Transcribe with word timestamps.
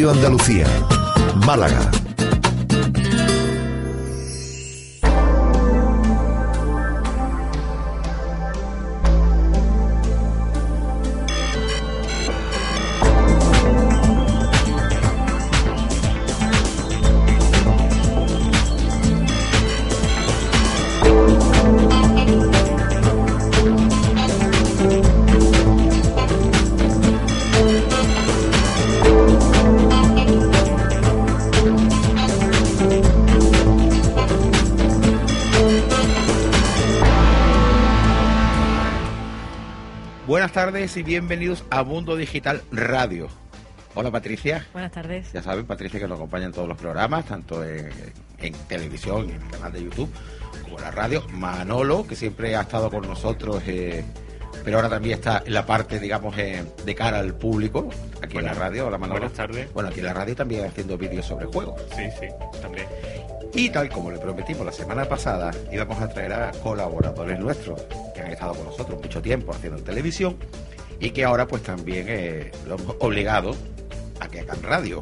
Radio 0.00 0.12
Andalucía. 0.12 0.66
Málaga. 1.44 2.09
Buenas 40.50 40.66
tardes 40.66 40.96
y 40.96 41.04
bienvenidos 41.04 41.62
a 41.70 41.84
Mundo 41.84 42.16
Digital 42.16 42.60
Radio. 42.72 43.28
Hola 43.94 44.10
Patricia. 44.10 44.66
Buenas 44.72 44.90
tardes. 44.90 45.32
Ya 45.32 45.44
saben, 45.44 45.64
Patricia, 45.64 46.00
que 46.00 46.08
nos 46.08 46.16
acompaña 46.16 46.46
en 46.46 46.52
todos 46.52 46.66
los 46.66 46.76
programas, 46.76 47.24
tanto 47.26 47.62
en, 47.62 47.88
en 48.38 48.52
televisión, 48.66 49.30
en 49.30 49.40
el 49.40 49.48
canal 49.48 49.72
de 49.72 49.84
YouTube, 49.84 50.10
como 50.64 50.78
en 50.78 50.82
la 50.82 50.90
radio. 50.90 51.24
Manolo, 51.30 52.04
que 52.04 52.16
siempre 52.16 52.56
ha 52.56 52.62
estado 52.62 52.90
con 52.90 53.06
nosotros, 53.06 53.62
eh, 53.68 54.04
pero 54.64 54.78
ahora 54.78 54.88
también 54.88 55.20
está 55.20 55.44
en 55.46 55.54
la 55.54 55.64
parte, 55.64 56.00
digamos, 56.00 56.36
eh, 56.36 56.64
de 56.84 56.94
cara 56.96 57.20
al 57.20 57.32
público, 57.36 57.88
aquí 58.20 58.38
en 58.38 58.46
la 58.46 58.54
radio. 58.54 58.88
Hola 58.88 58.98
Manolo. 58.98 59.20
Buenas 59.20 59.36
tardes. 59.36 59.72
Bueno, 59.72 59.90
aquí 59.90 60.00
en 60.00 60.06
la 60.06 60.14
radio 60.14 60.34
también 60.34 60.64
haciendo 60.64 60.98
vídeos 60.98 61.26
sobre 61.26 61.46
juegos. 61.46 61.80
Sí, 61.94 62.08
sí, 62.18 62.26
también. 62.60 62.88
Y 63.54 63.68
tal 63.70 63.88
como 63.88 64.10
le 64.10 64.18
prometimos 64.18 64.64
la 64.64 64.72
semana 64.72 65.04
pasada, 65.04 65.50
íbamos 65.72 66.00
a 66.00 66.08
traer 66.08 66.32
a 66.32 66.50
colaboradores 66.52 67.38
nuestros 67.38 67.82
que 68.14 68.20
han 68.20 68.30
estado 68.30 68.54
con 68.54 68.64
nosotros 68.66 69.00
mucho 69.00 69.20
tiempo 69.20 69.52
haciendo 69.52 69.82
televisión 69.82 70.36
y 71.00 71.10
que 71.10 71.24
ahora 71.24 71.48
pues 71.48 71.62
también 71.62 72.06
eh, 72.08 72.52
lo 72.66 72.76
hemos 72.76 72.96
obligado 73.00 73.56
a 74.20 74.28
que 74.28 74.40
hagan 74.40 74.62
radio. 74.62 75.00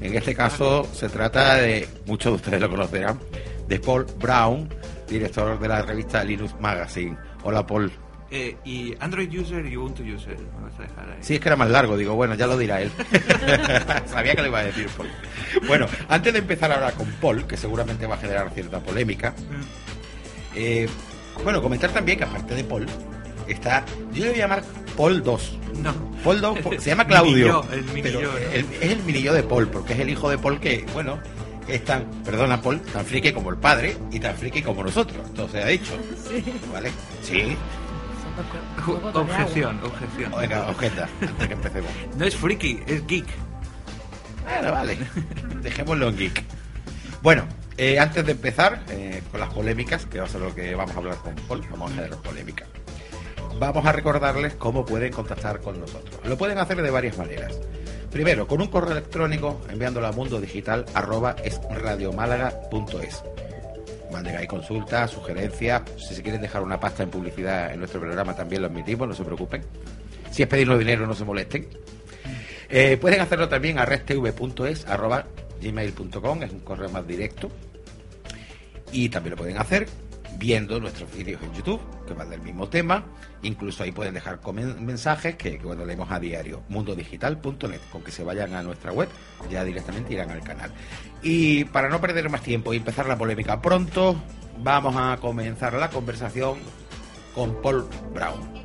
En 0.00 0.14
este 0.14 0.34
caso 0.34 0.86
se 0.92 1.08
trata 1.08 1.56
de, 1.56 1.88
muchos 2.06 2.32
de 2.32 2.36
ustedes 2.36 2.60
lo 2.60 2.70
conocerán, 2.70 3.18
de 3.66 3.78
Paul 3.78 4.06
Brown, 4.18 4.68
director 5.08 5.58
de 5.58 5.68
la 5.68 5.82
revista 5.82 6.24
Linux 6.24 6.54
Magazine. 6.60 7.16
Hola 7.44 7.66
Paul. 7.66 7.90
Eh, 8.32 8.56
y 8.64 8.94
Android 9.00 9.28
User 9.40 9.64
y 9.66 9.76
Ubuntu 9.76 10.02
User. 10.04 10.36
Me 10.38 10.68
vas 10.70 10.78
a 10.78 10.82
dejar 10.82 11.10
ahí. 11.10 11.18
Sí, 11.20 11.34
es 11.34 11.40
que 11.40 11.48
era 11.48 11.56
más 11.56 11.68
largo, 11.70 11.96
digo, 11.96 12.14
bueno, 12.14 12.34
ya 12.36 12.46
lo 12.46 12.56
dirá 12.56 12.80
él. 12.80 12.90
Sabía 14.06 14.34
que 14.36 14.42
lo 14.42 14.48
iba 14.48 14.60
a 14.60 14.64
decir 14.64 14.86
Paul. 14.96 15.08
Bueno, 15.66 15.86
antes 16.08 16.32
de 16.32 16.38
empezar 16.38 16.70
ahora 16.72 16.92
con 16.92 17.08
Paul, 17.20 17.44
que 17.46 17.56
seguramente 17.56 18.06
va 18.06 18.14
a 18.14 18.18
generar 18.18 18.50
cierta 18.54 18.78
polémica, 18.80 19.34
eh, 20.54 20.88
bueno, 21.44 21.60
comentar 21.62 21.90
también 21.90 22.18
que 22.18 22.24
aparte 22.24 22.54
de 22.54 22.64
Paul, 22.64 22.86
está, 23.48 23.84
yo 24.12 24.24
le 24.24 24.30
voy 24.30 24.38
a 24.40 24.42
llamar 24.44 24.62
Paul 24.96 25.22
2. 25.22 25.58
No. 25.82 25.92
Paul 26.22 26.40
2 26.40 26.58
po- 26.62 26.72
se 26.78 26.90
llama 26.90 27.06
Claudio. 27.06 27.32
Mini 27.34 27.46
yo, 27.48 27.64
el 27.72 27.84
mini 27.86 28.02
pero 28.02 28.20
yo, 28.20 28.32
¿no? 28.32 28.38
el- 28.38 28.66
es 28.80 28.90
el 28.92 29.02
mini 29.02 29.22
yo 29.22 29.32
de 29.34 29.42
Paul, 29.42 29.68
porque 29.68 29.94
es 29.94 29.98
el 30.00 30.10
hijo 30.10 30.30
de 30.30 30.38
Paul 30.38 30.60
que, 30.60 30.84
bueno, 30.92 31.18
es 31.66 31.84
tan, 31.84 32.04
perdona 32.24 32.60
Paul, 32.60 32.80
tan 32.80 33.04
friki 33.04 33.32
como 33.32 33.50
el 33.50 33.56
padre 33.56 33.96
y 34.10 34.18
tan 34.20 34.36
friki 34.36 34.62
como 34.62 34.82
nosotros. 34.84 35.24
Entonces 35.28 35.64
ha 35.64 35.68
dicho. 35.68 35.92
¿Vale? 36.72 36.90
Sí. 37.22 37.56
Objeción, 39.14 39.80
objeción. 39.84 40.32
Venga, 40.38 40.68
objeta, 40.68 41.08
antes 41.20 41.48
que 41.48 41.54
empecemos. 41.54 41.90
No 42.16 42.24
es 42.24 42.36
friki, 42.36 42.80
es 42.86 43.06
geek. 43.06 43.26
Bueno, 44.44 44.72
vale. 44.72 44.98
Dejémoslo 45.62 46.08
en 46.08 46.16
geek. 46.16 46.44
Bueno, 47.22 47.44
eh, 47.76 47.98
antes 47.98 48.26
de 48.26 48.32
empezar 48.32 48.82
eh, 48.90 49.22
con 49.30 49.40
las 49.40 49.52
polémicas, 49.52 50.06
que 50.06 50.18
va 50.18 50.26
a 50.26 50.28
ser 50.28 50.40
lo 50.40 50.54
que 50.54 50.74
vamos 50.74 50.94
a 50.94 50.98
hablar 50.98 51.16
con 51.16 51.34
Paul, 51.34 51.66
vamos 51.70 51.90
a 51.92 51.94
hacer 51.94 52.10
polémica. 52.16 52.66
Vamos 53.58 53.84
a 53.84 53.92
recordarles 53.92 54.54
cómo 54.54 54.84
pueden 54.84 55.12
contactar 55.12 55.60
con 55.60 55.80
nosotros. 55.80 56.20
Lo 56.24 56.38
pueden 56.38 56.58
hacer 56.58 56.80
de 56.80 56.90
varias 56.90 57.18
maneras. 57.18 57.60
Primero, 58.10 58.46
con 58.46 58.60
un 58.60 58.68
correo 58.68 58.92
electrónico 58.92 59.60
enviándolo 59.70 60.06
a 60.06 60.12
mundodigital 60.12 60.86
ahí 64.14 64.46
consultas, 64.46 65.10
sugerencias. 65.10 65.82
Si 65.96 66.14
se 66.14 66.22
quieren 66.22 66.40
dejar 66.40 66.62
una 66.62 66.78
pasta 66.78 67.02
en 67.02 67.10
publicidad 67.10 67.72
en 67.72 67.78
nuestro 67.78 68.00
programa 68.00 68.34
también 68.34 68.62
lo 68.62 68.68
admitimos, 68.68 69.08
no 69.08 69.14
se 69.14 69.24
preocupen. 69.24 69.62
Si 70.30 70.42
es 70.42 70.48
pedirnos 70.48 70.78
dinero, 70.78 71.06
no 71.06 71.14
se 71.14 71.24
molesten. 71.24 71.68
Eh, 72.68 72.96
pueden 73.00 73.20
hacerlo 73.20 73.48
también 73.48 73.78
a 73.78 73.84
redtv.es 73.84 74.86
arroba 74.86 75.26
gmail.com, 75.60 76.42
es 76.42 76.52
un 76.52 76.60
correo 76.60 76.88
más 76.88 77.06
directo. 77.06 77.50
Y 78.92 79.08
también 79.08 79.32
lo 79.32 79.36
pueden 79.36 79.58
hacer 79.58 79.86
viendo 80.40 80.80
nuestros 80.80 81.14
vídeos 81.14 81.40
en 81.42 81.52
YouTube, 81.52 81.80
que 82.08 82.14
van 82.14 82.30
del 82.30 82.40
mismo 82.40 82.68
tema. 82.68 83.04
Incluso 83.42 83.82
ahí 83.82 83.92
pueden 83.92 84.14
dejar 84.14 84.40
mensajes 84.80 85.36
que, 85.36 85.58
que, 85.58 85.66
bueno, 85.66 85.84
leemos 85.84 86.10
a 86.10 86.18
diario. 86.18 86.62
mundodigital.net. 86.68 87.80
Con 87.92 88.02
que 88.02 88.10
se 88.10 88.24
vayan 88.24 88.54
a 88.54 88.62
nuestra 88.62 88.90
web, 88.90 89.08
ya 89.50 89.62
directamente 89.62 90.14
irán 90.14 90.30
al 90.30 90.40
canal. 90.40 90.72
Y 91.22 91.64
para 91.66 91.90
no 91.90 92.00
perder 92.00 92.30
más 92.30 92.42
tiempo 92.42 92.72
y 92.72 92.78
empezar 92.78 93.06
la 93.06 93.18
polémica 93.18 93.60
pronto, 93.60 94.16
vamos 94.58 94.96
a 94.96 95.18
comenzar 95.20 95.74
la 95.74 95.90
conversación 95.90 96.58
con 97.34 97.60
Paul 97.60 97.86
Brown. 98.14 98.60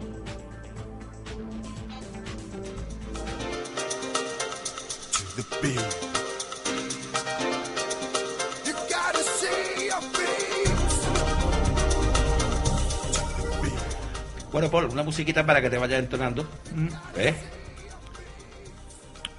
Bueno, 14.55 14.71
Paul, 14.71 14.85
una 14.85 15.03
musiquita 15.03 15.45
para 15.45 15.61
que 15.61 15.69
te 15.69 15.77
vayas 15.77 15.99
entonando. 15.99 16.43
Mm, 16.73 16.87
¿Eh? 17.17 17.33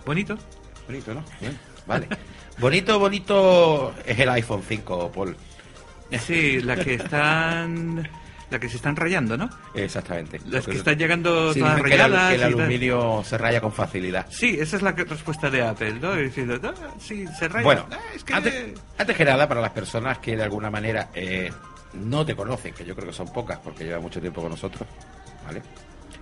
Bonito. 0.04 0.36
Bonito, 0.86 1.14
¿no? 1.14 1.24
Bien, 1.40 1.58
vale. 1.86 2.06
bonito, 2.58 2.98
bonito 2.98 3.94
es 4.04 4.18
el 4.18 4.28
iPhone 4.28 4.62
5, 4.68 5.12
Paul. 5.12 5.34
Sí, 6.20 6.60
la 6.60 6.76
que 6.76 6.94
están. 6.96 8.06
La 8.50 8.58
que 8.60 8.68
se 8.68 8.76
están 8.76 8.94
rayando, 8.94 9.38
¿no? 9.38 9.48
Exactamente. 9.74 10.38
Las 10.50 10.66
que 10.66 10.72
están 10.76 10.98
llegando 10.98 11.54
Sí, 11.54 11.60
todas 11.60 11.76
dicen 11.76 11.88
que 11.90 11.94
el, 11.94 12.00
rayadas. 12.12 12.28
que 12.28 12.34
el 12.34 12.42
aluminio 12.44 13.22
se 13.24 13.38
raya 13.38 13.60
con 13.62 13.72
facilidad. 13.72 14.26
Sí, 14.28 14.58
esa 14.60 14.76
es 14.76 14.82
la 14.82 14.94
que- 14.94 15.04
respuesta 15.04 15.48
de 15.48 15.62
Apple, 15.66 15.94
¿no? 15.94 16.14
Diciendo, 16.14 16.60
"Ah, 16.62 16.74
sí, 17.00 17.24
se 17.38 17.48
raya. 17.48 17.64
Bueno, 17.64 17.86
Ah, 17.90 17.96
es 18.14 18.22
que... 18.22 18.34
antes, 18.34 18.54
antes 18.98 19.16
que 19.16 19.24
nada, 19.24 19.48
para 19.48 19.62
las 19.62 19.70
personas 19.70 20.18
que 20.18 20.36
de 20.36 20.42
alguna 20.42 20.70
manera 20.70 21.08
eh, 21.14 21.50
no 21.94 22.24
te 22.26 22.34
conocen, 22.36 22.74
que 22.74 22.84
yo 22.84 22.94
creo 22.94 23.08
que 23.08 23.14
son 23.14 23.32
pocas 23.32 23.58
porque 23.58 23.84
lleva 23.84 24.00
mucho 24.00 24.20
tiempo 24.20 24.40
con 24.42 24.50
nosotros, 24.50 24.88
¿vale? 25.44 25.62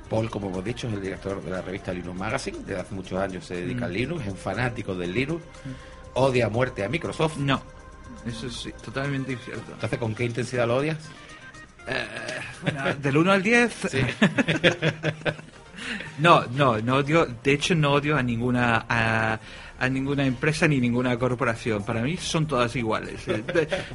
Paul, 0.09 0.29
como 0.31 0.49
hemos 0.51 0.65
dicho, 0.65 0.87
es 0.89 0.95
el 0.95 1.01
director 1.01 1.43
de 1.43 1.51
la 1.51 1.63
revista 1.63 1.93
Linux 1.93 2.19
Magazine, 2.19 2.59
desde 2.59 2.81
hace 2.81 2.95
muchos 2.95 3.19
años 3.19 3.45
se 3.45 3.55
dedica 3.57 3.81
Mm. 3.81 3.85
al 3.85 3.93
Linux, 3.93 4.23
es 4.27 4.29
un 4.33 4.37
fanático 4.37 4.95
del 4.95 5.13
Linux, 5.13 5.43
odia 6.15 6.47
a 6.47 6.49
muerte 6.51 6.85
a 6.85 6.89
Microsoft. 6.89 7.39
No, 7.39 7.61
eso 8.27 8.51
sí, 8.51 8.71
totalmente 8.85 9.33
incierto. 9.33 9.73
Entonces, 9.73 9.99
¿con 9.99 10.15
qué 10.15 10.25
intensidad 10.25 10.67
lo 10.67 10.77
odias? 10.77 10.99
Eh, 11.87 12.07
bueno, 12.63 12.95
del 12.95 13.17
1 13.17 13.33
al 13.33 13.43
10, 13.43 13.73
Sí. 13.91 14.01
No, 16.19 16.45
no, 16.47 16.79
no 16.81 16.97
odio, 16.97 17.27
de 17.43 17.53
hecho 17.53 17.75
no 17.75 17.93
odio 17.93 18.17
a 18.17 18.23
ninguna 18.23 18.87
a, 18.89 19.39
a 19.79 19.89
ninguna 19.89 20.25
empresa 20.25 20.69
ni 20.69 20.81
ninguna 20.81 21.19
corporación. 21.19 21.85
Para 21.85 22.03
mí 22.03 22.17
son 22.17 22.47
todas 22.47 22.75
iguales, 22.77 23.21
eh, 23.29 23.43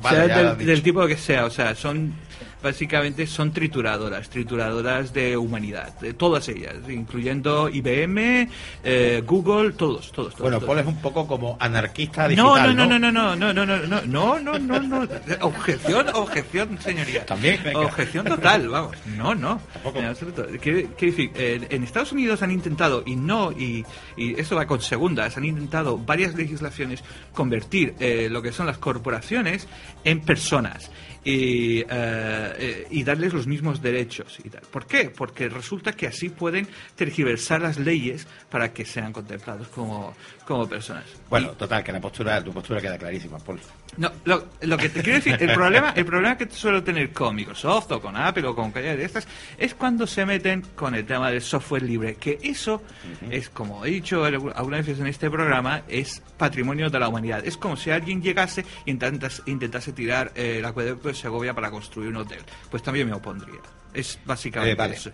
Vale, 0.02 0.26
sea 0.28 0.56
del 0.56 0.82
tipo 0.82 1.06
que 1.08 1.18
sea, 1.18 1.46
o 1.46 1.50
sea, 1.50 1.76
son 1.76 2.14
básicamente 2.62 3.26
son 3.28 3.52
trituradoras, 3.52 4.30
trituradoras 4.30 5.14
de 5.14 5.38
humanidad, 5.38 5.98
de 6.00 6.14
todas 6.14 6.48
ellas, 6.50 6.76
incluyendo 6.88 7.70
IBM, 7.70 8.50
eh, 8.84 9.24
Google, 9.26 9.74
todos, 9.74 10.12
todos, 10.12 10.34
todos. 10.36 10.40
Bueno, 10.40 10.58
todos. 10.58 10.68
Paul 10.68 10.80
es 10.80 10.88
un 10.88 11.02
poco 11.02 11.28
como 11.28 11.58
anarquista 11.60 12.28
No, 12.30 12.56
digital, 12.56 12.76
no, 12.76 12.86
no, 12.86 13.00
no, 13.00 13.12
no, 13.12 13.36
no, 13.36 13.54
no, 13.54 13.66
no, 13.66 13.78
no, 13.78 14.02
no, 14.06 14.40
no, 14.40 14.60
no, 14.60 14.80
no, 14.80 15.08
objeción, 15.42 16.08
objeción, 16.14 16.78
señoría. 16.82 17.26
También, 17.26 17.62
venga. 17.64 17.80
Objeción 17.80 18.26
total, 18.26 18.68
vamos. 18.68 18.98
No, 19.18 19.36
no. 19.36 19.62
En 19.96 20.06
absoluto. 20.06 20.44
Decir, 20.44 21.32
eh, 21.36 21.68
en 21.70 21.84
Estados 21.84 22.12
Unidos 22.12 22.42
han 22.42 22.52
intentado, 22.52 23.04
y 23.06 23.16
no, 23.16 23.52
y, 23.52 23.86
y 24.18 24.40
eso 24.40 24.56
va 24.56 24.66
con 24.66 24.82
segundas, 24.82 25.38
han 25.38 25.46
intentado 25.46 25.98
varias 25.98 26.36
legislaciones 26.36 27.04
convertir 27.34 27.96
eh, 28.00 28.28
lo 28.30 28.42
que 28.42 28.52
son 28.52 28.66
las 28.66 28.78
corporaciones 28.78 29.68
en 30.04 30.22
personas. 30.22 30.92
Y, 31.24 31.80
eh, 31.80 31.86
eh, 31.90 32.88
y 32.92 33.04
darles 33.04 33.34
los 33.34 33.46
mismos 33.46 33.82
derechos 33.82 34.40
y. 34.44 34.50
¿Por 34.50 34.86
qué? 34.86 35.10
Porque 35.10 35.50
resulta 35.50 35.92
que 35.92 36.08
así 36.08 36.30
pueden 36.30 36.68
tergiversar 36.96 37.62
las 37.62 37.78
leyes 37.78 38.26
para 38.50 38.74
que 38.74 38.86
sean 38.86 39.12
contemplados 39.12 39.68
como, 39.68 40.16
como 40.50 40.68
personas. 40.68 41.06
Bueno, 41.30 41.52
total, 41.52 41.84
que 41.84 41.92
la 41.94 42.02
postura, 42.02 42.44
tu 42.44 42.52
postura 42.52 42.82
queda 42.82 42.98
clarísima, 42.98 43.38
Paul. 43.38 43.60
No, 43.98 44.12
lo, 44.26 44.48
lo 44.62 44.78
que 44.78 44.90
te 44.90 45.02
quiero 45.02 45.20
decir, 45.20 45.38
el 45.40 45.54
problema, 45.54 45.92
el 45.96 46.06
problema 46.06 46.38
que 46.38 46.50
suelo 46.50 46.84
tener 46.84 47.14
con 47.14 47.36
Microsoft 47.36 47.92
o 47.92 48.02
con 48.02 48.18
Apple 48.18 48.46
o 48.48 48.56
con 48.56 48.72
cualquiera 48.72 48.98
de 48.98 49.06
estas 49.06 49.28
es 49.58 49.74
cuando 49.76 50.06
se 50.08 50.26
meten 50.26 50.64
con 50.76 50.96
el 50.96 51.06
tema 51.06 51.30
del 51.32 51.42
software 51.42 51.84
libre, 51.84 52.16
que 52.16 52.40
eso 52.42 52.82
es, 53.30 53.50
como 53.50 53.86
he 53.86 53.92
dicho 53.92 54.26
algu- 54.28 54.52
algunas 54.56 54.86
veces 54.86 55.00
en 55.00 55.08
este 55.08 55.30
programa, 55.30 55.84
es 55.88 56.22
patrimonio 56.38 56.90
de 56.90 57.00
la 57.00 57.08
humanidad. 57.08 57.46
Es 57.46 57.56
como 57.56 57.78
si 57.78 57.92
alguien 57.92 58.22
llegase 58.22 58.66
y 58.86 58.92
intentas- 58.92 59.42
intentase 59.46 59.94
tirar 59.94 60.32
eh, 60.36 60.58
el 60.60 60.66
acueducto 60.66 61.08
de 61.10 61.14
Segovia 61.14 61.54
para 61.54 61.70
construir 61.72 62.10
un 62.10 62.18
hotel. 62.18 62.40
Pues 62.72 62.84
también 62.84 63.08
me 63.08 63.14
opondría. 63.14 63.60
Es 63.94 64.20
básicamente 64.26 64.74
Eh, 64.74 64.76
vale. 64.76 64.96
eso. 64.96 65.12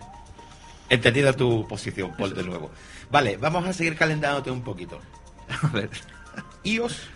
Entendida 0.88 1.32
tu 1.32 1.66
posición, 1.66 2.12
Paul, 2.16 2.32
de 2.34 2.44
nuevo. 2.44 2.70
Vale, 3.10 3.36
vamos 3.38 3.66
a 3.66 3.72
seguir 3.72 3.96
calentándote 3.96 4.50
un 4.52 4.62
poquito. 4.62 5.00
A 5.62 5.66
ver. 5.68 5.90
iOS 6.64 7.08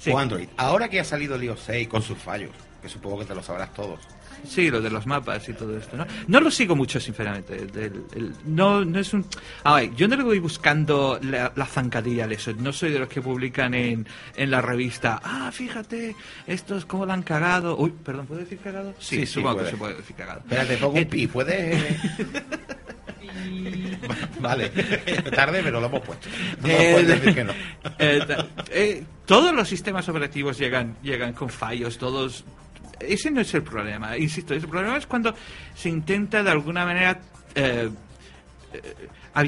Sí. 0.00 0.10
o 0.10 0.18
Android. 0.18 0.48
Ahora 0.58 0.88
que 0.88 1.00
ha 1.00 1.04
salido 1.04 1.36
el 1.36 1.44
iOS 1.44 1.60
6 1.66 1.88
con 1.88 2.02
sus 2.02 2.18
fallos, 2.18 2.50
que 2.82 2.88
supongo 2.88 3.20
que 3.20 3.24
te 3.24 3.34
lo 3.34 3.42
sabrás 3.42 3.72
todos. 3.72 4.00
Sí, 4.46 4.70
lo 4.70 4.82
de 4.82 4.90
los 4.90 5.06
mapas 5.06 5.48
y 5.48 5.54
todo 5.54 5.74
esto, 5.78 5.96
¿no? 5.96 6.04
No 6.28 6.38
lo 6.40 6.50
sigo 6.50 6.76
mucho, 6.76 7.00
sinceramente. 7.00 7.56
el- 7.56 8.34
no, 8.44 8.84
no 8.84 8.98
es 8.98 9.14
un... 9.14 9.24
A 9.62 9.76
ver, 9.76 9.94
yo 9.94 10.06
no 10.06 10.16
le 10.16 10.22
voy 10.22 10.38
buscando 10.38 11.18
la, 11.22 11.50
la 11.56 11.64
zancadilla 11.64 12.24
al 12.24 12.32
eso. 12.32 12.52
No 12.52 12.70
soy 12.74 12.90
de 12.92 12.98
los 12.98 13.08
que 13.08 13.22
publican 13.22 13.72
en, 13.72 14.06
en 14.36 14.50
la 14.50 14.60
revista, 14.60 15.18
ah, 15.24 15.50
fíjate, 15.50 16.14
esto 16.46 16.76
es 16.76 16.84
como 16.84 17.06
lo 17.06 17.14
han 17.14 17.22
cagado. 17.22 17.78
Uy, 17.78 17.90
perdón, 18.04 18.26
¿puedo 18.26 18.40
decir 18.42 18.58
cagado? 18.58 18.92
Sí, 18.98 19.16
Sí, 19.20 19.20
sí, 19.20 19.26
supongo 19.34 19.54
puede. 19.54 19.64
que 19.66 19.70
se 19.70 19.76
puede 19.78 19.94
decir 19.94 20.16
cagado. 20.16 20.40
Espérate, 20.40 20.76
pongo 20.76 20.98
Eh, 20.98 21.02
un 21.04 21.08
pi, 21.08 21.26
¿puedes...? 21.26 21.82
vale, 24.40 24.68
tarde, 25.34 25.60
pero 25.62 25.80
lo 25.80 25.86
hemos 25.86 26.00
puesto. 26.00 26.28
No 26.62 26.68
Eh, 26.68 26.90
puedes 26.92 27.08
decir 27.08 27.34
que 27.34 27.44
no. 27.44 27.52
eh, 27.98 28.20
eh, 28.70 29.04
todos 29.26 29.54
los 29.54 29.68
sistemas 29.68 30.08
operativos 30.08 30.58
llegan, 30.58 30.96
llegan 31.02 31.32
con 31.32 31.48
fallos, 31.48 31.98
todos. 31.98 32.44
Ese 33.00 33.30
no 33.30 33.40
es 33.40 33.52
el 33.54 33.62
problema, 33.62 34.16
insisto. 34.16 34.54
El 34.54 34.60
problema 34.68 34.96
es 34.96 35.06
cuando 35.06 35.34
se 35.74 35.88
intenta 35.88 36.42
de 36.42 36.50
alguna 36.50 36.84
manera. 36.84 37.20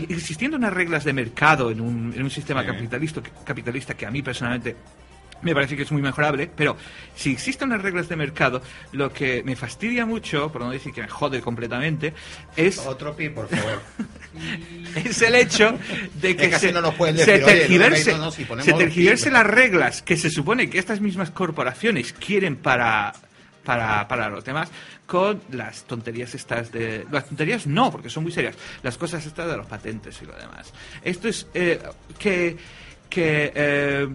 existiendo 0.08 0.56
unas 0.56 0.72
reglas 0.72 1.04
de 1.04 1.12
mercado 1.12 1.70
en 1.70 1.80
un, 1.80 2.12
en 2.14 2.22
un 2.22 2.30
sistema 2.30 2.62
Sí. 2.62 2.66
capitalista, 2.68 3.20
capitalista 3.44 3.94
que 3.94 4.06
a 4.06 4.10
mí 4.10 4.22
personalmente 4.22 4.76
me 5.42 5.54
parece 5.54 5.76
que 5.76 5.82
es 5.82 5.92
muy 5.92 6.02
mejorable, 6.02 6.50
pero 6.54 6.76
si 7.14 7.32
existen 7.32 7.68
unas 7.68 7.82
reglas 7.82 8.08
de 8.08 8.16
mercado, 8.16 8.62
lo 8.92 9.12
que 9.12 9.42
me 9.44 9.54
fastidia 9.56 10.06
mucho, 10.06 10.50
por 10.50 10.62
no 10.62 10.70
decir 10.70 10.92
que 10.92 11.02
me 11.02 11.08
jode 11.08 11.40
completamente, 11.40 12.14
es 12.56 12.78
Otro 12.78 13.14
pi, 13.14 13.28
por 13.28 13.48
favor. 13.48 13.80
es 14.96 15.22
el 15.22 15.34
hecho 15.34 15.78
de 16.20 16.36
que, 16.36 16.46
Es 16.46 16.50
que 16.54 16.58
se, 16.58 16.72
no 16.72 16.80
nos 16.80 16.94
pueden 16.94 17.16
se 17.16 17.24
decir, 17.32 17.44
oye, 17.44 17.56
tergiverse, 17.60 18.12
no, 18.12 18.18
no, 18.18 18.30
si 18.30 18.44
ponemos 18.44 18.64
se 18.64 18.70
los 18.72 18.80
tergiverse 18.80 19.26
pi- 19.26 19.32
las 19.32 19.46
reglas 19.46 20.02
que 20.02 20.16
se 20.16 20.30
supone 20.30 20.68
que 20.70 20.78
estas 20.78 21.00
mismas 21.00 21.30
corporaciones 21.30 22.12
quieren 22.12 22.56
para, 22.56 23.12
para, 23.64 24.06
para 24.08 24.28
los 24.28 24.44
demás 24.44 24.70
con 25.06 25.40
las 25.52 25.84
tonterías 25.84 26.34
estas 26.34 26.72
de... 26.72 27.06
Las 27.12 27.26
tonterías 27.26 27.66
no, 27.66 27.92
porque 27.92 28.10
son 28.10 28.24
muy 28.24 28.32
serias. 28.32 28.56
Las 28.82 28.98
cosas 28.98 29.24
estas 29.24 29.48
de 29.48 29.56
los 29.56 29.66
patentes 29.66 30.20
y 30.20 30.26
lo 30.26 30.36
demás. 30.36 30.72
Esto 31.04 31.28
es 31.28 31.46
eh, 31.54 31.78
que... 32.18 32.56
que 33.08 33.52
eh, 33.54 34.08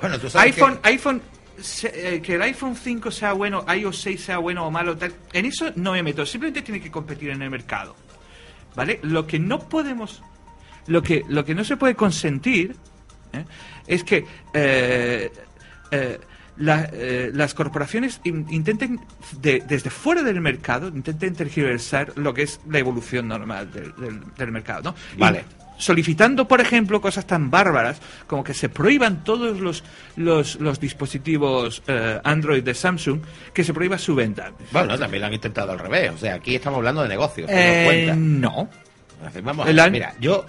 Bueno, 0.00 0.18
tú 0.18 0.28
sabes 0.30 0.54
iPhone, 0.56 0.78
que- 0.78 0.88
iPhone 0.88 1.22
eh, 1.92 2.20
que 2.24 2.34
el 2.36 2.42
iPhone 2.42 2.74
5 2.76 3.10
sea 3.10 3.32
bueno, 3.34 3.64
iOS 3.74 4.00
6 4.00 4.20
sea 4.24 4.38
bueno 4.38 4.66
o 4.66 4.70
malo, 4.70 4.96
tal, 4.96 5.12
en 5.32 5.44
eso 5.46 5.70
no 5.76 5.92
me 5.92 6.02
meto. 6.02 6.24
Simplemente 6.24 6.62
tiene 6.62 6.80
que 6.80 6.90
competir 6.90 7.30
en 7.30 7.42
el 7.42 7.50
mercado. 7.50 7.94
¿Vale? 8.74 9.00
Lo 9.02 9.26
que 9.26 9.38
no 9.38 9.58
podemos, 9.68 10.22
lo 10.86 11.02
que, 11.02 11.22
lo 11.28 11.44
que 11.44 11.54
no 11.54 11.64
se 11.64 11.76
puede 11.76 11.94
consentir 11.96 12.76
¿eh? 13.32 13.44
es 13.86 14.04
que 14.04 14.24
eh, 14.54 15.30
la- 16.56 16.90
las 17.32 17.54
corporaciones 17.54 18.20
in- 18.24 18.46
intenten, 18.50 19.00
de- 19.40 19.62
desde 19.66 19.90
fuera 19.90 20.22
del 20.22 20.40
mercado, 20.40 20.88
intenten 20.88 21.34
tergiversar 21.34 22.12
lo 22.16 22.32
que 22.32 22.42
es 22.42 22.60
la 22.68 22.78
evolución 22.78 23.28
normal 23.28 23.70
del, 23.72 23.94
del- 23.96 24.20
del 24.36 24.52
mercado. 24.52 24.82
¿no? 24.92 24.94
Y 25.16 25.20
Vale. 25.20 25.44
Solicitando, 25.80 26.46
por 26.46 26.60
ejemplo, 26.60 27.00
cosas 27.00 27.26
tan 27.26 27.50
bárbaras 27.50 28.00
como 28.26 28.44
que 28.44 28.54
se 28.54 28.68
prohíban 28.68 29.24
todos 29.24 29.58
los, 29.60 29.82
los, 30.16 30.60
los 30.60 30.78
dispositivos 30.78 31.82
eh, 31.88 32.20
Android 32.22 32.62
de 32.62 32.74
Samsung, 32.74 33.20
que 33.52 33.64
se 33.64 33.74
prohíba 33.74 33.98
su 33.98 34.14
venta. 34.14 34.52
Bueno, 34.70 34.96
también 34.98 35.22
lo 35.22 35.26
han 35.26 35.34
intentado 35.34 35.72
al 35.72 35.78
revés. 35.78 36.12
O 36.14 36.18
sea, 36.18 36.34
aquí 36.34 36.54
estamos 36.54 36.78
hablando 36.78 37.02
de 37.02 37.08
negocios. 37.08 37.50
Eh, 37.52 38.12
no. 38.16 38.68
Vamos 39.42 39.66
a 39.66 39.72
ver, 39.72 39.90
mira, 39.90 40.14
yo... 40.20 40.44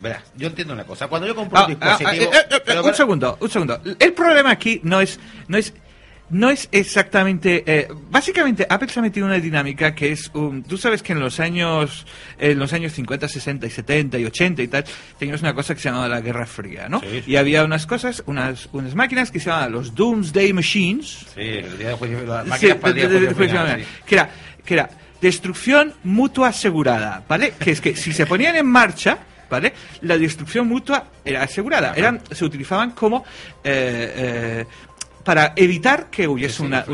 Verás, 0.00 0.22
yo 0.36 0.48
entiendo 0.48 0.74
una 0.74 0.84
cosa. 0.84 1.08
Cuando 1.08 1.26
yo 1.26 1.34
compro 1.34 1.58
Ah, 1.58 1.66
un 1.66 1.78
ah, 1.80 1.96
dispositivo... 1.96 2.30
ah, 2.30 2.36
eh, 2.36 2.56
eh, 2.56 2.62
pero 2.66 2.84
un 2.84 2.94
segundo, 2.94 3.38
un 3.40 3.48
segundo. 3.48 3.80
El 3.98 4.12
problema 4.12 4.50
aquí 4.50 4.80
no 4.82 5.00
es, 5.00 5.18
no 5.48 5.56
es, 5.56 5.72
no 6.30 6.50
es 6.50 6.68
exactamente. 6.72 7.62
eh, 7.66 7.88
básicamente, 8.10 8.66
Apple 8.68 8.88
se 8.88 8.98
ha 8.98 9.02
metido 9.02 9.26
en 9.26 9.32
una 9.32 9.40
dinámica 9.40 9.94
que 9.94 10.12
es, 10.12 10.30
tú 10.32 10.76
sabes 10.78 11.02
que 11.02 11.12
en 11.12 11.20
los 11.20 11.38
años, 11.40 12.06
en 12.38 12.58
los 12.58 12.72
años 12.72 12.92
50, 12.92 13.28
60 13.28 13.66
y 13.66 13.70
70 13.70 14.18
y 14.18 14.24
80 14.24 14.62
y 14.62 14.68
tal, 14.68 14.84
teníamos 15.18 15.42
una 15.42 15.54
cosa 15.54 15.74
que 15.74 15.80
se 15.80 15.88
llamaba 15.88 16.08
la 16.08 16.20
Guerra 16.20 16.46
Fría, 16.46 16.88
¿no? 16.88 17.00
Sí, 17.00 17.06
sí. 17.24 17.30
Y 17.32 17.36
había 17.36 17.62
unas 17.64 17.86
cosas, 17.86 18.22
unas, 18.26 18.68
unas 18.72 18.94
máquinas 18.94 19.30
que 19.30 19.38
se 19.38 19.46
llamaban 19.50 19.72
los 19.72 19.94
Doomsday 19.94 20.52
Machines. 20.52 21.26
Sí, 21.34 21.40
el 21.40 21.78
día 21.78 21.88
de 21.88 21.94
juicio... 21.94 22.24
Las 22.24 22.44
Sí, 22.44 22.50
máquinas 22.50 22.76
para 22.78 22.88
el 22.90 22.94
día 22.96 23.08
de- 23.08 23.18
juicio 23.34 23.34
final, 23.60 23.80
sí. 23.80 23.86
que 24.06 24.14
era, 24.14 24.30
que 24.64 24.74
era 24.74 24.90
destrucción 25.20 25.94
mutua 26.04 26.48
asegurada, 26.48 27.22
¿vale? 27.28 27.54
Que 27.58 27.70
es 27.70 27.80
que 27.80 27.96
si 27.96 28.12
se 28.12 28.26
ponían 28.26 28.56
en 28.56 28.66
marcha, 28.66 29.18
¿vale? 29.48 29.72
La 30.02 30.18
destrucción 30.18 30.66
mutua 30.68 31.06
era 31.24 31.42
asegurada. 31.42 31.94
Eran, 31.96 32.20
se 32.30 32.44
utilizaban 32.44 32.90
como 32.90 33.24
eh, 33.62 34.12
eh, 34.16 34.64
para 35.24 35.52
evitar 35.56 36.10
que 36.10 36.28
hubiese 36.28 36.62
una- 36.62 36.84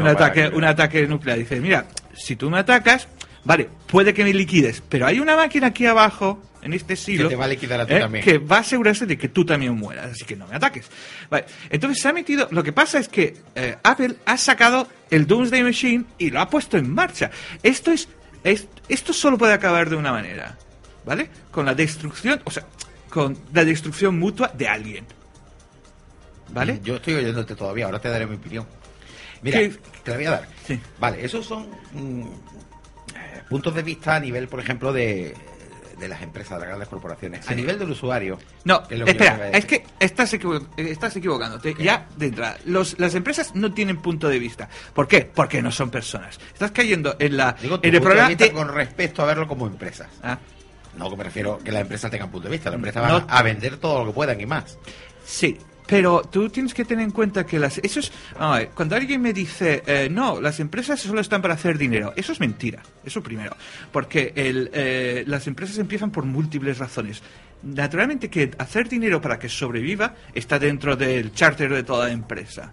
un, 0.00 0.06
ataque, 0.08 0.48
que- 0.50 0.56
un 0.56 0.64
ataque 0.64 1.06
nuclear. 1.06 1.38
Dices, 1.38 1.60
mira, 1.60 1.86
si 2.14 2.36
tú 2.36 2.48
me 2.50 2.58
atacas, 2.58 3.08
vale, 3.44 3.68
puede 3.86 4.14
que 4.14 4.24
me 4.24 4.32
liquides, 4.32 4.82
pero 4.88 5.06
hay 5.06 5.18
una 5.20 5.36
máquina 5.36 5.68
aquí 5.68 5.86
abajo, 5.86 6.42
en 6.62 6.74
este 6.74 6.94
silo, 6.94 7.28
te 7.28 7.36
va 7.36 7.46
a 7.46 7.48
liquidar 7.48 7.80
a 7.80 7.86
ti 7.86 7.94
eh, 7.94 8.00
también. 8.00 8.22
que 8.24 8.36
va 8.36 8.58
a 8.58 8.60
asegurarse 8.60 9.06
de 9.06 9.16
que 9.16 9.28
tú 9.28 9.46
también 9.46 9.74
mueras, 9.74 10.10
así 10.12 10.24
que 10.26 10.36
no 10.36 10.46
me 10.46 10.54
ataques. 10.56 10.90
Vale, 11.30 11.46
entonces 11.70 12.02
se 12.02 12.08
ha 12.08 12.12
metido, 12.12 12.48
lo 12.50 12.62
que 12.62 12.72
pasa 12.72 12.98
es 12.98 13.08
que 13.08 13.34
eh, 13.54 13.76
Apple 13.82 14.16
ha 14.26 14.36
sacado 14.36 14.86
el 15.10 15.26
Doomsday 15.26 15.62
Machine 15.64 16.04
y 16.18 16.28
lo 16.30 16.38
ha 16.40 16.50
puesto 16.50 16.76
en 16.76 16.92
marcha. 16.92 17.30
Esto 17.62 17.90
es, 17.92 18.08
es- 18.44 18.68
esto 18.90 19.12
solo 19.14 19.38
puede 19.38 19.54
acabar 19.54 19.88
de 19.88 19.96
una 19.96 20.12
manera, 20.12 20.58
¿vale? 21.06 21.30
Con 21.50 21.64
la 21.64 21.74
destrucción, 21.74 22.42
o 22.44 22.50
sea, 22.50 22.64
con 23.08 23.38
la 23.54 23.64
destrucción 23.64 24.18
mutua 24.18 24.52
de 24.54 24.68
alguien. 24.68 25.06
¿Vale? 26.52 26.80
Yo 26.82 26.96
estoy 26.96 27.14
oyéndote 27.14 27.54
todavía, 27.54 27.86
ahora 27.86 28.00
te 28.00 28.08
daré 28.08 28.26
mi 28.26 28.36
opinión. 28.36 28.66
Mira, 29.42 29.58
¿Qué? 29.60 29.72
te 30.04 30.10
la 30.10 30.16
voy 30.16 30.26
a 30.26 30.30
dar. 30.32 30.48
Sí. 30.66 30.78
Vale, 30.98 31.24
esos 31.24 31.46
son 31.46 31.68
mm, 31.92 32.22
eh, 33.14 33.42
puntos 33.48 33.74
de 33.74 33.82
vista 33.82 34.16
a 34.16 34.20
nivel, 34.20 34.48
por 34.48 34.60
ejemplo, 34.60 34.92
de, 34.92 35.34
de 35.98 36.08
las 36.08 36.20
empresas, 36.22 36.52
de 36.52 36.58
las 36.60 36.68
grandes 36.68 36.88
corporaciones. 36.88 37.48
A 37.48 37.54
nivel 37.54 37.78
del 37.78 37.90
usuario. 37.90 38.38
No, 38.64 38.82
es 38.90 39.02
que 39.04 39.10
espera, 39.10 39.34
a 39.34 39.48
es 39.50 39.64
que 39.64 39.84
estás, 39.98 40.32
equivo- 40.34 40.66
estás 40.76 41.16
equivocándote. 41.16 41.74
Ya 41.78 42.06
de 42.16 42.26
entrada, 42.26 42.58
los, 42.66 42.98
las 42.98 43.14
empresas 43.14 43.54
no 43.54 43.72
tienen 43.72 43.96
punto 43.98 44.28
de 44.28 44.38
vista. 44.38 44.68
¿Por 44.92 45.08
qué? 45.08 45.22
Porque 45.32 45.62
no 45.62 45.70
son 45.72 45.90
personas. 45.90 46.38
Estás 46.52 46.70
cayendo 46.72 47.16
en 47.18 47.36
la 47.36 47.52
Digo, 47.62 47.78
en 47.82 47.94
el 47.94 48.00
programa 48.02 48.34
de- 48.34 48.52
con 48.52 48.68
respecto 48.68 49.22
a 49.22 49.26
verlo 49.26 49.46
como 49.48 49.66
empresas. 49.66 50.08
Ah, 50.22 50.38
No 50.98 51.08
que 51.08 51.16
me 51.16 51.24
refiero 51.24 51.58
que 51.64 51.72
las 51.72 51.82
empresas 51.82 52.10
tengan 52.10 52.30
punto 52.30 52.48
de 52.48 52.52
vista. 52.52 52.68
Las 52.70 52.76
empresas 52.76 53.02
van 53.02 53.12
No. 53.12 53.26
a, 53.28 53.38
a 53.38 53.42
vender 53.42 53.76
todo 53.78 54.00
lo 54.00 54.06
que 54.10 54.14
puedan 54.14 54.38
y 54.40 54.44
más. 54.46 54.76
sí, 55.24 55.56
Pero 55.90 56.22
tú 56.22 56.48
tienes 56.48 56.72
que 56.72 56.84
tener 56.84 57.04
en 57.04 57.10
cuenta 57.10 57.44
que 57.44 57.58
las, 57.58 57.78
eso 57.78 57.98
es, 57.98 58.12
vamos 58.38 58.54
a 58.56 58.58
ver, 58.60 58.68
cuando 58.68 58.94
alguien 58.94 59.20
me 59.20 59.32
dice, 59.32 59.82
eh, 59.84 60.08
no, 60.08 60.40
las 60.40 60.60
empresas 60.60 61.00
solo 61.00 61.20
están 61.20 61.42
para 61.42 61.54
hacer 61.54 61.76
dinero, 61.76 62.12
eso 62.14 62.30
es 62.30 62.38
mentira, 62.38 62.80
eso 63.04 63.20
primero, 63.22 63.56
porque 63.90 64.32
el, 64.36 64.70
eh, 64.72 65.24
las 65.26 65.48
empresas 65.48 65.78
empiezan 65.78 66.12
por 66.12 66.24
múltiples 66.24 66.78
razones. 66.78 67.20
Naturalmente 67.64 68.30
que 68.30 68.52
hacer 68.56 68.88
dinero 68.88 69.20
para 69.20 69.38
que 69.38 69.48
sobreviva 69.48 70.14
está 70.32 70.60
dentro 70.60 70.94
del 70.94 71.34
charter 71.34 71.74
de 71.74 71.82
toda 71.82 72.10
empresa. 72.12 72.72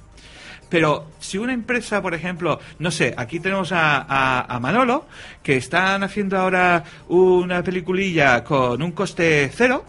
Pero 0.69 1.12
si 1.19 1.38
una 1.38 1.53
empresa, 1.53 2.01
por 2.01 2.13
ejemplo, 2.13 2.59
no 2.79 2.91
sé, 2.91 3.13
aquí 3.17 3.39
tenemos 3.39 3.71
a- 3.71 4.41
a 4.41 4.59
Manolo, 4.59 5.07
que 5.41 5.55
están 5.57 6.03
haciendo 6.03 6.38
ahora 6.38 6.83
una 7.07 7.63
peliculilla 7.63 8.43
con 8.43 8.81
un 8.81 8.91
coste 8.91 9.50
cero, 9.55 9.86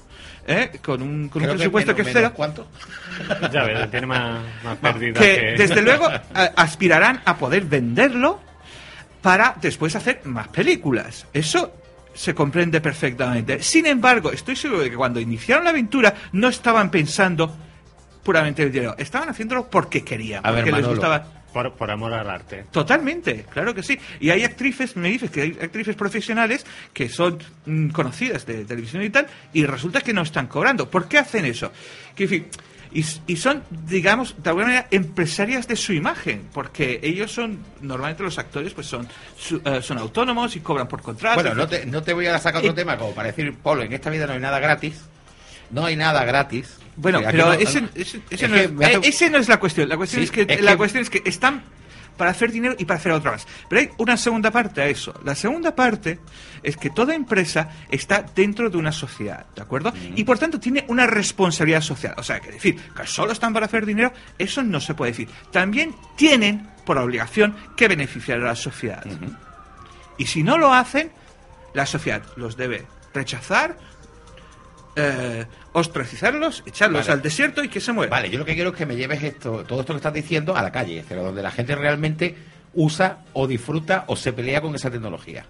¿eh? 0.49 0.81
con 0.83 1.01
un, 1.03 1.29
con 1.29 1.43
un 1.43 1.47
Creo 1.47 1.57
presupuesto 1.57 1.95
que, 1.95 2.03
menos- 2.03 2.17
es 2.17 2.23
cero, 2.23 2.33
¿Cuánto? 2.35 2.67
Ya 3.53 3.63
ves, 3.65 3.91
tiene 3.91 4.07
más, 4.07 4.41
más 4.65 4.77
pérdidas 4.79 5.23
que 5.23 5.35
que... 5.37 5.63
desde 5.63 5.83
luego 5.83 6.09
aspirarán 6.57 7.21
a 7.25 7.37
poder 7.37 7.65
venderlo 7.65 8.41
para 9.23 9.55
después 9.61 9.95
hacer 9.97 10.21
más 10.25 10.49
películas. 10.49 11.27
Eso 11.33 11.75
se 12.15 12.35
comprende 12.35 12.81
perfectamente. 12.81 13.63
Sin 13.63 13.87
embargo, 13.87 14.33
estoy 14.33 14.57
seguro 14.57 14.81
de 14.83 14.91
que 14.91 14.97
cuando 14.97 15.21
iniciaron 15.21 15.65
la 15.65 15.71
aventura 15.71 16.15
no 16.33 16.49
estaban 16.49 16.91
pensando 16.91 17.55
puramente 18.23 18.63
el 18.63 18.73
dinero, 18.73 18.95
estaban 18.99 19.29
haciéndolo 19.29 19.69
porque 19.71 20.05
querían, 20.05 20.45
A 20.45 20.51
ver, 20.51 20.61
porque 20.65 20.71
les 20.73 20.83
Manolo. 20.83 21.01
gustaba. 21.01 21.27
Por, 21.53 21.73
por 21.75 21.91
amor 21.91 22.13
al 22.13 22.29
arte. 22.29 22.67
Totalmente, 22.71 23.47
claro 23.51 23.75
que 23.75 23.83
sí. 23.83 23.99
Y 24.21 24.31
hay 24.31 24.45
actrices, 24.45 24.97
me 24.97 25.09
dices 25.09 25.31
que 25.31 25.43
hay 25.43 25.59
actrices 25.61 25.97
profesionales 25.97 26.67
que 26.93 27.09
son 27.09 27.39
mm, 27.67 27.89
conocidas 27.89 28.45
de 28.47 28.65
televisión 28.65 29.03
y 29.03 29.11
tal, 29.11 29.27
y 29.55 29.65
resulta 29.65 30.01
que 30.03 30.13
no 30.13 30.23
están 30.23 30.47
cobrando. 30.47 30.91
¿Por 30.91 31.09
qué 31.09 31.19
hacen 31.19 31.45
eso? 31.47 31.73
Y, 32.91 33.05
y 33.27 33.37
son, 33.37 33.63
digamos, 33.87 34.35
de 34.43 34.49
alguna 34.49 34.67
manera 34.67 34.87
empresarias 34.91 35.69
de 35.69 35.77
su 35.77 35.93
imagen, 35.93 36.45
porque 36.55 37.01
ellos 37.03 37.31
son, 37.31 37.59
normalmente 37.83 38.23
los 38.23 38.39
actores, 38.39 38.73
pues 38.73 38.87
son, 38.87 39.07
su- 39.37 39.61
eh, 39.65 39.83
son 39.83 39.99
autónomos 39.99 40.57
y 40.57 40.61
cobran 40.61 40.89
por 40.89 41.03
contrato. 41.03 41.35
Bueno, 41.41 41.55
no 41.55 41.69
te, 41.69 41.85
no 41.85 42.03
te 42.03 42.15
voy 42.15 42.27
a 42.27 42.39
sacar 42.39 42.61
otro 42.61 42.73
Eh, 42.73 42.75
tema 42.75 42.97
como 42.97 43.15
para 43.15 43.29
decir, 43.29 43.55
Polo, 43.63 43.83
en 43.83 43.93
esta 43.93 44.09
vida 44.09 44.27
no 44.27 44.33
hay 44.33 44.41
nada 44.41 44.59
gratis. 44.59 45.03
No 45.71 45.85
hay 45.85 45.97
nada 45.97 46.25
gratis. 46.25 46.79
Bueno, 47.01 47.19
aquí 47.19 47.29
pero 47.31 47.47
no- 47.47 47.53
ese, 47.53 47.81
no- 47.83 47.89
ese- 47.95 48.19
es 48.19 48.23
ese 48.31 48.49
no 48.49 48.55
que 48.55 48.65
es, 48.65 48.73
me 48.73 48.85
hace- 48.87 48.95
eh, 48.97 49.01
ese 49.05 49.31
no 49.31 49.39
es 49.39 49.49
la 49.49 49.59
cuestión. 49.61 49.89
La 49.89 49.97
cuestión 49.97 50.21
Sí, 50.21 50.25
es 50.25 50.31
que 50.33 50.53
es 50.55 50.61
la 50.63 50.73
que- 50.73 50.77
cuestión 50.77 51.03
es 51.03 51.11
que 51.11 51.23
están 51.25 51.63
para 52.17 52.33
hacer 52.33 52.51
dinero 52.51 52.75
y 52.77 52.85
para 52.85 52.99
hacer 52.99 53.13
otra 53.13 53.31
más. 53.31 53.47
Pero 53.69 53.81
hay 53.81 53.91
una 53.99 54.17
segunda 54.17 54.51
parte 54.51 54.83
a 54.83 54.87
eso. 54.89 55.15
La 55.25 55.37
segunda 55.37 55.77
parte 55.77 56.19
es 56.65 56.77
que 56.77 56.91
toda 56.91 57.15
empresa 57.15 57.69
está 57.89 58.23
dentro 58.35 58.69
de 58.69 58.77
una 58.77 58.91
sociedad, 58.91 59.47
¿de 59.55 59.63
acuerdo? 59.63 59.93
Y 60.17 60.25
por 60.25 60.37
tanto 60.37 60.59
tiene 60.59 60.85
una 60.89 61.07
responsabilidad 61.07 61.81
social. 61.81 62.15
O 62.17 62.25
sea, 62.25 62.41
que 62.41 62.51
decir 62.51 62.75
que 62.77 63.07
solo 63.07 63.31
están 63.31 63.53
para 63.53 63.67
hacer 63.67 63.87
dinero, 63.87 64.13
eso 64.37 64.65
no 64.65 64.81
se 64.81 64.95
puede 64.95 65.13
decir. 65.13 65.29
También 65.53 65.95
tienen 66.17 66.69
por 66.85 66.99
obligación 66.99 67.55
que 67.77 67.87
beneficiar 67.87 68.39
a 68.41 68.47
la 68.47 68.57
sociedad. 68.57 69.05
Y 70.17 70.27
si 70.27 70.43
no 70.43 70.59
lo 70.59 70.75
hacen, 70.75 71.13
la 71.75 71.87
sociedad 71.87 72.25
los 72.35 72.57
debe 72.57 72.85
rechazar, 73.15 73.77
eh, 74.97 75.47
ostracizarlos, 75.79 76.63
echarlos 76.67 77.03
Vale. 77.03 77.13
al 77.13 77.23
desierto 77.23 77.63
y 77.63 77.69
que 77.69 77.81
se 77.81 77.93
mueran. 77.93 78.11
Vale, 78.11 78.31
yo 78.31 78.39
lo 78.39 78.45
que 78.45 78.55
quiero 78.55 78.71
es 78.71 78.77
que 78.77 78.87
me 78.87 78.97
lleves 78.97 79.23
esto, 79.23 79.65
todo 79.65 79.81
esto 79.81 79.93
que 79.93 79.99
estás 79.99 80.13
diciendo 80.13 80.57
a 80.57 80.63
la 80.63 80.73
calle, 80.73 81.05
pero 81.09 81.23
donde 81.23 81.43
la 81.43 81.51
gente 81.51 81.75
realmente 81.75 82.35
usa 82.75 83.25
o 83.33 83.47
disfruta 83.47 84.05
o 84.09 84.17
se 84.17 84.33
pelea 84.33 84.61
con 84.61 84.75
esa 84.75 84.91
tecnología. 84.91 85.45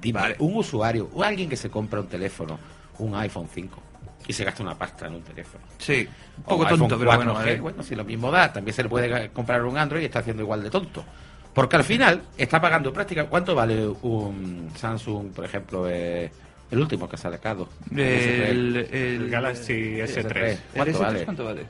Dime, 0.00 0.20
Vale. 0.20 0.36
un 0.38 0.56
usuario, 0.56 1.10
o 1.12 1.22
alguien 1.22 1.48
que 1.48 1.56
se 1.56 1.70
compra 1.70 2.00
un 2.00 2.08
teléfono, 2.08 2.58
un 2.98 3.14
iPhone 3.16 3.48
5, 3.52 3.82
y 4.26 4.32
se 4.32 4.44
gasta 4.44 4.62
una 4.62 4.76
pasta 4.76 5.06
en 5.06 5.14
un 5.14 5.22
teléfono. 5.22 5.64
Sí, 5.78 6.08
un 6.38 6.42
poco 6.44 6.66
tonto, 6.66 6.98
pero 6.98 7.10
4G, 7.10 7.34
bueno. 7.34 7.62
bueno, 7.62 7.82
si 7.82 7.94
lo 7.94 8.04
mismo 8.04 8.30
da, 8.30 8.52
también 8.52 8.74
se 8.74 8.82
le 8.82 8.88
puede 8.88 9.30
comprar 9.30 9.64
un 9.64 9.76
Android 9.76 10.02
y 10.02 10.06
está 10.06 10.20
haciendo 10.20 10.42
igual 10.42 10.62
de 10.62 10.70
tonto. 10.70 11.04
Porque 11.52 11.76
al 11.76 11.84
final 11.84 12.22
está 12.38 12.60
pagando 12.60 12.92
práctica. 12.92 13.26
¿Cuánto 13.26 13.54
vale 13.54 13.86
un 13.86 14.70
Samsung, 14.76 15.32
por 15.32 15.44
ejemplo, 15.44 15.88
eh, 15.88 16.30
el 16.70 16.78
último 16.80 17.08
que 17.08 17.16
se 17.16 17.28
ha 17.28 17.30
sacado? 17.30 17.68
El, 17.90 17.98
el, 18.00 18.76
El 18.94 19.30
Galaxy 19.30 19.72
S3. 19.96 20.36
¿El 20.36 20.58
¿Cuánto 20.74 20.98
S3 20.98 21.00
vale? 21.00 21.24
cuánto 21.24 21.44
vale? 21.44 21.66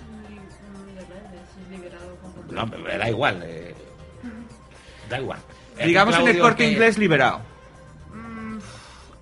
No, 2.50 2.66
me 2.66 2.98
da 2.98 3.08
igual. 3.08 3.42
eh, 3.44 3.74
da 5.08 5.20
igual. 5.20 5.38
Digamos 5.84 6.18
en 6.18 6.28
el 6.28 6.38
corte 6.38 6.64
que- 6.64 6.72
inglés 6.72 6.98
liberado. 6.98 7.40
Mm, 8.12 8.58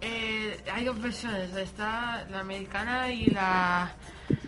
eh, 0.00 0.56
hay 0.72 0.84
dos 0.84 1.00
versiones, 1.00 1.54
está 1.54 2.26
la 2.30 2.40
americana 2.40 3.10
y 3.12 3.26
la... 3.26 3.92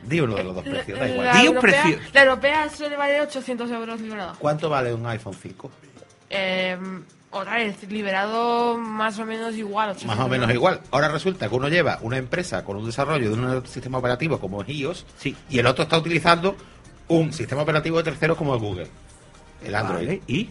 Di 0.02 0.20
uno 0.20 0.34
de 0.34 0.44
los 0.44 0.54
dos 0.54 0.66
la- 0.66 0.72
precios, 0.72 0.98
da 0.98 1.08
igual. 1.08 1.26
La 1.26 1.32
Di 1.34 1.40
un 1.40 1.46
europea, 1.56 1.82
precio. 1.82 2.00
la 2.14 2.22
europea 2.22 2.68
suele 2.70 2.96
valer 2.96 3.20
800 3.22 3.70
euros 3.70 4.00
liberado. 4.00 4.34
¿Cuánto 4.38 4.68
vale 4.68 4.92
un 4.94 5.06
iPhone 5.06 5.34
5? 5.34 5.70
Eh, 6.30 6.78
otra 7.32 7.54
vez, 7.56 7.76
liberado 7.90 8.76
más 8.76 9.18
o 9.18 9.24
menos 9.26 9.54
igual. 9.54 9.90
800 9.90 10.16
Más 10.16 10.26
o 10.26 10.28
menos 10.28 10.50
igual. 10.52 10.80
Ahora 10.90 11.08
resulta 11.08 11.48
que 11.48 11.54
uno 11.54 11.68
lleva 11.68 11.98
una 12.02 12.16
empresa 12.16 12.64
con 12.64 12.76
un 12.76 12.86
desarrollo 12.86 13.30
de 13.30 13.34
un 13.40 13.66
sistema 13.66 13.98
operativo 13.98 14.38
como 14.40 14.62
es 14.62 14.68
iOS 14.68 15.06
Sí. 15.18 15.36
y 15.48 15.58
el 15.58 15.66
otro 15.66 15.84
está 15.84 15.98
utilizando 15.98 16.56
un 17.08 17.32
sistema 17.32 17.62
operativo 17.62 17.98
de 17.98 18.04
terceros 18.04 18.36
como 18.36 18.54
es 18.56 18.60
Google. 18.62 18.86
El 19.64 19.74
Android. 19.74 20.06
Vale, 20.06 20.22
¿Y? 20.26 20.50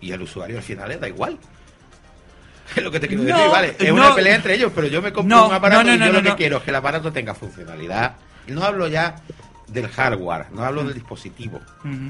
Y 0.00 0.12
el 0.12 0.22
usuario 0.22 0.56
al 0.58 0.62
final 0.62 0.88
le 0.88 0.98
da 0.98 1.08
igual. 1.08 1.38
Es 2.76 2.82
lo 2.82 2.90
que 2.90 3.00
te 3.00 3.08
quiero 3.08 3.22
No, 3.22 3.28
decir, 3.34 3.50
vale. 3.50 3.76
Es 3.78 3.88
no. 3.88 3.94
una 3.94 4.14
pelea 4.14 4.34
entre 4.36 4.54
ellos, 4.54 4.70
pero 4.74 4.88
yo 4.88 5.00
me 5.00 5.10
compro 5.10 5.34
No, 5.36 5.48
un 5.48 5.54
aparato 5.54 5.84
no, 5.84 5.88
no, 5.90 5.94
y 5.96 5.98
yo 5.98 6.04
no, 6.06 6.12
lo 6.12 6.22
no, 6.22 6.30
que 6.30 6.36
quiero 6.36 6.58
es 6.58 6.62
que 6.64 6.70
el 6.70 6.76
aparato 6.76 7.10
tenga 7.10 7.34
funcionalidad. 7.34 8.16
Y 8.46 8.52
no 8.52 8.62
hablo 8.62 8.88
ya 8.88 9.16
del 9.68 9.88
hardware, 9.88 10.46
no 10.52 10.62
hablo 10.64 10.84
del 10.84 10.94
dispositivo. 10.94 11.60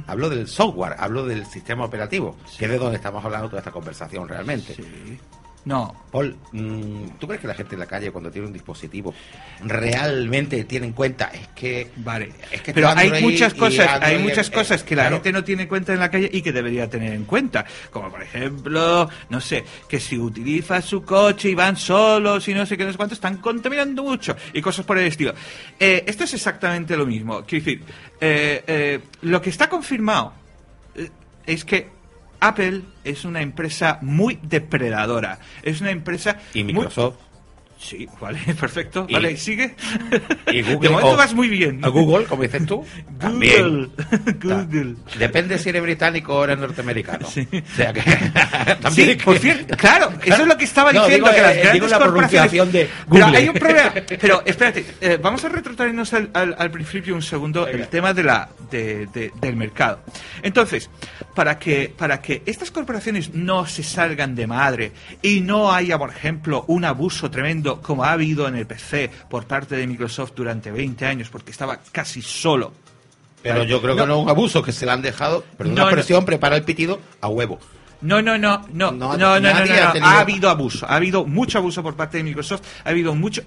Hablo 0.06 0.30
del 0.30 0.46
software, 0.46 0.94
hablo 0.98 1.26
del 1.26 1.46
sistema 1.46 1.84
operativo, 1.84 2.36
que 2.58 2.64
es 2.64 2.70
de 2.70 2.78
donde 2.78 2.96
estamos 2.96 3.24
hablando 3.24 3.48
toda 3.48 3.60
esta 3.60 3.72
conversación 3.72 4.28
realmente. 4.28 4.74
Sí. 4.74 5.18
No. 5.68 5.94
Paul, 6.10 6.34
mm, 6.52 7.18
¿tú 7.18 7.26
crees 7.26 7.42
que 7.42 7.46
la 7.46 7.52
gente 7.52 7.74
en 7.74 7.80
la 7.80 7.86
calle 7.86 8.10
cuando 8.10 8.30
tiene 8.30 8.46
un 8.46 8.54
dispositivo 8.54 9.12
realmente 9.62 10.64
tiene 10.64 10.86
en 10.86 10.94
cuenta? 10.94 11.26
Es 11.26 11.48
que 11.48 11.90
Vale, 11.96 12.32
Es 12.50 12.62
que 12.62 12.72
pero 12.72 12.88
hay 12.88 13.22
muchas 13.22 13.52
cosas, 13.52 13.86
Android, 13.86 14.14
hay 14.14 14.22
muchas 14.22 14.48
eh, 14.48 14.52
cosas 14.52 14.82
que 14.82 14.96
la 14.96 15.02
claro. 15.02 15.16
gente 15.16 15.30
no 15.30 15.44
tiene 15.44 15.64
en 15.64 15.68
cuenta 15.68 15.92
en 15.92 16.00
la 16.00 16.10
calle 16.10 16.30
y 16.32 16.40
que 16.40 16.52
debería 16.52 16.88
tener 16.88 17.12
en 17.12 17.26
cuenta, 17.26 17.66
como 17.90 18.10
por 18.10 18.22
ejemplo, 18.22 19.10
no 19.28 19.40
sé, 19.42 19.62
que 19.86 20.00
si 20.00 20.16
utiliza 20.16 20.80
su 20.80 21.04
coche 21.04 21.50
y 21.50 21.54
van 21.54 21.76
solos 21.76 22.48
y 22.48 22.54
no 22.54 22.64
sé 22.64 22.78
qué, 22.78 22.86
no 22.86 22.92
sé 22.92 22.96
cuánto, 22.96 23.14
están 23.14 23.36
contaminando 23.36 24.02
mucho 24.02 24.34
y 24.54 24.62
cosas 24.62 24.86
por 24.86 24.96
el 24.96 25.06
estilo. 25.06 25.34
Eh, 25.78 26.02
esto 26.06 26.24
es 26.24 26.32
exactamente 26.32 26.96
lo 26.96 27.04
mismo. 27.04 27.44
Quiero 27.44 27.62
decir, 27.66 27.84
eh, 28.18 28.64
eh, 28.66 29.00
lo 29.20 29.42
que 29.42 29.50
está 29.50 29.68
confirmado 29.68 30.32
es 31.44 31.62
que 31.66 31.97
Apple 32.40 32.82
es 33.04 33.24
una 33.24 33.40
empresa 33.42 33.98
muy 34.02 34.38
depredadora, 34.42 35.38
es 35.62 35.80
una 35.80 35.90
empresa 35.90 36.38
y 36.54 36.62
muy- 36.64 36.72
Microsoft 36.74 37.16
Sí, 37.80 38.08
vale, 38.20 38.40
perfecto. 38.60 39.06
Y- 39.08 39.12
vale, 39.14 39.36
sigue. 39.36 39.74
y 40.52 40.62
Google 40.62 40.78
de 40.80 40.88
momento 40.88 41.12
o- 41.12 41.16
vas 41.16 41.32
muy 41.32 41.48
bien. 41.48 41.78
a 41.84 41.88
Google, 41.88 42.24
como 42.26 42.42
dices 42.42 42.66
tú, 42.66 42.76
Google. 43.06 43.18
también. 43.18 43.90
Google. 44.42 44.94
Depende 45.18 45.58
si 45.58 45.68
eres 45.68 45.82
británico 45.82 46.34
o 46.36 46.44
eres 46.44 46.58
norteamericano. 46.58 47.26
O 47.26 47.30
sea 47.30 47.92
que 47.92 48.00
también 48.80 48.92
Sí, 49.10 49.16
que- 49.16 49.24
por 49.24 49.38
cierto, 49.38 49.76
claro, 49.76 50.12
eso 50.24 50.42
es 50.42 50.48
lo 50.48 50.56
que 50.58 50.64
estaba 50.64 50.92
No, 50.92 51.04
diciendo, 51.04 51.28
digo, 51.28 51.36
que 51.36 51.42
las 51.42 51.52
eh, 51.56 51.60
grandes 51.60 51.72
digo 51.74 51.86
la 51.86 51.98
corporaciones... 51.98 52.50
pronunciación 52.50 52.72
de 52.72 52.90
Pero 53.10 53.24
Google. 53.26 53.38
hay 53.38 53.48
un 53.48 53.54
problema, 53.54 53.92
pero 54.20 54.42
espérate, 54.44 54.86
eh, 55.00 55.18
vamos 55.22 55.44
a 55.44 55.48
retrotraernos 55.48 56.12
al, 56.14 56.30
al- 56.34 56.56
al 56.58 56.70
principio 56.72 57.14
un 57.14 57.22
segundo 57.22 57.64
Venga. 57.64 57.78
el 57.78 57.88
tema 57.88 58.12
de 58.12 58.22
la, 58.24 58.48
de- 58.70 59.06
de- 59.06 59.32
del 59.40 59.54
mercado. 59.56 60.00
Entonces, 60.42 60.90
para 61.34 61.58
que, 61.58 61.94
para 61.96 62.20
que 62.20 62.42
estas 62.44 62.70
corporaciones 62.72 63.32
no 63.34 63.66
se 63.66 63.82
salgan 63.84 64.34
de 64.34 64.46
madre 64.48 64.92
y 65.22 65.40
no 65.40 65.72
haya, 65.72 65.96
por 65.96 66.10
ejemplo, 66.10 66.64
un 66.66 66.84
abuso 66.84 67.30
tremendo 67.30 67.67
como 67.76 68.04
ha 68.04 68.12
habido 68.12 68.48
en 68.48 68.56
el 68.56 68.66
PC 68.66 69.10
por 69.30 69.46
parte 69.46 69.76
de 69.76 69.86
Microsoft 69.86 70.32
durante 70.34 70.70
20 70.72 71.06
años, 71.06 71.28
porque 71.28 71.50
estaba 71.52 71.78
casi 71.92 72.22
solo 72.22 72.72
Pero 73.42 73.62
yo 73.62 73.80
creo 73.80 73.94
que 73.94 74.00
No. 74.00 74.06
no 74.08 74.16
es 74.18 74.22
un 74.24 74.28
abuso, 74.30 74.62
que 74.62 74.72
se 74.72 74.84
le 74.84 74.90
han 74.92 75.00
dejado, 75.00 75.44
pero 75.56 75.68
No, 75.68 75.74
una 75.74 75.82
no. 75.84 75.88
expresión, 75.90 76.24
prepara 76.24 76.56
el 76.56 76.64
pitido 76.64 77.00
a 77.20 77.28
huevo. 77.28 77.60
No, 78.00 78.20
no, 78.22 78.36
no, 78.38 78.64
no, 78.72 78.90
No, 78.92 78.92
no, 78.92 79.16
no, 79.16 79.40
no, 79.40 79.40
no, 79.40 79.48
ha 79.48 79.52
no. 79.60 79.92
tenido- 79.92 80.04
Ha 80.06 80.20
habido 80.20 80.50
abuso, 80.50 80.86
ha 80.88 80.94
habido 80.96 81.24
mucho 81.24 81.58
abuso 81.58 81.82
por 81.82 81.94
parte 81.96 82.18
de 82.18 82.24
Microsoft, 82.24 82.62
ha 82.84 82.90
habido 82.90 83.14
mucho, 83.14 83.42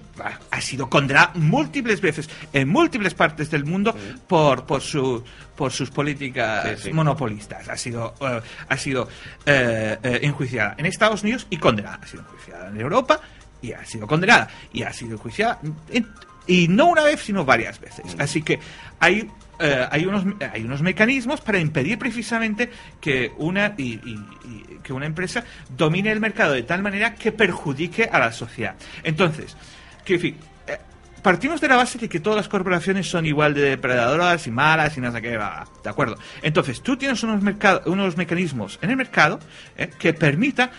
ha- 0.50 0.60
sido 0.60 0.88
condenado 0.90 1.30
múltiples 1.34 2.00
veces 2.02 2.28
en 2.52 2.68
múltiples 2.68 3.14
partes 3.14 3.50
del 3.50 3.64
mundo 3.64 3.94
por 4.26 4.64
por 4.66 4.80
su 4.82 5.22
por 5.56 5.72
sus 5.72 5.90
políticas 5.90 6.78
Sí, 6.78 6.84
sí. 6.88 6.92
monopolistas. 6.92 7.68
Ha 7.68 7.76
sido 7.76 8.14
eh, 8.20 8.40
ha 8.68 8.76
sido 8.76 9.08
eh, 9.46 9.98
eh, 10.02 10.20
enjuiciada 10.22 10.74
en 10.78 10.86
Estados 10.86 11.22
Unidos 11.22 11.46
y 11.50 11.56
condenada. 11.58 11.98
Ha 12.02 12.06
sido 12.06 12.22
enjuiciada 12.22 12.68
en 12.68 12.80
Europa 12.80 13.20
y 13.62 13.72
ha 13.72 13.84
sido 13.84 14.06
condenada 14.06 14.48
y 14.72 14.82
ha 14.82 14.92
sido 14.92 15.12
enjuiciada 15.12 15.58
en- 15.90 16.08
y 16.46 16.66
no 16.68 16.86
una 16.86 17.04
vez 17.04 17.20
sino 17.20 17.44
varias 17.44 17.80
veces. 17.80 18.16
Así 18.18 18.42
que 18.42 18.58
hay 19.00 19.30
eh, 19.60 19.86
hay 19.90 20.04
unos 20.06 20.24
hay 20.52 20.64
unos 20.64 20.82
mecanismos 20.82 21.40
para 21.40 21.58
impedir 21.60 21.96
precisamente 21.98 22.68
que 23.00 23.32
una 23.38 23.74
y, 23.78 23.92
y- 24.04 24.26
y 24.44 24.78
que 24.82 24.92
una 24.92 25.06
empresa 25.06 25.44
domine 25.76 26.10
el 26.10 26.18
mercado 26.18 26.54
de 26.54 26.64
tal 26.64 26.82
manera 26.82 27.14
que 27.14 27.30
perjudique 27.30 28.08
a 28.10 28.18
la 28.18 28.32
sociedad. 28.32 28.74
Entonces, 29.04 29.56
decir, 30.04 30.34
eh, 30.66 30.78
partimos 31.22 31.60
de 31.60 31.68
la 31.68 31.76
base 31.76 31.96
de 31.98 32.08
que 32.08 32.18
todas 32.18 32.38
las 32.38 32.48
corporaciones 32.48 33.08
son 33.08 33.24
igual 33.24 33.54
de 33.54 33.60
depredadoras 33.62 34.44
y 34.48 34.50
malas 34.50 34.96
y 34.96 35.00
no 35.00 35.12
sé 35.12 35.22
qué, 35.22 35.36
va, 35.36 35.64
de 35.84 35.90
acuerdo. 35.90 36.18
Entonces, 36.42 36.82
tú 36.82 36.96
tienes 36.96 37.22
unos, 37.22 37.40
mercado, 37.40 37.82
unos 37.86 38.16
mecanismos 38.16 38.80
en 38.82 38.90
el 38.90 38.96
mercado 38.96 39.38
eh, 39.76 39.90
que 39.96 40.12
permita 40.12 40.72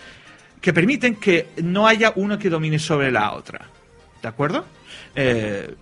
que 0.64 0.72
permiten 0.72 1.16
que 1.16 1.48
no 1.62 1.86
haya 1.86 2.14
uno 2.16 2.38
que 2.38 2.48
domine 2.48 2.78
sobre 2.78 3.12
la 3.12 3.32
otra. 3.32 3.66
¿De 4.22 4.26
acuerdo? 4.28 4.64
Eh, 5.14 5.74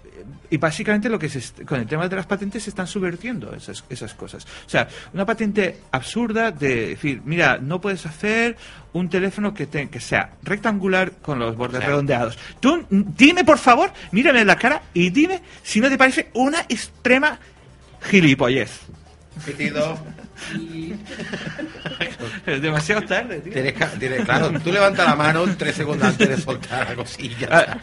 y 0.50 0.56
básicamente 0.56 1.08
lo 1.08 1.20
que 1.20 1.28
se 1.28 1.64
con 1.64 1.78
el 1.78 1.86
tema 1.86 2.08
de 2.08 2.16
las 2.16 2.26
patentes 2.26 2.64
se 2.64 2.70
están 2.70 2.88
subvertiendo 2.88 3.54
esas, 3.54 3.84
esas 3.88 4.12
cosas. 4.14 4.44
O 4.66 4.68
sea, 4.68 4.88
una 5.14 5.24
patente 5.24 5.78
absurda 5.92 6.50
de 6.50 6.88
decir, 6.88 7.22
mira, 7.24 7.58
no 7.58 7.80
puedes 7.80 8.04
hacer 8.06 8.56
un 8.92 9.08
teléfono 9.08 9.54
que, 9.54 9.66
te- 9.68 9.88
que 9.88 10.00
sea 10.00 10.32
rectangular 10.42 11.12
con 11.22 11.38
los 11.38 11.56
bordes 11.56 11.84
redondeados. 11.84 12.36
Tú 12.58 12.84
dime, 12.90 13.44
por 13.44 13.58
favor, 13.58 13.92
mírame 14.10 14.40
en 14.40 14.48
la 14.48 14.56
cara 14.56 14.82
y 14.94 15.10
dime 15.10 15.42
si 15.62 15.80
no 15.80 15.88
te 15.90 15.96
parece 15.96 16.28
una 16.34 16.62
extrema 16.68 17.38
gilipollez. 18.00 18.80
Pitido. 19.46 19.96
Es 22.46 22.62
demasiado 22.62 23.02
tarde, 23.02 23.40
tío. 23.40 23.52
Tienes 23.52 24.24
claro, 24.24 24.50
tú 24.60 24.72
levantas 24.72 25.06
la 25.06 25.14
mano 25.16 25.44
tres 25.56 25.76
segundos 25.76 26.08
antes 26.08 26.28
de 26.28 26.36
soltar 26.36 26.88
la 26.90 26.94
cosilla. 26.96 27.48
Ah. 27.50 27.78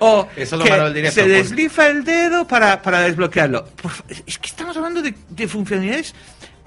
o 0.00 0.28
Eso 0.36 0.56
lo 0.56 0.64
que 0.64 0.70
ganó 0.70 0.86
el 0.88 0.94
directo, 0.94 1.20
se 1.22 1.28
desliza 1.28 1.88
el 1.88 2.04
dedo 2.04 2.46
para, 2.46 2.82
para 2.82 3.00
desbloquearlo. 3.00 3.66
Es 4.26 4.38
que 4.38 4.48
estamos 4.48 4.76
hablando 4.76 5.02
de, 5.02 5.14
de 5.30 5.48
funcionalidades 5.48 6.14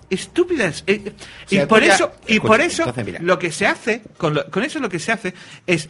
estúpidas. 0.10 0.84
Eh, 0.88 1.01
eh, 1.06 1.13
y 1.50 1.66
por 1.66 1.84
eso, 1.84 2.12
y 2.28 2.34
Escucha, 2.34 2.48
por 2.48 2.62
eso 2.62 2.84
entonces, 2.88 3.22
lo 3.22 3.38
que 3.39 3.51
se 3.51 3.68
hace, 3.68 4.01
con, 4.18 4.34
lo- 4.34 4.50
con 4.50 4.63
eso 4.63 4.80
lo 4.80 4.89
que 4.89 5.00
se 5.00 5.12
hace 5.12 5.34
es 5.68 5.88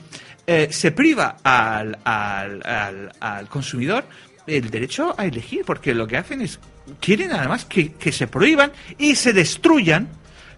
eh, 0.48 0.68
se 0.72 0.92
priva 0.92 1.38
al, 1.44 1.98
al, 2.04 2.62
al, 2.66 3.12
al 3.20 3.48
consumidor 3.48 4.04
el 4.48 4.70
derecho 4.72 5.14
a 5.18 5.26
elegir, 5.26 5.62
porque 5.64 5.94
lo 5.94 6.08
que 6.08 6.18
hacen 6.18 6.42
es, 6.42 6.60
quieren 7.00 7.31
además 7.31 7.65
que, 7.65 7.93
que 7.93 8.12
se 8.12 8.27
prohíban 8.27 8.72
y 8.98 9.15
se 9.15 9.34
destruyan 9.34 10.08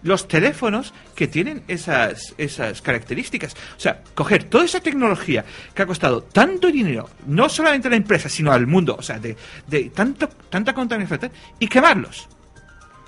los 0.02 0.26
teléfonos 0.26 0.92
que 1.14 1.28
tienen 1.28 1.62
esas, 1.68 2.34
esas 2.36 2.82
características. 2.82 3.54
O 3.76 3.80
sea, 3.80 4.02
coger 4.14 4.44
toda 4.44 4.64
esa 4.64 4.80
tecnología 4.80 5.44
que 5.74 5.82
ha 5.82 5.86
costado 5.86 6.22
tanto 6.22 6.68
dinero, 6.72 7.08
no 7.26 7.48
solamente 7.48 7.86
a 7.86 7.90
la 7.92 7.96
empresa, 7.98 8.28
sino 8.28 8.50
al 8.50 8.66
mundo, 8.66 8.96
o 8.98 9.02
sea, 9.02 9.20
de, 9.20 9.36
de 9.68 9.90
tanto, 9.90 10.28
tanta 10.50 10.74
contaminación, 10.74 11.30
y 11.60 11.68
quemarlos. 11.68 12.28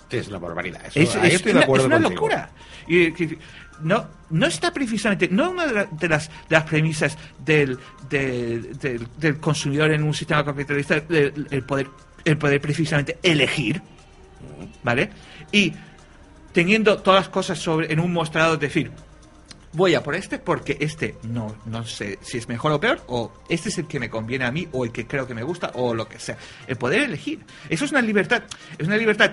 Es 0.09 0.29
una 0.29 0.39
barbaridad. 0.39 0.83
Eso, 0.95 1.01
Es, 1.01 1.17
ahí 1.17 1.29
es 1.31 1.35
estoy 1.35 1.51
una, 1.53 1.61
de 1.61 1.65
acuerdo 1.65 1.85
es 1.85 1.87
una 1.89 1.97
contigo. 1.97 2.15
locura. 2.21 2.51
Y, 2.87 3.13
que- 3.13 3.39
no, 3.81 4.07
no 4.31 4.47
está 4.47 4.73
precisamente, 4.73 5.27
no 5.29 5.51
una 5.51 5.67
de, 5.67 5.73
la- 5.75 5.85
de 5.87 6.09
las, 6.09 6.29
de 6.29 6.57
las 6.57 6.63
premisas 6.63 7.19
del, 7.45 7.77
del, 8.09 8.79
del- 8.79 9.09
del 9.19 9.39
consumidor 9.41 9.91
en 9.91 10.05
un 10.05 10.15
sistema 10.15 10.45
capitalista 10.45 10.95
el 11.09 11.65
poder, 11.67 11.89
el 12.25 12.39
poder 12.39 12.61
precisamente 12.61 13.19
elegir, 13.23 13.83
¿vale? 14.83 15.11
Y 15.53 15.73
teniendo 16.53 16.99
todas 16.99 17.23
las 17.23 17.29
cosas 17.29 17.59
sobre 17.59 17.93
en 17.93 18.01
un 18.01 18.13
mostrador, 18.13 18.59
decir, 18.59 18.91
voy 19.73 19.95
a 19.95 20.03
por 20.03 20.15
este 20.15 20.39
porque 20.39 20.77
este 20.81 21.17
no, 21.25 21.57
no 21.67 21.85
sé 21.85 22.19
si 22.23 22.39
es 22.39 22.49
mejor 22.49 22.73
o 22.73 22.81
peor, 22.81 23.03
o 23.09 23.33
este 23.49 23.69
es 23.69 23.79
el 23.79 23.87
que 23.87 24.01
me 24.01 24.09
conviene 24.09 24.45
a 24.45 24.53
mí, 24.53 24.69
o 24.73 24.85
el 24.85 24.93
que 24.93 25.07
creo 25.07 25.27
que 25.27 25.35
me 25.35 25.43
gusta, 25.43 25.73
o 25.75 25.95
lo 25.95 26.09
que 26.09 26.19
sea. 26.19 26.37
El 26.67 26.77
poder 26.77 27.03
elegir. 27.03 27.41
Eso 27.69 27.85
es 27.85 27.91
una 27.91 28.01
libertad, 28.01 28.45
es 28.79 28.87
una 28.87 28.97
libertad 28.97 29.33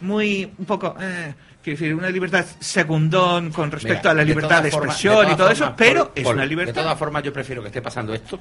muy, 0.00 0.50
un 0.58 0.64
poco, 0.66 0.94
eh, 1.00 1.34
quiero 1.62 1.78
decir, 1.78 1.94
una 1.94 2.10
libertad 2.10 2.44
segundón 2.58 3.50
con 3.52 3.70
respecto 3.70 4.08
Mira, 4.08 4.10
a 4.10 4.14
la 4.14 4.20
de 4.22 4.26
libertad 4.26 4.62
de 4.62 4.68
expresión 4.68 5.26
de 5.26 5.32
y 5.32 5.36
todo 5.36 5.50
eso, 5.50 5.74
pero 5.76 6.12
es 6.14 6.26
una 6.26 6.42
De 6.42 6.48
libertad. 6.48 6.82
todas 6.82 6.98
formas, 6.98 7.22
yo 7.22 7.32
prefiero 7.32 7.62
que 7.62 7.68
esté 7.68 7.82
pasando 7.82 8.12
esto 8.14 8.40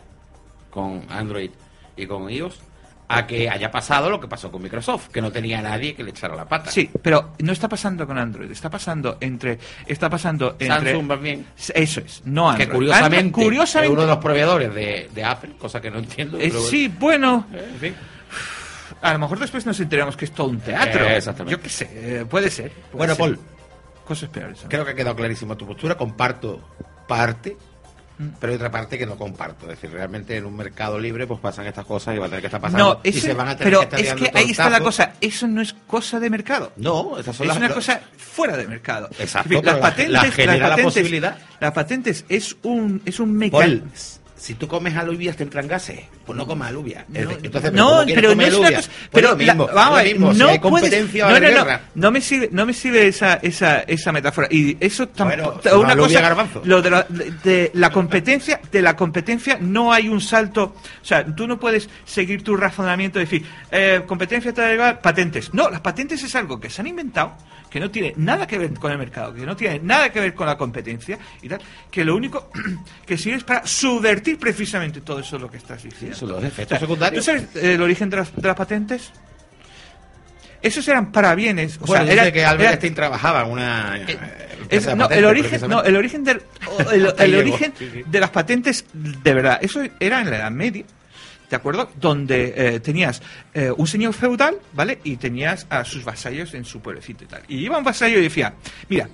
con 0.70 1.06
Android 1.10 1.52
y 1.96 2.06
con 2.06 2.30
iOS 2.30 2.60
a 3.08 3.28
que 3.28 3.50
haya 3.50 3.70
pasado 3.70 4.10
lo 4.10 4.20
que 4.20 4.28
pasó 4.28 4.52
con 4.52 4.62
Microsoft, 4.64 5.10
que 5.10 5.22
no 5.22 5.32
tenía 5.32 5.62
nadie 5.62 5.94
que 5.94 6.04
le 6.04 6.10
echara 6.10 6.36
la 6.36 6.46
pata. 6.46 6.72
Sí, 6.72 6.90
pero 7.02 7.34
no 7.40 7.52
está 7.52 7.70
pasando 7.70 8.08
con 8.08 8.18
Android, 8.18 8.50
está 8.52 8.70
pasando 8.70 9.18
entre, 9.22 9.60
está 9.86 10.10
pasando 10.10 10.56
entre, 10.60 10.68
Samsung 10.92 11.12
va 11.12 11.16
bien. 11.18 11.46
eso 11.74 12.02
es, 12.02 12.22
no 12.26 12.50
Android. 12.50 12.68
Que 12.68 12.74
curiosamente, 12.74 13.18
Android, 13.20 13.44
curiosamente 13.46 13.88
es 13.88 13.94
uno 13.94 14.02
de 14.02 14.08
los 14.08 14.18
proveedores 14.18 14.74
de, 14.74 15.10
de 15.14 15.24
Apple, 15.24 15.52
cosa 15.60 15.80
que 15.80 15.92
no 15.92 16.00
entiendo. 16.00 16.40
eh, 16.40 16.52
sí, 16.52 16.88
bueno, 16.88 17.46
Eh, 17.54 17.70
en 17.74 17.80
fin. 17.80 17.96
a 19.02 19.14
lo 19.14 19.20
mejor 19.20 19.40
después 19.40 19.66
nos 19.66 19.80
enteramos 19.80 20.18
que 20.18 20.26
es 20.26 20.32
todo 20.32 20.48
un 20.48 20.60
teatro. 20.60 21.06
Eh, 21.06 21.18
exactamente. 21.18 21.56
Yo 21.58 21.62
qué 21.62 21.70
sé, 21.70 21.90
eh, 21.94 22.26
puede 22.26 22.50
ser. 22.50 22.72
puede 22.72 22.98
Bueno, 22.98 23.14
ser. 23.16 23.20
Paul, 23.20 23.40
Cosas 24.06 24.30
peores. 24.30 24.64
¿no? 24.64 24.70
creo 24.70 24.86
que 24.86 24.92
ha 24.92 24.96
quedado 24.96 25.16
clarísima 25.16 25.56
tu 25.56 25.66
postura. 25.68 25.96
Comparto 25.96 26.62
parte. 27.08 27.58
Pero 28.40 28.52
hay 28.52 28.56
otra 28.56 28.72
parte 28.72 28.98
que 28.98 29.06
no 29.06 29.18
comparto. 29.18 29.66
Es 29.70 29.80
decir, 29.80 29.92
realmente 29.92 30.36
en 30.38 30.46
un 30.46 30.56
mercado 30.56 30.98
libre 31.00 31.28
pues 31.28 31.40
pasan 31.40 31.66
estas 31.68 31.86
cosas 31.86 32.16
y 32.16 32.20
va 32.20 32.26
a 32.26 32.30
tener 32.30 32.42
que 32.42 32.48
estar 32.48 32.62
pasando. 32.62 32.96
No, 32.96 33.00
y 33.04 33.12
se 33.14 33.34
van 33.34 33.50
a 33.50 33.58
tener 33.58 33.64
pero 33.74 33.80
que 33.80 33.84
estar 33.86 34.00
es 34.00 34.14
que 34.32 34.38
ahí 34.38 34.52
está 34.52 34.70
la 34.70 34.80
cosa. 34.82 35.14
Eso 35.22 35.48
no 35.48 35.62
es 35.62 35.74
cosa 35.88 36.20
de 36.20 36.30
mercado. 36.30 36.72
No, 36.78 37.18
esas 37.18 37.36
son 37.36 37.46
es 37.46 37.48
las 37.50 37.58
una 37.58 37.68
lo- 37.70 37.76
cosa 37.76 38.02
fuera 38.18 38.56
de 38.58 38.68
mercado. 38.68 39.08
Exacto, 39.20 39.54
Es 39.58 39.62
decir, 39.62 39.62
pero 39.64 40.10
la- 40.12 40.22
la 40.22 40.32
genera 40.32 40.68
la 40.70 40.78
posibilidad. 40.78 41.38
Las 41.60 41.72
patentes 41.74 42.26
es 42.30 42.56
un 42.64 43.02
es 43.06 43.20
un 43.20 43.34
mecanismo. 43.34 43.90
Si 44.46 44.54
tú 44.54 44.68
comes 44.68 44.96
alubias 44.96 45.36
te 45.36 45.42
entran 45.42 45.68
gases, 45.68 46.02
pues 46.24 46.38
no 46.38 46.46
comas 46.46 46.70
alubias. 46.70 47.04
No, 47.10 47.32
Entonces, 47.32 47.74
no, 47.74 47.86
¿cómo 47.88 48.04
quieres 48.06 48.16
pero 48.24 48.36
no 48.36 48.44
es 48.44 48.54
una 48.54 48.72
cosa. 48.76 48.90
Pues 48.90 49.10
Pero 49.12 49.30
lo 49.32 49.36
mismo, 49.38 49.66
la- 49.68 49.74
vamos 49.74 49.88
a 49.88 49.90
lo 49.90 49.96
ver, 50.04 50.14
mismo, 50.14 50.34
si 50.34 50.40
no 50.40 50.62
puedes- 50.70 51.16
no, 51.96 52.12
me 52.12 52.22
sirve, 52.22 52.50
no 52.52 52.66
me 52.68 52.74
sirve 52.74 53.08
esa, 53.08 53.36
esa, 53.36 53.80
esa 53.80 54.12
metáfora. 54.12 54.48
Y 54.52 54.78
eso 54.80 55.08
Bueno, 55.18 55.50
tampoco. 55.54 55.80
una 55.80 55.94
alubia 55.94 56.08
cosa, 56.10 56.22
garbanzo. 56.22 56.62
lo 56.64 56.82
de 56.84 56.90
la, 56.92 57.08
de 57.44 57.72
la 57.74 57.90
competencia, 57.90 58.62
de 58.72 58.82
la 58.84 58.96
competencia 58.96 59.58
no 59.60 59.92
hay 59.92 60.10
un 60.10 60.22
salto. 60.22 60.76
O 61.02 61.06
sea, 61.06 61.26
tú 61.26 61.48
no 61.48 61.60
puedes 61.60 61.90
seguir 62.06 62.44
tu 62.44 62.56
razonamiento 62.56 63.20
y 63.20 63.24
decir, 63.24 63.46
eh, 63.72 64.02
competencia 64.06 64.54
te 64.54 64.62
da 64.62 64.74
igual, 64.74 65.00
patentes. 65.00 65.54
No, 65.56 65.70
las 65.72 65.82
patentes 65.82 66.22
es 66.24 66.36
algo 66.36 66.60
que 66.60 66.70
se 66.70 66.82
han 66.82 66.88
inventado, 66.88 67.36
que 67.70 67.80
no 67.80 67.92
tiene 67.92 68.14
nada 68.18 68.48
que 68.48 68.58
ver 68.58 68.74
con 68.74 68.92
el 68.92 68.98
mercado, 68.98 69.34
que 69.34 69.46
no 69.46 69.56
tiene 69.56 69.80
nada 69.80 70.10
que 70.10 70.20
ver 70.20 70.34
con 70.34 70.48
la 70.48 70.58
competencia 70.58 71.18
y 71.42 71.50
tal, 71.50 71.62
que 71.92 72.06
lo 72.06 72.16
único 72.16 72.50
que 73.06 73.18
sirve 73.18 73.38
es 73.38 73.44
para 73.44 73.66
subvertir 73.66 74.38
precisamente 74.40 75.02
todo 75.02 75.20
eso 75.20 75.38
lo 75.38 75.50
que 75.50 75.58
estás 75.58 75.84
diciendo. 75.84 76.16
Eso, 76.16 76.26
los 76.26 76.44
efectos 76.44 76.80
secundarios. 76.80 77.24
¿Tú 77.26 77.32
sabes 77.32 77.44
eh, 77.56 77.74
el 77.74 77.82
origen 77.82 78.10
de 78.10 78.18
las, 78.18 78.36
de 78.36 78.48
las 78.48 78.56
patentes? 78.56 79.12
Esos 80.62 80.88
eran 80.88 81.12
parabienes. 81.12 81.78
O 81.82 81.86
bueno, 81.86 82.06
sea, 82.06 82.14
eran- 82.14 82.32
que 82.32 82.44
Albert 82.44 82.70
Einstein 82.72 82.96
trabajaba 82.96 83.44
en 83.44 83.52
una... 83.52 83.98
eh, 84.00 84.18
es- 84.70 84.86
de 84.86 84.96
no, 84.96 85.08
el 85.10 85.26
origen, 85.26 85.62
no, 85.70 85.84
el 85.84 85.96
origen 85.96 86.24
del, 86.24 86.42
o 86.68 86.90
el, 86.92 87.36
origen 87.36 87.74
de 88.08 88.20
las 88.20 88.32
patentes 88.32 88.86
de 88.94 89.34
verdad. 89.34 89.60
Eso 89.62 89.84
era 90.00 90.22
en 90.22 90.30
la 90.32 90.38
Edad 90.38 90.52
Media. 90.52 90.84
¿De 91.56 91.60
acuerdo? 91.60 91.90
Donde 91.96 92.54
eh, 92.54 92.80
tenías 92.82 93.22
eh, 93.54 93.72
un 93.72 93.88
señor 93.88 94.14
feudal, 94.14 94.60
¿vale? 94.74 95.00
Y 95.06 95.16
tenías 95.16 95.66
a 95.70 95.86
sus 95.86 96.04
vasallos 96.04 96.54
en 96.54 96.66
su 96.66 96.82
pueblecito 96.82 97.24
y 97.24 97.28
tal. 97.28 97.44
Y 97.48 97.60
iba 97.60 97.78
un 97.78 97.84
vasallo 97.86 98.20
y 98.20 98.24
decía, 98.24 98.56
mira, 98.90 99.08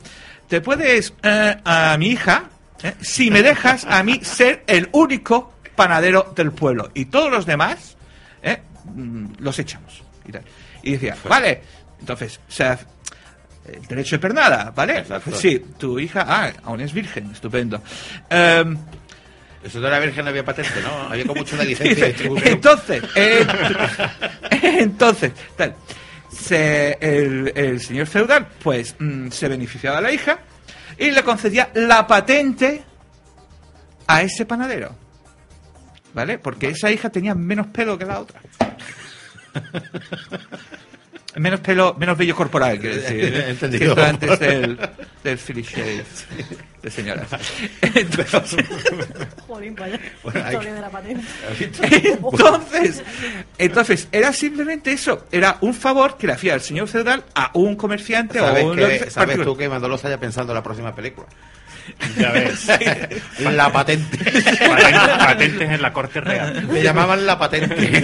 te 0.48 0.60
puedes 0.60 1.14
eh, 1.22 1.58
a 1.64 1.96
mi 2.00 2.08
hija 2.08 2.46
si 3.00 3.30
me 3.30 3.44
dejas 3.44 3.86
a 3.86 4.02
mí 4.02 4.22
ser 4.24 4.64
el 4.66 4.90
único 4.94 5.54
panadero 5.76 6.34
del 6.36 6.52
pueblo. 6.52 6.90
Y 6.96 7.06
todos 7.06 7.30
los 7.30 7.46
demás 7.46 7.96
mm, 8.86 9.26
los 9.38 9.60
echamos. 9.60 10.02
Y, 10.26 10.32
tal. 10.32 10.42
y 10.82 10.94
decía, 10.94 11.16
vale, 11.30 11.62
entonces, 12.00 12.40
o 12.50 12.52
sea, 12.52 12.80
el 13.72 13.86
derecho 13.86 14.16
de 14.16 14.20
pernada, 14.20 14.74
¿vale? 14.76 14.98
Exacto. 14.98 15.36
Sí, 15.36 15.64
tu 15.78 16.00
hija, 16.00 16.26
ah, 16.28 16.52
aún 16.64 16.82
es 16.82 16.92
virgen, 16.92 17.30
estupendo. 17.32 17.84
Em, 18.32 18.76
Eso 19.64 19.80
no 19.80 19.88
era 19.88 20.00
virgen, 20.00 20.24
no 20.26 20.30
había 20.32 20.44
patente, 20.44 20.82
¿no? 20.82 20.90
Había 21.12 21.24
como 21.26 21.42
mucho 21.42 21.56
una 21.56 21.64
licencia 21.64 22.06
de 22.06 22.12
distribución. 22.14 22.54
entonces, 22.54 23.04
eh, 23.16 23.46
entonces, 24.80 25.32
tal, 25.56 25.76
se- 26.32 26.98
el, 27.00 27.52
el 27.56 27.80
señor 27.80 28.08
feudal, 28.08 28.48
pues, 28.64 28.96
mm, 28.98 29.30
se 29.30 29.48
beneficiaba 29.48 29.98
de 29.98 30.02
la 30.04 30.12
hija 30.12 30.40
y 30.98 31.12
le 31.12 31.24
concedía 31.24 31.70
la 31.76 32.08
patente 32.08 32.84
a 34.08 34.22
ese 34.24 34.46
panadero. 34.46 34.96
¿Vale? 36.14 36.40
Porque 36.40 36.68
esa 36.70 36.92
hija 36.92 37.10
tenía 37.10 37.34
menos 37.36 37.68
pelo 37.68 37.98
que 37.98 38.06
la 38.06 38.20
otra. 38.20 38.42
Menos 41.38 41.62
pelo, 41.62 41.94
menos 41.98 42.18
vello 42.18 42.36
corporal, 42.36 42.78
quiero 42.80 42.96
decir. 42.96 43.34
Entendido. 43.48 43.96
Que 43.96 44.02
antes 44.02 44.40
del, 44.40 44.78
del 45.24 45.38
Philly 45.38 45.62
Shave 45.64 46.04
de 46.84 46.92
señoras. 46.92 47.28
Entonces, 47.82 48.66
Jolín, 49.48 49.76
vaya. 49.76 50.00
Bueno, 50.24 50.40
hay 50.44 50.56
Historia 50.56 50.70
que- 50.70 50.76
de 50.76 50.82
la 50.82 50.90
patente. 50.90 51.24
entonces, 52.22 53.04
entonces, 53.58 54.08
era 54.12 54.34
simplemente 54.34 54.92
eso. 54.92 55.26
Era 55.32 55.58
un 55.62 55.74
favor 55.74 56.18
que 56.18 56.28
le 56.28 56.34
hacía 56.34 56.54
el 56.54 56.62
señor 56.62 56.88
feudal 56.88 57.24
a 57.36 57.52
un 57.54 57.76
comerciante 57.76 58.40
¿Sabes, 58.40 58.64
o 58.64 58.72
un 58.72 58.76
que, 58.78 59.10
sabes 59.10 59.42
tú 59.42 59.56
que 59.56 59.70
Manolo 59.70 59.96
está 59.96 60.10
ya 60.10 60.20
pensando 60.20 60.52
en 60.54 60.56
la 60.56 60.64
próxima 60.64 60.94
película? 60.94 61.28
Ya 62.18 62.32
ves. 62.32 62.68
La 63.40 63.72
patente. 63.72 64.18
Patentes, 64.18 65.18
patentes 65.18 65.70
en 65.70 65.82
la 65.82 65.94
corte 65.94 66.22
real. 66.22 66.68
Le 66.72 66.84
llamaban 66.84 67.26
la 67.26 67.38
patente. 67.38 68.04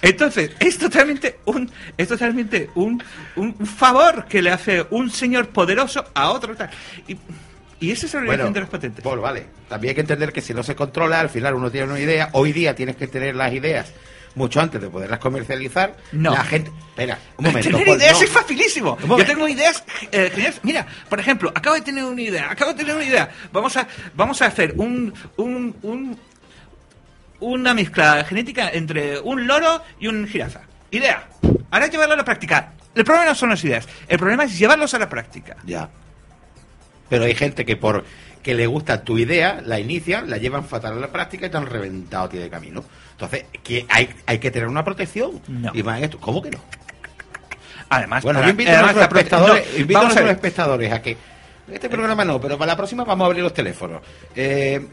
Entonces, 0.00 0.50
es 0.58 0.78
totalmente 0.78 1.38
un 1.46 1.70
es 1.96 2.08
totalmente 2.08 2.70
un, 2.74 3.02
un 3.36 3.66
favor 3.66 4.26
que 4.26 4.42
le 4.42 4.50
hace 4.50 4.84
un 4.90 5.10
señor 5.10 5.48
poderoso 5.48 6.04
a 6.14 6.30
otro 6.30 6.54
tal. 6.56 6.70
Y, 7.06 7.16
Y 7.80 7.90
esa 7.90 8.06
es 8.06 8.14
la 8.14 8.20
obligación 8.20 8.52
de 8.52 8.60
las 8.60 8.68
patentes. 8.68 9.02
Paul, 9.02 9.20
vale. 9.20 9.46
También 9.68 9.90
hay 9.90 9.94
que 9.96 10.00
entender 10.02 10.32
que 10.32 10.40
si 10.40 10.54
no 10.54 10.62
se 10.62 10.74
controla, 10.74 11.20
al 11.20 11.30
final 11.30 11.54
uno 11.54 11.70
tiene 11.70 11.88
una 11.88 12.00
idea. 12.00 12.30
Hoy 12.32 12.52
día 12.52 12.74
tienes 12.74 12.96
que 12.96 13.06
tener 13.06 13.34
las 13.34 13.52
ideas 13.52 13.92
mucho 14.34 14.60
antes 14.60 14.80
de 14.80 14.88
poderlas 14.88 15.18
comercializar. 15.18 15.96
No. 16.12 16.32
La 16.32 16.44
gente. 16.44 16.70
Espera, 16.90 17.18
un 17.36 17.44
momento. 17.46 17.70
tener 17.70 17.88
ideas 17.88 18.18
no. 18.18 18.24
es 18.24 18.30
facilísimo. 18.30 18.98
Yo 19.00 19.24
tengo 19.26 19.48
ideas 19.48 19.82
eh, 20.10 20.30
geniales. 20.32 20.60
Mira, 20.62 20.86
por 21.08 21.18
ejemplo, 21.20 21.50
acabo 21.54 21.74
de 21.76 21.82
tener 21.82 22.04
una 22.04 22.20
idea. 22.20 22.50
Acabo 22.50 22.72
de 22.72 22.78
tener 22.78 22.94
una 22.96 23.04
idea. 23.04 23.30
Vamos 23.52 23.76
a, 23.76 23.86
vamos 24.14 24.40
a 24.42 24.46
hacer 24.46 24.74
un, 24.76 25.12
un, 25.36 25.76
un- 25.82 26.18
una 27.40 27.74
mezcla 27.74 28.24
genética 28.24 28.70
entre 28.72 29.18
un 29.18 29.46
loro 29.46 29.82
y 29.98 30.06
un 30.06 30.26
jirafa. 30.28 30.60
Idea. 30.90 31.28
Ahora 31.70 31.86
llevarlo 31.88 32.14
a 32.14 32.18
la 32.18 32.24
práctica. 32.24 32.72
El 32.94 33.04
problema 33.04 33.30
no 33.30 33.34
son 33.34 33.48
las 33.50 33.64
ideas. 33.64 33.88
El 34.06 34.18
problema 34.18 34.44
es 34.44 34.58
llevarlos 34.58 34.92
a 34.94 34.98
la 34.98 35.08
práctica. 35.08 35.56
Ya. 35.64 35.88
Pero 37.08 37.24
hay 37.24 37.34
gente 37.34 37.64
que 37.64 37.76
por 37.76 38.04
que 38.42 38.54
le 38.54 38.66
gusta 38.66 39.02
tu 39.04 39.18
idea, 39.18 39.62
la 39.64 39.78
inician, 39.78 40.28
la 40.28 40.36
llevan 40.38 40.64
fatal 40.64 40.94
a 40.94 41.00
la 41.00 41.12
práctica 41.12 41.46
y 41.46 41.50
te 41.50 41.56
han 41.56 41.66
reventado 41.66 42.24
a 42.24 42.28
ti 42.28 42.38
de 42.38 42.50
camino. 42.50 42.84
Entonces, 43.12 43.44
que 43.62 43.86
hay, 43.88 44.08
hay 44.26 44.38
que 44.38 44.50
tener 44.50 44.68
una 44.68 44.84
protección. 44.84 45.40
No. 45.48 45.70
Y 45.74 45.82
más 45.82 46.02
esto. 46.02 46.18
¿Cómo 46.18 46.42
que 46.42 46.50
no? 46.50 46.58
Además, 47.88 48.22
Bueno, 48.22 48.38
para- 48.40 48.46
yo 48.46 48.50
invito 48.52 48.70
a 48.72 48.80
nuestros 48.82 49.04
prote- 49.04 49.08
espectadores, 49.18 49.66
no, 49.74 49.78
invito 49.80 49.98
a 49.98 50.00
a 50.00 50.04
nuestros 50.04 50.26
ver. 50.26 50.34
espectadores 50.34 50.92
a 50.92 51.02
que 51.02 51.16
este 51.72 51.88
programa 51.88 52.24
no, 52.24 52.40
pero 52.40 52.58
para 52.58 52.72
la 52.72 52.76
próxima 52.76 53.04
vamos 53.04 53.24
a 53.24 53.26
abrir 53.26 53.42
los 53.42 53.54
teléfonos. 53.54 54.02
Eh, 54.34 54.84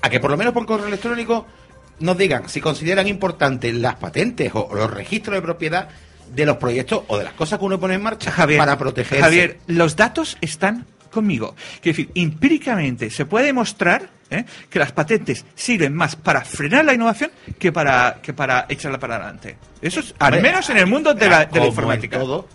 a 0.00 0.08
que 0.10 0.20
por 0.20 0.30
lo 0.30 0.36
menos 0.36 0.52
por 0.54 0.64
correo 0.66 0.86
electrónico 0.86 1.46
nos 2.00 2.16
digan 2.16 2.48
si 2.48 2.60
consideran 2.60 3.06
importantes 3.08 3.74
las 3.74 3.96
patentes 3.96 4.52
o, 4.54 4.60
o 4.66 4.74
los 4.74 4.90
registros 4.90 5.34
de 5.36 5.42
propiedad 5.42 5.88
de 6.32 6.46
los 6.46 6.56
proyectos 6.56 7.02
o 7.08 7.18
de 7.18 7.24
las 7.24 7.34
cosas 7.34 7.58
que 7.58 7.64
uno 7.64 7.78
pone 7.78 7.94
en 7.94 8.02
marcha 8.02 8.30
Javier, 8.32 8.58
para 8.58 8.78
protegerse. 8.78 9.22
Javier, 9.22 9.58
los 9.66 9.96
datos 9.96 10.38
están 10.40 10.86
conmigo. 11.12 11.54
Quiero 11.80 11.96
decir, 11.96 12.10
empíricamente 12.14 13.10
se 13.10 13.24
puede 13.26 13.46
demostrar 13.46 14.08
¿eh? 14.30 14.44
que 14.68 14.78
las 14.78 14.90
patentes 14.92 15.44
sirven 15.54 15.94
más 15.94 16.16
para 16.16 16.40
frenar 16.44 16.84
la 16.84 16.94
innovación 16.94 17.30
que 17.58 17.70
para 17.70 18.18
que 18.22 18.32
para 18.32 18.66
echarla 18.68 18.98
para 18.98 19.16
adelante. 19.16 19.56
Eso 19.80 20.00
es, 20.00 20.14
al 20.18 20.42
menos 20.42 20.68
en 20.70 20.78
el 20.78 20.86
mundo 20.86 21.14
de 21.14 21.28
la, 21.28 21.44
de 21.44 21.60
la 21.60 21.66
informática. 21.66 22.16
En 22.16 22.22
todo, 22.22 22.48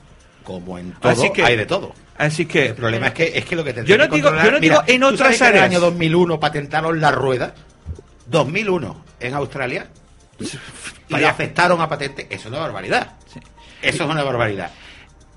como 0.44 0.78
en 0.78 0.92
todo, 0.94 1.12
Así 1.12 1.30
que- 1.32 1.44
hay 1.46 1.56
de 1.56 1.66
todo. 1.66 1.94
Así 2.18 2.48
que 2.48 2.66
El 2.68 2.74
problema 2.76 3.08
es 3.08 3.14
que 3.14 3.32
es 3.38 3.46
que 3.46 3.56
lo 3.56 3.64
que 3.64 3.74
Yo 3.86 3.96
no 3.96 4.10
que 4.10 4.16
digo- 4.16 4.32
yo 4.44 4.52
no 4.52 4.60
digo 4.60 4.82
en 4.88 5.02
¿tú 5.02 5.08
otras 5.08 5.20
sabes 5.20 5.38
que 5.38 5.44
En 5.44 5.50
áreas. 5.50 5.66
el 5.66 5.72
año 5.72 5.80
2001 5.82 6.40
patentaron 6.40 7.00
la 7.00 7.12
rueda. 7.12 7.54
2001 8.26 9.04
en 9.20 9.34
Australia. 9.36 9.88
Y 11.10 11.16
le 11.16 11.28
afectaron 11.28 11.80
a 11.82 11.88
patente. 11.88 12.24
Eso 12.30 12.44
es 12.44 12.46
una 12.48 12.60
barbaridad. 12.60 13.14
Sí. 13.32 13.40
Eso 13.82 14.04
es 14.04 14.10
una 14.10 14.24
barbaridad. 14.24 14.72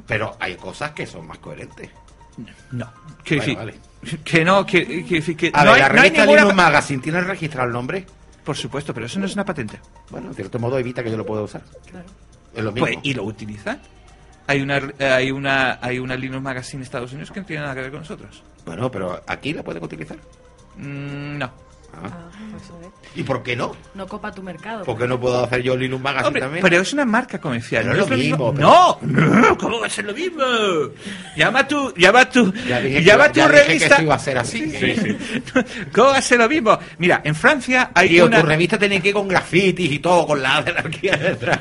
Pero 0.07 0.37
hay 0.41 0.55
cosas 0.57 0.93
que 0.93 1.07
son 1.07 1.27
más 1.27 1.39
coherentes. 1.39 1.91
No, 2.73 2.93
quiero 3.25 3.45
Bueno, 3.45 3.67
decir, 4.03 4.19
que 4.25 4.45
no, 4.45 4.67
que, 4.67 4.85
decir 5.09 5.37
que 5.37 5.51
A 5.53 5.65
no 5.65 5.73
ver, 5.73 5.83
hay, 5.83 5.89
la 5.89 5.89
no 5.89 5.95
hay 5.95 6.01
revista 6.01 6.21
ninguna 6.27 6.41
Linux 6.43 6.57
Magazine 6.57 7.03
tiene 7.03 7.21
registrado 7.21 7.67
el 7.69 7.73
nombre. 7.73 8.07
por 8.45 8.57
supuesto, 8.57 8.95
pero 8.95 9.07
eso 9.07 9.19
no 9.21 9.27
es 9.27 9.35
una 9.35 9.45
patente. 9.45 9.79
Bueno, 10.11 10.29
de 10.31 10.35
cierto 10.35 10.59
modo 10.59 10.79
evita 10.79 11.03
que 11.03 11.11
yo 11.11 11.17
lo 11.17 11.27
pueda 11.27 11.43
usar. 11.43 11.63
Es 12.55 12.65
lo 12.65 12.73
mismo. 12.73 12.87
Pues, 12.87 12.99
y 13.03 13.15
lo 13.15 13.25
utiliza. 13.25 13.79
Hay 14.47 14.61
una 14.63 14.81
hay 14.99 15.31
una 15.31 15.79
hay 15.81 15.99
una 15.99 16.17
Linux 16.17 16.43
Magazine 16.43 16.79
en 16.81 16.83
Estados 16.85 17.13
Unidos 17.13 17.31
que 17.31 17.41
no 17.41 17.47
tiene 17.47 17.63
nada 17.63 17.75
que 17.75 17.83
ver 17.83 17.91
con 17.91 18.01
nosotros. 18.01 18.43
Bueno, 18.65 18.91
pero 18.91 19.23
aquí 19.27 19.53
la 19.53 19.63
pueden 19.63 19.83
utilizar. 19.85 20.17
Mm, 20.77 21.39
no. 21.39 21.51
Ah. 21.95 22.09
Ah, 22.13 22.29
pues, 22.53 22.71
a 22.71 22.79
ver. 22.81 22.91
¿Y 23.17 23.23
por 23.25 23.43
qué 23.43 23.57
no? 23.57 23.75
No 23.95 24.07
copa 24.07 24.31
tu 24.33 24.43
mercado. 24.43 24.85
¿Por 24.85 24.97
qué 24.97 25.07
no 25.09 25.19
puedo 25.21 25.45
hacer 25.45 25.63
yo 25.63 25.77
Linux 25.77 26.03
Magazine 26.03 26.27
Hombre, 26.29 26.43
también? 26.43 26.63
pero 26.63 26.81
es 26.81 26.93
una 26.93 27.05
marca 27.05 27.41
comercial. 27.41 27.87
No 27.87 27.93
es 27.93 27.99
lo 28.09 28.17
mismo, 28.17 28.55
pero- 28.55 28.67
No, 28.69 28.99
no, 29.03 29.59
¿cómo 29.59 29.81
va 29.81 29.87
a 29.87 29.91
ser 29.91 30.05
lo 30.05 30.15
mismo? 30.15 30.43
Llama 31.37 31.67
tu, 31.67 31.93
llama 31.97 32.29
tu, 32.31 32.53
Ya 32.69 32.81
llama 32.81 33.25
que, 33.29 33.33
tu 33.35 33.41
ya 33.41 33.49
dije 33.49 33.63
que 33.63 33.67
revista. 33.67 33.87
esto 33.87 34.03
iba 34.03 34.15
a 34.15 34.19
ser 34.19 34.39
así. 34.39 34.73
¿Cómo 35.93 36.09
va 36.09 36.19
a 36.19 36.23
ser 36.23 36.39
lo 36.39 36.49
mismo? 36.49 36.79
Mira, 36.99 37.21
en 37.25 37.35
Francia 37.35 37.91
hay 37.95 38.09
Tío, 38.11 38.27
una, 38.27 38.41
tu 38.41 38.47
revista 38.47 38.79
tiene 38.79 39.01
que 39.03 39.09
ir 39.09 39.15
con 39.15 39.29
grafitis 39.29 39.91
y 39.93 39.99
todo, 39.99 40.27
con 40.27 40.43
la 40.43 40.59
anarquía 40.59 41.17
detrás. 41.17 41.59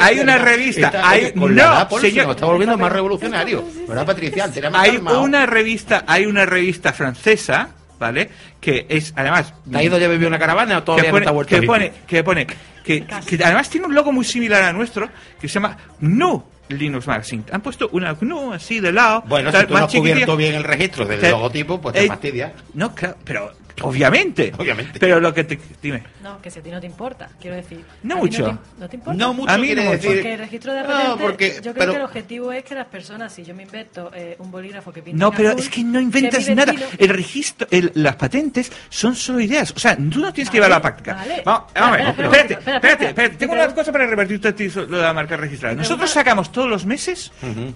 hay 0.00 0.18
una 0.20 0.38
revista, 0.38 0.86
Está- 0.88 1.08
hay, 1.08 1.32
con 1.32 1.54
la 1.54 1.80
no, 1.80 1.88
Paul, 1.88 2.00
se 2.00 2.08
señor, 2.10 2.26
nos 2.26 2.36
está 2.36 2.46
volviendo 2.46 2.76
más 2.76 2.92
revolucionario. 2.92 3.64
¿Verdad, 3.88 4.06
Patricia? 4.06 4.44
Antes 4.44 4.58
era 4.58 4.70
más 4.70 4.82
hay 4.82 4.96
una 4.96 5.46
revista, 5.46 6.04
hay 6.06 6.26
una 6.26 6.44
revista 6.44 6.92
francesa, 6.92 7.68
¿vale? 7.98 8.30
Que 8.60 8.86
es, 8.88 9.12
además, 9.16 9.54
¿Te 9.70 9.78
ha 9.78 9.82
ido 9.82 9.98
ya 9.98 10.08
vivir 10.08 10.26
una 10.26 10.38
caravana 10.38 10.78
o 10.78 10.82
todavía 10.82 11.10
no 11.10 11.14
pone, 11.14 11.24
te 11.24 11.28
ha 11.28 11.32
vuelto 11.32 11.60
que 11.60 11.66
pone, 11.66 11.92
que 12.06 12.24
pone, 12.24 12.46
que, 12.84 13.04
que 13.04 13.44
además 13.44 13.68
tiene 13.70 13.86
un 13.86 13.94
logo 13.94 14.12
muy 14.12 14.24
similar 14.24 14.62
a 14.62 14.72
nuestro, 14.72 15.08
que 15.40 15.48
se 15.48 15.54
llama 15.54 15.76
GNU 16.00 16.44
Linux 16.68 17.06
Magazine. 17.06 17.44
Han 17.52 17.60
puesto 17.60 17.88
una 17.92 18.12
GNU 18.12 18.52
así 18.52 18.80
de 18.80 18.92
lado. 18.92 19.22
Bueno, 19.26 19.50
tal, 19.50 19.62
si 19.62 19.66
tú 19.68 19.74
no 19.74 19.84
has 19.84 19.94
cubierto 19.94 20.36
bien 20.36 20.54
el 20.54 20.64
registro 20.64 21.04
del 21.04 21.20
logotipo, 21.30 21.80
pues 21.80 21.94
te 21.94 22.04
eh, 22.04 22.08
fastidia. 22.08 22.52
No, 22.74 22.94
claro, 22.94 23.16
pero 23.24 23.52
obviamente. 23.82 24.52
Obviamente. 24.56 24.98
Pero 24.98 25.20
lo 25.20 25.32
que 25.34 25.44
te. 25.44 25.58
Dime. 25.82 26.02
No, 26.22 26.40
que 26.40 26.50
si 26.50 26.58
a 26.58 26.62
ti 26.62 26.70
no 26.70 26.80
te 26.80 26.86
importa, 26.86 27.28
quiero 27.40 27.56
decir. 27.56 27.84
No 28.02 28.14
¿A 28.16 28.18
ti 28.18 28.22
mucho. 28.22 28.44
te, 28.44 28.80
¿No 28.80 28.88
te 28.88 28.96
importa? 28.96 29.18
No 29.18 29.34
mucho 29.34 29.50
A 29.52 29.58
mí 29.58 29.66
quiere 29.66 29.84
no 29.84 29.90
mucho. 29.90 30.02
decir... 30.02 30.16
Porque 30.16 30.32
el 30.32 30.38
registro 30.38 30.72
de 30.74 30.80
No, 30.82 30.86
patentes, 30.88 31.16
porque- 31.26 31.48
yo 31.56 31.60
creo 31.62 31.74
pero- 31.74 31.92
que 31.92 31.96
el 31.98 32.04
objetivo 32.04 32.52
es 32.52 32.64
que 32.64 32.74
las 32.74 32.86
personas, 32.86 33.32
si 33.32 33.44
yo 33.44 33.54
me 33.54 33.62
invento 33.64 34.10
eh, 34.14 34.36
un 34.38 34.50
bolígrafo 34.50 34.92
que 34.92 35.02
pinta 35.02 35.18
No, 35.24 35.30
pero 35.30 35.50
azul, 35.50 35.60
es 35.60 35.68
que 35.68 35.84
no 35.84 36.00
inventas 36.00 36.48
nada. 36.50 36.74
El 36.98 37.08
registro, 37.10 37.66
el- 37.70 37.92
las 37.94 38.16
patentes 38.16 38.70
son 38.88 39.14
solo 39.14 39.40
ideas. 39.40 39.72
O 39.76 39.78
sea, 39.78 39.96
tú 39.96 40.20
no 40.20 40.32
tienes 40.32 40.50
que 40.50 40.56
llevar 40.56 40.72
a 40.72 40.76
la 40.76 40.82
práctica. 40.82 41.14
vale. 41.14 41.42
Vamos, 41.44 41.72
vamos 41.74 41.88
a 41.88 41.96
ver, 41.96 42.08
espérate, 42.08 42.54
espérate, 42.54 43.06
espérate. 43.06 43.36
Tengo 43.36 43.52
Pero- 43.54 43.64
una 43.66 43.74
cosa 43.74 43.92
para 43.92 44.06
revertirte 44.06 44.48
a 44.48 44.54
ti 44.54 44.68
lo 44.68 44.86
de 44.86 45.02
la 45.02 45.12
marca 45.12 45.36
registrada. 45.36 45.74
Nosotros 45.74 46.10
sacamos 46.10 46.50
todos 46.52 46.68
los 46.68 46.84
meses 46.86 47.32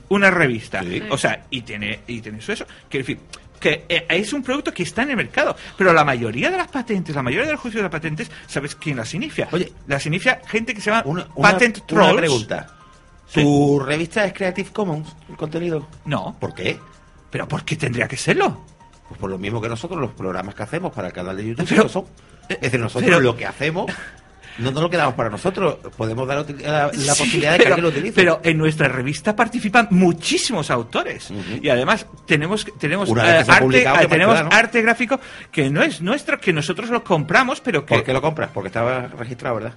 una 0.09 0.31
revista. 0.31 0.83
Sí. 0.83 1.03
O 1.11 1.19
sea, 1.19 1.45
y 1.51 1.63
tiene, 1.63 2.01
y 2.07 2.21
tiene 2.21 2.39
eso, 2.39 2.53
eso. 2.53 2.67
Quiero 2.89 3.07
decir, 3.07 3.19
que 3.61 3.85
eh, 3.89 4.07
es 4.09 4.33
un 4.33 4.43
producto 4.43 4.73
que 4.73 4.83
está 4.83 5.03
en 5.03 5.11
el 5.11 5.17
mercado. 5.17 5.55
Pero 5.77 5.93
la 5.93 6.05
mayoría 6.05 6.51
de 6.51 6.57
las 6.57 6.69
patentes, 6.69 7.15
la 7.15 7.23
mayoría 7.23 7.47
de 7.47 7.53
los 7.53 7.61
juicios 7.61 7.83
de 7.83 7.91
patentes, 7.91 8.31
¿sabes 8.47 8.75
quién 8.75 8.97
las 8.97 9.13
inicia? 9.15 9.49
Oye. 9.53 9.73
las 9.87 10.05
inicia 10.07 10.41
gente 10.49 10.75
que 10.75 10.81
se 10.81 10.91
llama 10.91 11.03
Una, 11.05 11.27
una- 11.35 11.53
Patent 11.53 11.77
una 11.79 11.87
Trolls. 11.87 12.17
pregunta. 12.17 12.67
Sí. 13.29 13.43
¿Tu 13.43 13.79
revista 13.79 14.25
es 14.25 14.33
Creative 14.33 14.71
Commons, 14.73 15.15
el 15.29 15.37
contenido? 15.37 15.87
No, 16.07 16.37
¿Por 16.41 16.53
qué? 16.55 16.81
pero 17.31 17.47
¿por 17.47 17.63
qué 17.65 17.77
tendría 17.77 18.09
que 18.09 18.17
serlo? 18.17 18.65
Pues 19.09 19.21
por 19.21 19.31
lo 19.31 19.39
mismo 19.39 19.61
que 19.61 19.69
nosotros, 19.69 20.01
los 20.01 20.11
programas 20.13 20.55
que 20.55 20.63
hacemos 20.65 20.93
para 20.93 21.09
el 21.09 21.13
canal 21.15 21.37
de 21.37 21.47
YouTube 21.47 21.67
Pero- 21.69 21.89
son. 21.89 22.07
Es 22.49 22.61
decir, 22.61 22.81
nosotros 22.81 23.05
pero- 23.09 23.21
lo 23.21 23.37
que 23.37 23.47
hacemos 23.47 23.87
no 24.59 24.71
nos 24.71 24.83
lo 24.83 24.91
quedamos 24.91 25.15
para 25.15 25.31
nosotros. 25.31 25.77
Podemos 25.97 26.27
dar 26.29 26.45
la, 26.61 26.87
la 26.87 26.93
Sí, 26.93 27.09
posibilidad 27.09 27.53
de 27.53 27.59
que 27.59 27.67
alguien 27.69 27.83
lo 27.83 27.89
utilice. 27.89 28.13
Pero 28.15 28.41
en 28.43 28.59
nuestra 28.59 28.89
revista 28.89 29.35
participan 29.35 29.89
muchísimos 29.91 30.71
autores 30.71 31.33
y 31.63 31.69
además 31.69 32.07
tenemos 32.27 32.67
tenemos 32.79 33.09
eh, 33.09 33.45
arte 33.49 33.85
que 34.01 34.09
tenemos 34.09 34.39
arte 34.51 34.83
gráfico 34.83 35.21
que 35.51 35.71
no 35.71 35.83
es 35.83 36.01
nuestro 36.01 36.39
que 36.41 36.53
nosotros 36.53 36.91
lo 36.91 37.03
compramos 37.05 37.61
pero 37.61 37.85
que 37.87 37.95
¿Por 37.95 38.05
qué 38.05 38.13
lo 38.13 38.21
compras? 38.21 38.51
Porque 38.53 38.69
estaba 38.69 39.07
registrado, 39.09 39.57
¿verdad? 39.57 39.75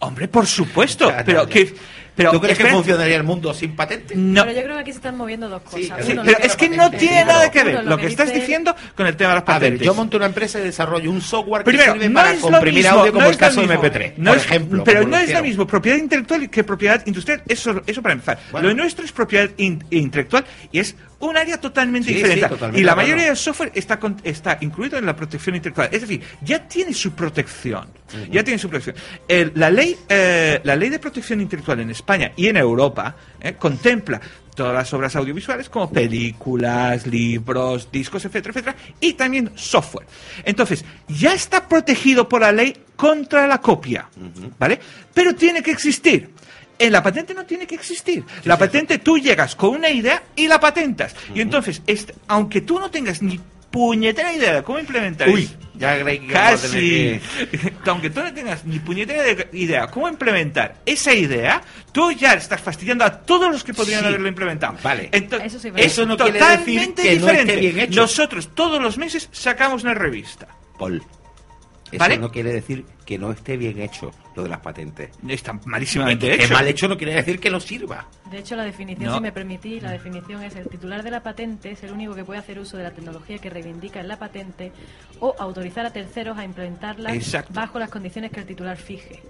hombre 0.00 0.28
por 0.28 0.46
supuesto 0.46 1.10
Ya, 1.10 1.24
pero 1.24 1.44
ya. 1.44 1.48
que 1.50 1.74
pero 2.20 2.32
¿Tú 2.32 2.40
crees 2.40 2.58
que 2.58 2.66
funcionaría 2.66 3.16
el 3.16 3.22
mundo 3.24 3.52
sin 3.54 3.74
patente? 3.74 4.14
no 4.16 4.42
Pero 4.44 4.56
yo 4.56 4.62
creo 4.64 4.74
que 4.76 4.80
aquí 4.82 4.90
se 4.92 4.98
están 4.98 5.16
moviendo 5.16 5.48
dos 5.48 5.62
cosas. 5.62 5.80
sí, 5.80 5.86
Sí, 5.86 5.92
pero 6.08 6.24
lo 6.24 6.30
es 6.30 6.56
que 6.56 6.68
lo 6.68 6.76
no 6.76 6.90
tiene 6.90 7.24
nada 7.24 7.50
que 7.50 7.64
ver 7.64 7.76
Uno, 7.76 7.90
lo 7.90 7.96
que 7.98 8.06
estás 8.06 8.26
dice- 8.28 8.40
diciendo 8.40 8.74
con 8.96 9.06
el 9.06 9.16
tema 9.16 9.30
de 9.30 9.40
las 9.40 9.48
A 9.48 9.52
ver, 9.58 9.60
patentes. 9.70 9.86
yo 9.86 9.94
monto 9.94 10.16
una 10.16 10.26
empresa 10.26 10.58
y 10.58 10.62
desarrollo 10.64 11.10
un 11.10 11.20
software 11.20 11.62
que 11.64 11.70
Primero, 11.70 11.92
sirve 11.94 12.08
no 12.08 12.14
para 12.14 12.32
es 12.32 12.40
lo 12.42 12.48
comprimir 12.50 12.84
mismo, 12.84 12.98
audio 12.98 13.12
como 13.12 13.20
no 13.22 13.26
el 13.28 13.34
es 13.34 13.40
lo 13.40 13.46
caso 13.46 13.60
de 13.62 13.66
mismo. 13.66 13.82
MP3, 13.82 14.12
No 14.18 14.30
por 14.30 14.36
es- 14.38 14.44
ejemplo. 14.44 14.84
Pero 14.84 15.00
no 15.02 15.08
lo 15.08 15.16
es 15.18 15.32
lo 15.32 15.42
mismo 15.42 15.66
propiedad 15.66 15.96
intelectual 15.98 16.50
que 16.50 16.64
propiedad 16.64 17.02
industrial. 17.06 17.42
Eso, 17.48 17.82
eso 17.86 18.02
para 18.02 18.12
empezar. 18.12 18.38
Bueno. 18.52 18.68
Lo 18.68 18.74
nuestro 18.74 19.04
es 19.04 19.12
propiedad 19.12 19.48
in- 19.56 19.82
intelectual 19.90 20.44
y 20.72 20.78
es 20.80 20.94
un 21.20 21.36
área 21.36 21.60
totalmente 21.60 22.08
Sí, 22.08 22.14
diferente. 22.14 22.44
sí, 22.44 22.48
totalmente 22.48 22.80
y 22.80 22.84
la 22.84 22.94
mayoría 22.96 23.24
del 23.26 23.36
software 23.36 23.72
está, 23.74 23.98
con- 23.98 24.16
está 24.24 24.56
incluido 24.62 24.96
en 24.98 25.04
la 25.06 25.14
protección 25.14 25.54
intelectual. 25.54 25.88
Es 25.92 26.00
decir, 26.00 26.22
ya 26.42 26.66
tiene 26.66 26.92
su 26.94 27.12
protección. 27.12 27.88
Ya 28.30 28.42
tiene 28.42 28.58
su 28.58 28.68
protección. 28.68 28.96
El- 29.28 29.52
la, 29.54 29.70
ley, 29.70 29.96
eh, 30.08 30.60
la 30.64 30.74
ley 30.74 30.88
de 30.88 30.98
protección 30.98 31.40
intelectual 31.40 31.78
en 31.80 31.90
España 31.90 32.09
y 32.36 32.48
en 32.48 32.56
Europa 32.56 33.14
eh, 33.40 33.54
contempla 33.54 34.20
todas 34.54 34.74
las 34.74 34.92
obras 34.92 35.16
audiovisuales 35.16 35.68
como 35.68 35.90
películas, 35.90 37.06
libros, 37.06 37.90
discos, 37.90 38.24
etcétera, 38.24 38.50
etcétera, 38.52 38.76
y 39.00 39.14
también 39.14 39.50
software. 39.54 40.06
Entonces, 40.44 40.84
ya 41.08 41.32
está 41.32 41.66
protegido 41.68 42.28
por 42.28 42.42
la 42.42 42.52
ley 42.52 42.76
contra 42.96 43.46
la 43.46 43.58
copia, 43.60 44.08
¿vale? 44.58 44.78
Pero 45.14 45.34
tiene 45.34 45.62
que 45.62 45.70
existir. 45.70 46.30
En 46.78 46.92
la 46.92 47.02
patente 47.02 47.34
no 47.34 47.44
tiene 47.44 47.66
que 47.66 47.74
existir. 47.74 48.24
La 48.44 48.58
patente 48.58 48.98
tú 48.98 49.18
llegas 49.18 49.54
con 49.54 49.70
una 49.76 49.90
idea 49.90 50.22
y 50.34 50.48
la 50.48 50.58
patentas. 50.60 51.14
Y 51.34 51.40
entonces, 51.42 51.82
est- 51.86 52.12
aunque 52.26 52.62
tú 52.62 52.78
no 52.78 52.90
tengas 52.90 53.20
ni 53.22 53.38
puñetera 53.70 54.32
idea 54.32 54.54
de 54.56 54.62
cómo 54.62 54.78
implementar 54.78 55.28
Uy, 55.28 55.42
eso, 55.44 55.56
ya 55.80 55.96
tener 55.98 56.26
Casi. 56.28 56.68
que- 56.70 57.20
Aunque 57.86 58.10
tú 58.10 58.20
no 58.20 58.32
tengas 58.32 58.64
ni 58.64 58.78
puñetera 58.78 59.22
de- 59.22 59.48
idea 59.54 59.86
cómo 59.88 60.08
implementar 60.08 60.76
esa 60.86 61.12
idea, 61.14 61.62
tú 61.90 62.12
ya 62.12 62.34
estás 62.34 62.60
fastidiando 62.60 63.04
a 63.04 63.10
todos 63.22 63.50
los 63.50 63.64
que 63.64 63.72
podrían 63.74 64.00
Sí. 64.02 64.06
haberlo 64.06 64.28
implementado. 64.28 64.76
Vale. 64.82 65.08
Entonces, 65.10 65.52
Eso 65.54 65.58
sí 65.60 65.72
es. 65.74 65.86
Eso 65.86 66.06
no 66.06 66.16
quiere 66.16 66.38
totalmente 66.38 67.02
decir 67.02 67.18
que 67.18 67.20
no 67.20 67.26
esté 67.30 67.40
diferente. 67.44 67.56
bien 67.56 67.78
hecho. 67.80 68.00
Nosotros 68.02 68.54
todos 68.54 68.80
los 68.80 68.98
meses 68.98 69.28
sacamos 69.32 69.82
una 69.82 69.94
revista. 69.94 70.46
Paul, 70.78 71.02
Eso 71.90 71.98
¿Vale? 71.98 72.18
no 72.18 72.30
quiere 72.30 72.52
decir 72.52 72.84
que 73.04 73.18
no 73.18 73.32
esté 73.32 73.56
bien 73.56 73.80
hecho 73.80 74.10
lo 74.36 74.44
de 74.44 74.48
las 74.48 74.60
patentes. 74.60 75.10
Está 75.28 75.52
malísimamente 75.64 76.30
que, 76.30 76.38
que 76.38 76.44
hecho. 76.44 76.54
mal 76.54 76.66
hecho 76.68 76.86
no 76.88 76.96
quiere 76.96 77.14
decir 77.14 77.40
que 77.40 77.50
no 77.50 77.58
sirva. 77.58 78.06
De 78.30 78.38
hecho, 78.38 78.54
la 78.54 78.64
definición, 78.64 79.06
No. 79.08 79.14
si 79.16 79.20
me 79.20 79.32
permitís, 79.32 79.82
la 79.82 79.90
definición 79.90 80.42
es 80.44 80.54
el 80.54 80.68
titular 80.68 81.02
de 81.02 81.10
la 81.10 81.22
patente 81.22 81.72
es 81.72 81.82
el 81.82 81.92
único 81.92 82.14
que 82.14 82.24
puede 82.24 82.38
hacer 82.38 82.58
uso 82.60 82.76
de 82.76 82.84
la 82.84 82.92
tecnología 82.92 83.38
que 83.38 83.50
reivindica 83.50 84.00
en 84.00 84.06
la 84.08 84.18
patente 84.18 84.70
o 85.18 85.34
autorizar 85.38 85.84
a 85.84 85.92
terceros 85.92 86.38
a 86.38 86.44
implementarla 86.44 87.12
Exacto. 87.14 87.52
bajo 87.54 87.78
las 87.80 87.90
condiciones 87.90 88.30
que 88.30 88.40
el 88.40 88.46
titular 88.46 88.76
fije. 88.76 89.20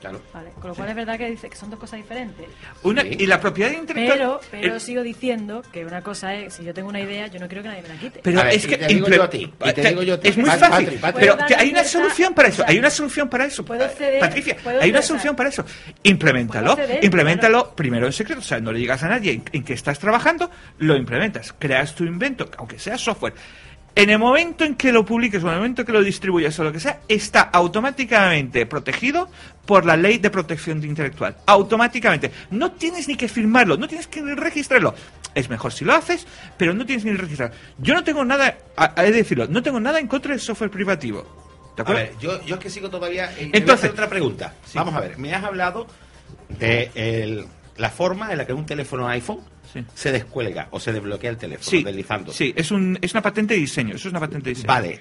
Claro. 0.00 0.20
Vale, 0.32 0.50
Con 0.60 0.68
lo 0.70 0.74
cual 0.76 0.90
es 0.90 0.94
verdad 0.94 1.16
que 1.16 1.30
dice 1.30 1.48
que 1.48 1.56
son 1.56 1.70
dos 1.70 1.80
cosas 1.80 1.96
diferentes. 1.98 2.46
Una- 2.82 3.02
Sí. 3.02 3.16
Y 3.18 3.26
la 3.26 3.40
propiedad 3.40 3.70
intelectual... 3.72 4.18
Pero, 4.18 4.40
pero 4.50 4.76
eh, 4.76 4.80
sigo 4.80 5.02
diciendo 5.02 5.62
que 5.72 5.84
una 5.86 6.02
cosa 6.02 6.34
es, 6.34 6.52
si 6.54 6.64
yo 6.64 6.74
tengo 6.74 6.88
una 6.90 7.00
idea, 7.00 7.26
yo 7.28 7.38
no 7.40 7.48
quiero 7.48 7.62
que 7.62 7.68
nadie 7.70 7.82
me 7.82 7.88
la 7.88 7.94
quite. 7.96 8.20
Pero 8.22 8.40
A 8.40 8.44
ver, 8.44 8.54
es 8.54 8.66
que 8.66 8.76
te 8.76 8.86
digo 8.88 9.08
yo 9.08 9.22
a 9.22 9.30
ti, 9.30 9.50
y 9.64 9.72
te 9.72 9.88
digo 9.88 10.02
yo 10.02 10.14
a 10.14 10.20
ti. 10.20 10.28
es 10.28 10.36
muy 10.36 10.50
Pat- 10.50 10.58
fácil, 10.60 10.84
Patri, 10.86 10.96
Patri. 10.98 11.20
pero 11.28 11.58
hay 11.58 11.70
una 11.70 11.84
solución 11.84 12.34
para 12.34 12.48
eso, 12.48 12.62
o 12.62 12.64
sea, 12.64 12.72
hay 12.72 12.78
una 12.78 12.90
solución 12.90 13.28
para 13.30 13.44
eso. 13.46 13.64
puedo 13.64 13.88
ceder, 13.88 14.20
Patricia, 14.20 14.56
puedo 14.62 14.82
hay 14.82 14.90
una 14.90 15.02
solución 15.02 15.34
para 15.34 15.48
eso. 15.48 15.64
Implementalo, 16.02 16.76
ceder, 16.76 17.04
implementalo 17.04 17.74
primero 17.74 18.06
en 18.06 18.12
secreto, 18.12 18.40
o 18.40 18.44
sea, 18.44 18.60
no 18.60 18.72
le 18.72 18.78
digas 18.78 19.02
a 19.02 19.08
nadie 19.08 19.32
en, 19.32 19.44
en 19.52 19.64
que 19.64 19.72
estás 19.72 19.98
trabajando, 19.98 20.50
lo 20.78 20.94
implementas, 20.96 21.54
creas 21.58 21.94
tu 21.94 22.04
invento, 22.04 22.50
aunque 22.58 22.78
sea 22.78 22.98
software. 22.98 23.32
En 23.96 24.10
el 24.10 24.18
momento 24.18 24.62
en 24.64 24.74
que 24.74 24.92
lo 24.92 25.04
publiques 25.06 25.42
o 25.42 25.46
en 25.46 25.54
el 25.54 25.58
momento 25.58 25.80
en 25.82 25.86
que 25.86 25.92
lo 25.92 26.02
distribuyas 26.02 26.56
o 26.58 26.64
lo 26.64 26.70
que 26.72 26.78
sea, 26.80 27.00
está 27.08 27.40
automáticamente 27.40 28.66
protegido 28.66 29.28
por 29.64 29.86
la 29.86 29.96
ley 29.96 30.18
de 30.18 30.28
protección 30.30 30.84
intelectual. 30.84 31.34
Automáticamente. 31.46 32.30
No 32.50 32.72
tienes 32.72 33.08
ni 33.08 33.16
que 33.16 33.26
firmarlo, 33.26 33.78
no 33.78 33.88
tienes 33.88 34.06
que 34.06 34.20
registrarlo. 34.34 34.94
Es 35.34 35.48
mejor 35.48 35.72
si 35.72 35.84
lo 35.86 35.94
haces, 35.94 36.26
pero 36.58 36.74
no 36.74 36.84
tienes 36.84 37.04
ni 37.06 37.12
que 37.12 37.16
registrarlo. 37.16 37.56
Yo 37.78 37.94
no 37.94 38.04
tengo 38.04 38.22
nada, 38.24 38.58
a- 38.76 38.92
he 39.02 39.10
de 39.10 39.16
decirlo, 39.18 39.46
no 39.48 39.62
tengo 39.62 39.80
nada 39.80 39.98
en 39.98 40.08
contra 40.08 40.30
del 40.32 40.40
software 40.40 40.70
privativo. 40.70 41.22
¿De 41.74 41.80
A 41.80 41.82
acuerdo? 41.82 42.02
ver, 42.02 42.12
yo, 42.20 42.44
yo 42.44 42.54
es 42.56 42.60
que 42.60 42.70
sigo 42.70 42.90
todavía. 42.90 43.32
eh, 43.32 43.34
te 43.36 43.44
voy 43.44 43.50
a 43.54 43.56
Entonces- 43.58 43.78
hacer 43.84 43.90
otra 43.92 44.08
pregunta. 44.10 44.54
Sí. 44.66 44.76
Vamos 44.78 44.94
a 44.94 45.00
ver, 45.00 45.16
me 45.18 45.34
has 45.34 45.42
hablado 45.42 45.86
de 46.58 46.90
el- 46.94 47.46
la 47.78 47.88
forma 47.90 48.30
en 48.32 48.38
la 48.38 48.46
que 48.46 48.52
un 48.52 48.66
teléfono 48.66 49.08
iPhone 49.08 49.40
Sí. 49.72 49.84
se 49.94 50.12
descuelga 50.12 50.68
o 50.70 50.80
se 50.80 50.92
desbloquea 50.92 51.30
el 51.30 51.36
teléfono, 51.36 51.68
Sí, 51.70 51.82
deslizando. 51.82 52.32
sí 52.32 52.52
es, 52.56 52.70
un, 52.70 52.98
es 53.02 53.12
una 53.12 53.22
patente 53.22 53.54
de 53.54 53.60
diseño, 53.60 53.96
eso 53.96 54.08
es 54.08 54.12
una 54.12 54.20
patente 54.20 54.44
de 54.44 54.50
diseño. 54.54 54.68
Vale. 54.68 55.00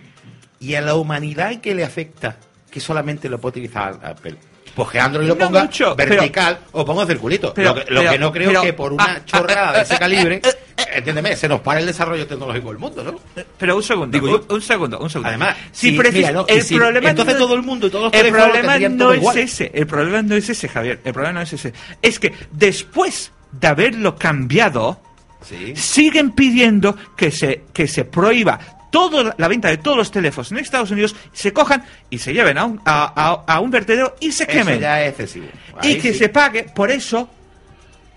¿Y 0.60 0.76
a 0.76 0.82
la 0.82 0.96
humanidad 0.96 1.60
qué 1.62 1.76
le 1.76 1.84
afecta 1.84 2.38
que 2.72 2.80
solamente 2.80 3.30
lo 3.30 3.40
puede 3.40 3.52
utilizar 3.60 4.00
Apple? 4.04 4.36
Pues 4.76 4.90
que 4.90 5.00
Android 5.00 5.28
lo 5.28 5.36
No 5.36 5.46
ponga 5.46 5.70
pero- 5.96 5.96
vertical 5.96 6.60
o 6.74 6.84
ponga 6.84 7.06
circulito. 7.06 7.54
pero- 7.54 7.70
lo 7.70 7.76
que, 7.76 7.92
lo 7.92 8.00
pero- 8.02 8.12
que 8.12 8.20
no 8.20 8.32
creo 8.34 8.62
que 8.62 8.74
por 8.74 8.92
una 8.92 9.06
ah, 9.06 9.26
chorrada 9.26 9.70
ah, 9.70 9.72
de 9.74 9.80
ah, 9.80 9.82
ese 9.84 9.94
ah, 9.94 10.00
calibre, 10.00 10.42
ah, 10.44 10.84
entiéndeme, 10.96 11.36
se 11.38 11.48
nos 11.48 11.62
para 11.62 11.80
el 11.80 11.86
desarrollo 11.86 12.28
tecnológico 12.28 12.70
del 12.70 12.78
mundo, 12.80 13.02
¿no? 13.02 13.44
Pero 13.58 13.78
un 13.78 13.84
segundo, 13.84 14.20
Digo 14.20 14.36
un, 14.50 14.56
un 14.56 14.62
segundo, 14.62 15.00
un 15.00 15.10
segundo. 15.10 15.30
Además, 15.30 15.56
si 15.72 15.92
mira, 15.94 16.32
no, 16.34 16.46
el 16.48 16.62
si- 16.62 16.76
problema 16.76 17.10
entonces 17.12 17.36
no- 17.36 17.40
todo 17.46 17.54
el 17.56 17.62
mundo 17.62 17.88
y 17.88 17.90
todos 17.90 18.12
los 18.12 18.22
el 18.22 18.32
problema 18.34 18.78
no 18.90 19.14
es 19.14 19.18
igual. 19.20 19.38
ese, 19.38 19.72
el 19.74 19.88
problema 19.88 20.22
no 20.24 20.36
es 20.36 20.50
ese, 20.50 20.68
Javier, 20.68 21.00
el 21.06 21.14
problema 21.14 21.34
no 21.40 21.42
es 21.42 21.54
ese. 21.54 21.74
Es 22.02 22.20
que 22.20 22.34
después 22.52 23.32
de 23.60 23.68
haberlo 23.68 24.16
cambiado, 24.16 25.02
Sí. 25.42 25.76
siguen 25.76 26.32
pidiendo 26.32 26.96
que 27.16 27.30
se 27.32 27.66
que 27.74 27.88
se 27.88 28.04
prohíba 28.06 28.60
toda 28.92 29.36
la 29.38 29.48
venta 29.48 29.68
de 29.68 29.78
todos 29.78 29.98
los 29.98 30.10
teléfonos 30.10 30.52
en 30.52 30.58
Estados 30.60 30.90
Unidos, 30.92 31.16
se 31.34 31.52
cojan 31.54 31.84
y 32.10 32.18
se 32.18 32.34
lleven 32.34 32.58
a 32.58 32.66
un, 32.66 32.80
a, 32.86 33.12
a- 33.16 33.54
a 33.54 33.60
un 33.60 33.70
vertedero 33.70 34.16
y 34.22 34.32
se 34.32 34.44
Eso 34.44 34.52
quemen. 34.54 34.80
ya 34.80 35.02
es 35.04 35.10
excesivo. 35.10 35.48
y 35.84 35.96
que 35.96 36.14
sí. 36.14 36.20
se 36.20 36.30
pague 36.30 36.64
por 36.64 36.90
eso 36.90 37.30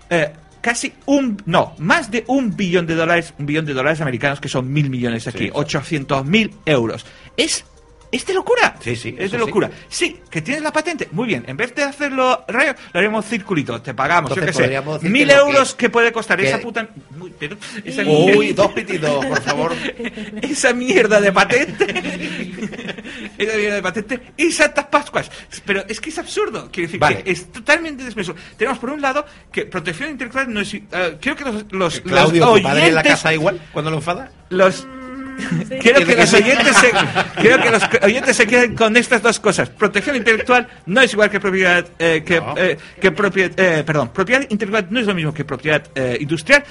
eh, 0.09 0.31
casi 0.61 0.93
un 1.05 1.41
no 1.45 1.73
más 1.79 2.09
de 2.09 2.23
un 2.27 2.55
billón 2.55 2.87
de 2.87 2.95
dólares 2.95 3.33
un 3.37 3.45
billón 3.45 3.65
de 3.65 3.73
dólares 3.73 4.01
americanos 4.01 4.39
que 4.39 4.49
son 4.49 4.71
mil 4.73 4.89
millones 4.89 5.27
aquí 5.27 5.45
Sí. 5.45 5.51
800 5.53 6.25
mil 6.25 6.53
euros 6.65 7.05
es 7.37 7.63
es 8.11 8.25
de 8.25 8.33
locura. 8.33 8.75
Sí, 8.79 8.95
sí, 8.95 9.15
es 9.17 9.31
de 9.31 9.37
locura. 9.37 9.69
Sí. 9.87 10.19
que 10.29 10.41
tienes 10.41 10.63
la 10.63 10.71
patente. 10.71 11.07
Muy 11.11 11.27
bien 11.27 11.43
en 11.47 11.57
vez 11.57 11.73
de 11.75 11.83
hacerlo 11.83 12.43
rayo 12.47 12.73
lo 12.93 12.99
haremos 12.99 13.25
circulito 13.25 13.81
te 13.81 13.93
pagamos 13.93 14.31
Entonces 14.31 14.55
yo 14.57 14.69
qué 14.83 14.99
sé. 14.99 15.09
mil 15.09 15.29
euros 15.29 15.73
que- 15.75 15.85
que, 15.85 15.89
puede 15.89 16.11
costar 16.11 16.39
que- 16.39 16.47
esa 16.47 16.59
puta 16.59 16.87
uy, 17.19 17.33
pero- 17.39 17.57
esa, 17.83 18.03
Uy, 18.03 18.53
dos 18.53 18.71
pitidos, 18.73 19.25
por 19.25 19.41
favor. 19.41 19.73
esa 20.41 20.73
mierda 20.73 21.19
de 21.21 21.31
patente. 21.31 21.85
Esa 23.37 23.55
mierda 23.57 23.75
de 23.75 23.81
patente. 23.81 24.19
Y 24.37 24.51
Santas 24.51 24.85
Pascuas. 24.87 25.31
Pero 25.65 25.83
es 25.87 25.99
que 26.01 26.09
es 26.09 26.17
absurdo. 26.19 26.69
Quiero 26.71 26.87
decir 26.87 26.99
Vale. 26.99 27.23
que 27.23 27.31
es 27.31 27.51
totalmente 27.51 28.03
desmesurado. 28.03 28.43
Tenemos 28.57 28.79
por 28.79 28.89
un 28.89 29.01
lado 29.01 29.25
que 29.51 29.65
protección 29.65 30.09
intelectual 30.09 30.51
no 30.53 30.59
es 30.59 30.73
eh, 30.73 30.81
creo 31.21 31.35
que 31.35 31.45
los, 31.45 31.65
los, 31.71 31.99
Claudio, 32.01 32.45
los 32.45 32.55
tu 32.57 32.63
padre 32.63 32.87
en 32.87 32.95
la 32.95 33.03
casa 33.03 33.33
igual 33.33 33.59
cuando 33.71 33.91
lo 33.91 33.97
enfada. 33.97 34.31
los 34.49 34.85
Quiero 35.81 36.05
que 36.05 36.15
los 36.15 36.33
oyentes 36.33 36.75
se, 36.77 36.91
quiero 37.41 37.61
que 37.61 37.69
los 37.71 37.83
oyentes 38.01 38.35
se 38.37 38.47
queden 38.47 38.75
con 38.75 38.95
estas 38.97 39.21
dos 39.21 39.39
cosas. 39.39 39.69
Protección 39.69 40.15
intelectual 40.15 40.67
no 40.85 41.01
es 41.01 41.13
igual 41.13 41.29
que 41.29 41.39
propiedad 41.39 41.85
eh, 41.99 42.23
que, 42.25 42.39
No. 42.39 42.55
eh, 42.57 42.77
que 42.99 43.11
propiedad, 43.11 43.51
eh, 43.59 43.83
perdón, 43.83 44.09
propiedad 44.13 44.41
intelectual 44.49 44.87
no 44.89 44.99
es 44.99 45.05
lo 45.07 45.13
mismo 45.15 45.33
que 45.33 45.45
propiedad 45.45 45.83
eh, 45.95 46.17
industrial. 46.19 46.63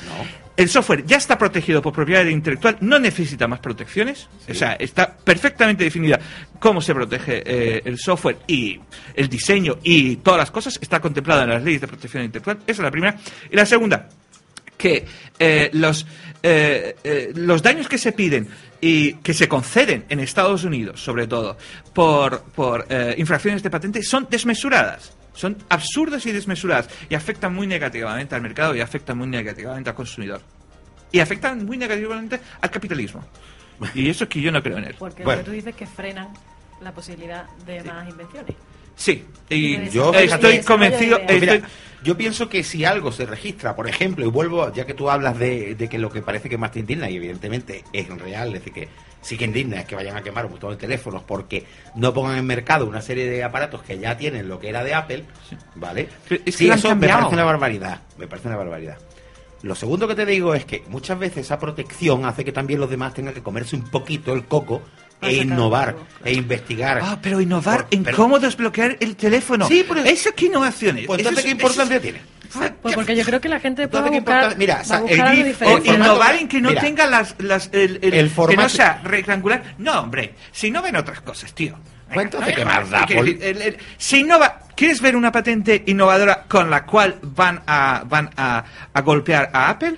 El 0.56 0.68
software 0.68 1.04
ya 1.06 1.18
está 1.18 1.38
protegido 1.38 1.80
por 1.80 1.92
propiedad 1.92 2.24
intelectual, 2.24 2.78
no 2.80 2.98
necesita 2.98 3.46
más 3.46 3.60
protecciones. 3.60 4.28
O 4.50 4.54
sea, 4.54 4.72
está 4.72 5.16
perfectamente 5.16 5.84
definida 5.84 6.18
cómo 6.58 6.80
se 6.80 6.92
protege 6.94 7.42
eh, 7.46 7.82
el 7.84 7.96
software 7.96 8.38
y 8.48 8.80
el 9.14 9.28
diseño 9.28 9.78
y 9.84 10.16
todas 10.16 10.38
las 10.38 10.50
cosas. 10.50 10.76
Está 10.82 10.98
contemplado 10.98 11.42
en 11.42 11.50
las 11.50 11.62
leyes 11.62 11.80
de 11.80 11.86
protección 11.86 12.24
intelectual. 12.24 12.56
Esa 12.66 12.72
es 12.72 12.78
la 12.80 12.90
primera. 12.90 13.16
Y 13.48 13.54
la 13.54 13.64
segunda, 13.66 14.08
que 14.78 15.04
eh, 15.38 15.68
los, 15.74 16.06
eh, 16.42 16.96
eh, 17.04 17.32
los 17.34 17.62
daños 17.62 17.88
que 17.88 17.98
se 17.98 18.12
piden 18.12 18.48
y 18.80 19.14
que 19.14 19.34
se 19.34 19.48
conceden 19.48 20.04
en 20.08 20.20
Estados 20.20 20.64
Unidos, 20.64 21.02
sobre 21.02 21.26
todo, 21.26 21.58
por, 21.92 22.40
por 22.54 22.86
eh, 22.88 23.14
infracciones 23.18 23.62
de 23.62 23.68
patente, 23.70 24.02
son 24.02 24.26
desmesuradas. 24.30 25.12
Son 25.34 25.56
absurdas 25.68 26.26
y 26.26 26.32
desmesuradas 26.32 26.88
y 27.08 27.14
afectan 27.14 27.54
muy 27.54 27.66
negativamente 27.66 28.34
al 28.34 28.40
mercado 28.42 28.74
y 28.74 28.80
afectan 28.80 29.18
muy 29.18 29.28
negativamente 29.28 29.90
al 29.90 29.94
consumidor. 29.96 30.40
Y 31.12 31.20
afectan 31.20 31.64
muy 31.64 31.76
negativamente 31.76 32.40
al 32.60 32.70
capitalismo. 32.70 33.24
Y 33.94 34.08
eso 34.08 34.24
es 34.24 34.30
que 34.30 34.40
yo 34.40 34.50
no 34.50 34.60
creo 34.62 34.78
en 34.78 34.84
él. 34.86 34.96
Porque 34.98 35.22
Bueno. 35.22 35.38
lo 35.40 35.44
que 35.44 35.50
tú 35.50 35.54
dices 35.54 35.70
es 35.70 35.76
que 35.76 35.86
frenan 35.86 36.28
la 36.80 36.92
posibilidad 36.92 37.46
de 37.66 37.82
más 37.84 38.08
invenciones. 38.08 38.56
Sí, 38.98 39.24
y 39.48 39.88
Yo 39.88 40.12
estoy 40.12 40.60
convencido. 40.60 41.16
estoy- 41.18 41.40
mira, 41.40 41.60
yo 42.02 42.16
pienso 42.16 42.48
que 42.48 42.62
si 42.62 42.84
algo 42.84 43.10
se 43.12 43.24
registra, 43.26 43.74
por 43.74 43.88
ejemplo, 43.88 44.26
y 44.26 44.28
vuelvo, 44.28 44.72
ya 44.72 44.84
que 44.84 44.92
tú 44.94 45.08
hablas 45.10 45.38
de, 45.38 45.74
de 45.74 45.88
que 45.88 45.98
lo 45.98 46.10
que 46.10 46.20
parece 46.20 46.48
que 46.48 46.58
más 46.58 46.72
te 46.72 46.80
indigna, 46.80 47.08
y 47.08 47.16
evidentemente 47.16 47.84
es 47.92 48.08
real, 48.08 48.48
es 48.48 48.54
decir, 48.64 48.72
que 48.72 48.88
sí 49.22 49.36
que 49.36 49.44
indigna 49.46 49.80
es 49.80 49.86
que 49.86 49.94
vayan 49.94 50.16
a 50.16 50.22
quemar 50.22 50.44
un 50.46 50.52
montón 50.52 50.70
de 50.70 50.76
teléfonos 50.76 51.22
porque 51.22 51.64
no 51.96 52.12
pongan 52.12 52.36
en 52.38 52.46
mercado 52.46 52.86
una 52.86 53.00
serie 53.00 53.28
de 53.28 53.42
aparatos 53.42 53.82
que 53.82 53.98
ya 53.98 54.16
tienen 54.16 54.48
lo 54.48 54.58
que 54.60 54.68
era 54.68 54.84
de 54.84 54.94
Apple, 54.94 55.24
¿vale? 55.76 56.08
Pero 56.28 56.40
es 56.44 56.44
que 56.44 56.52
sí, 56.52 56.68
eso 56.70 56.88
me 56.94 57.08
parece 57.08 57.34
una 57.34 57.44
barbaridad, 57.44 58.02
me 58.18 58.26
parece 58.26 58.48
una 58.48 58.56
barbaridad. 58.56 58.98
Lo 59.62 59.74
segundo 59.74 60.06
que 60.06 60.14
te 60.14 60.24
digo 60.24 60.54
es 60.54 60.64
que 60.64 60.84
muchas 60.88 61.18
veces 61.18 61.38
esa 61.46 61.58
protección 61.58 62.24
hace 62.26 62.44
que 62.44 62.52
también 62.52 62.78
los 62.78 62.90
demás 62.90 63.12
tengan 63.14 63.34
que 63.34 63.42
comerse 63.42 63.74
un 63.74 63.82
poquito 63.90 64.32
el 64.34 64.44
coco 64.44 64.82
e 65.20 65.34
innovar, 65.36 65.96
e 66.24 66.32
investigar. 66.34 67.00
Ah, 67.02 67.18
pero 67.20 67.40
innovar 67.40 67.84
Por- 67.86 67.94
en 67.94 68.04
pero- 68.04 68.16
cómo 68.16 68.38
desbloquear 68.38 68.96
el 69.00 69.16
teléfono. 69.16 69.66
Sí, 69.66 69.84
pero- 69.88 70.04
Eso 70.04 70.30
qué 70.36 70.46
innovaciones. 70.46 71.06
Pues 71.06 71.18
entonces, 71.20 71.38
es- 71.40 71.44
¿qué 71.46 71.50
importancia 71.52 71.96
es- 71.96 72.02
tiene? 72.02 72.20
Pues 72.80 72.94
porque 72.94 73.14
yo 73.14 73.24
creo 73.24 73.40
que 73.42 73.48
la 73.50 73.60
gente 73.60 73.88
puede 73.88 74.06
Entonces, 74.08 74.24
¿qué 74.24 74.30
buscar? 74.32 74.56
Mira, 74.58 74.82
el 74.82 75.20
algo 75.20 75.50
o 75.50 75.54
formato- 75.54 75.94
innovar 75.94 76.34
en 76.36 76.48
que 76.48 76.60
no 76.62 76.70
Mira. 76.70 76.80
tenga 76.80 77.06
las, 77.06 77.34
las 77.38 77.68
el, 77.72 77.98
el- 78.00 78.04
El 78.04 78.10
que 78.10 78.22
no 78.22 78.30
formato- 78.30 78.68
sea 78.70 79.00
rectangular. 79.04 79.74
No, 79.76 80.00
hombre, 80.00 80.34
si 80.50 80.70
no 80.70 80.80
ven 80.80 80.96
otras 80.96 81.20
cosas, 81.20 81.52
tío. 81.52 81.78
Pues 82.10 82.24
entonces, 82.24 82.48
No, 82.50 82.56
¿qué 82.56 82.64
no, 82.64 82.70
más 82.70 82.88
da, 82.88 83.06
si 83.98 84.20
innova, 84.20 84.60
¿quieres 84.74 85.02
ver 85.02 85.14
una 85.14 85.30
patente 85.30 85.82
innovadora 85.88 86.44
con 86.48 86.70
la 86.70 86.86
cual 86.86 87.18
van 87.20 87.60
a 87.66 88.02
van 88.06 88.30
a, 88.34 88.64
a 88.94 89.00
golpear 89.02 89.50
a 89.52 89.68
Apple? 89.68 89.96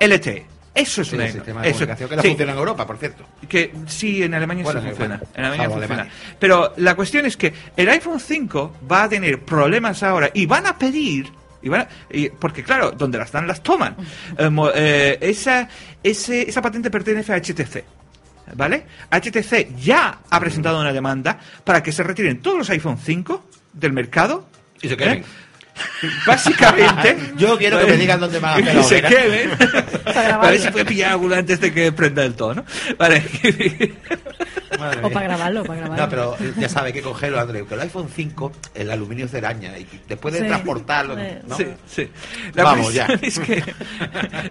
LTE. 0.00 0.46
Eso 0.74 1.02
es 1.02 1.08
Sí, 1.08 1.16
una 1.16 1.26
el 1.26 1.32
sistema 1.32 1.60
de 1.62 1.68
eso- 1.68 1.78
comunicación 1.80 2.08
que 2.08 2.16
no 2.16 2.22
sí. 2.22 2.28
funciona 2.28 2.52
en 2.52 2.58
Europa, 2.58 2.86
por 2.86 2.96
cierto. 2.96 3.26
Que 3.48 3.72
sí, 3.86 4.22
en 4.22 4.32
Alemania 4.34 4.64
Bueno, 4.64 4.80
sí 4.80 4.86
funciona. 4.88 5.16
En 5.34 5.44
Alemania 5.44 5.56
Salvo 5.64 5.74
funciona. 5.74 6.02
Alemania. 6.02 6.12
Pero 6.38 6.72
la 6.78 6.94
cuestión 6.94 7.26
es 7.26 7.36
que 7.36 7.52
el 7.76 7.88
iPhone 7.90 8.18
5 8.20 8.76
va 8.90 9.02
a 9.04 9.08
tener 9.08 9.40
problemas 9.40 10.02
ahora 10.02 10.30
y 10.32 10.46
van 10.46 10.66
a 10.66 10.78
pedir. 10.78 11.30
Y 11.60 11.68
van 11.68 11.82
a- 11.82 11.88
y- 12.10 12.30
porque 12.30 12.64
claro, 12.64 12.90
donde 12.92 13.18
las 13.18 13.30
dan 13.30 13.46
las 13.46 13.62
toman. 13.62 13.96
Eh, 14.38 14.48
eh, 14.74 15.18
esa, 15.20 15.68
ese- 16.02 16.48
esa 16.48 16.62
patente 16.62 16.90
pertenece 16.90 17.32
a 17.32 17.36
HTC. 17.36 17.84
¿Vale? 18.54 18.84
HTC 19.10 19.74
ya 19.76 20.18
ha 20.28 20.40
presentado 20.40 20.80
una 20.80 20.92
demanda 20.92 21.38
para 21.64 21.82
que 21.82 21.92
se 21.92 22.02
retiren 22.02 22.40
todos 22.40 22.58
los 22.58 22.70
iPhone 22.70 22.98
5 22.98 23.44
del 23.72 23.92
mercado. 23.92 24.46
Y 24.80 24.88
se 24.88 24.96
queden. 24.96 25.18
¿eh? 25.18 25.24
Básicamente. 26.26 27.16
Yo 27.36 27.56
quiero 27.58 27.78
que 27.78 27.86
me 27.86 27.96
digan 27.96 28.20
dónde 28.20 28.38
van 28.38 28.52
a 28.52 28.56
hacer 28.56 28.66
que 28.70 28.74
la 28.74 28.82
se 28.82 29.02
queden. 29.02 29.50
A 30.32 30.38
ver 30.38 30.60
si 30.60 30.70
puede 30.70 30.84
pillar 30.84 31.12
alguna 31.12 31.38
antes 31.38 31.60
de 31.60 31.72
que 31.72 31.92
prenda 31.92 32.22
del 32.22 32.34
todo, 32.34 32.54
¿no? 32.54 32.64
Vale. 32.98 33.22
O 35.02 35.10
para 35.10 35.26
grabarlo, 35.26 35.62
para 35.64 35.80
grabarlo. 35.80 36.04
No, 36.04 36.10
pero 36.10 36.36
ya 36.58 36.68
sabe 36.68 36.92
que 36.92 37.02
congelo, 37.02 37.38
André, 37.38 37.64
que 37.66 37.74
el 37.74 37.80
iPhone 37.82 38.08
5, 38.14 38.52
el 38.74 38.90
aluminio 38.90 39.26
es 39.26 39.32
de 39.32 39.38
araña 39.38 39.78
y 39.78 39.86
después 40.08 40.34
de 40.34 40.40
Sí. 40.40 40.46
transportarlo, 40.46 41.14
¿no? 41.46 41.56
Sí, 41.56 41.66
sí. 41.86 42.08
La 42.54 42.64
Vamos, 42.64 42.92
Es 43.20 43.38
que, 43.38 43.62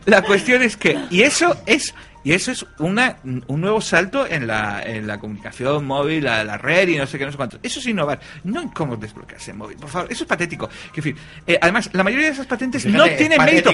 la 0.06 0.22
cuestión 0.22 0.62
es 0.62 0.78
que, 0.78 0.98
y 1.10 1.24
eso 1.24 1.58
es 1.66 1.94
Y 2.24 2.34
eso 2.34 2.52
es 2.52 2.66
una, 2.78 3.18
un 3.24 3.62
nuevo 3.62 3.82
salto 3.82 4.28
en 4.28 4.46
la, 4.46 4.84
en 4.86 5.08
la 5.08 5.20
comunicación 5.20 5.86
móvil, 5.86 6.24
la, 6.24 6.44
la 6.44 6.58
red 6.58 6.88
y 6.90 6.98
no 6.98 7.08
sé 7.08 7.18
qué, 7.18 7.26
no 7.26 7.32
sé 7.32 7.38
cuánto. 7.38 7.58
Eso 7.64 7.80
es 7.80 7.88
innovar, 7.88 8.20
no 8.44 8.62
en 8.62 8.70
cómo 8.70 8.96
desbloquearse 8.96 9.52
en 9.52 9.58
móvil. 9.58 9.78
Por 9.78 9.90
favor, 9.90 10.12
eso 10.12 10.24
es 10.24 10.28
patético. 10.28 10.70
Que, 10.94 11.00
en 11.00 11.04
fin, 11.04 11.16
eh, 11.48 11.58
además, 11.60 11.90
la 11.94 12.04
mayoría 12.04 12.28
de 12.28 12.34
esas 12.34 12.46
patentes 12.46 12.84
Fíjate, 12.84 13.10
no 13.12 13.18
tienen 13.18 13.42
mérito. 13.44 13.74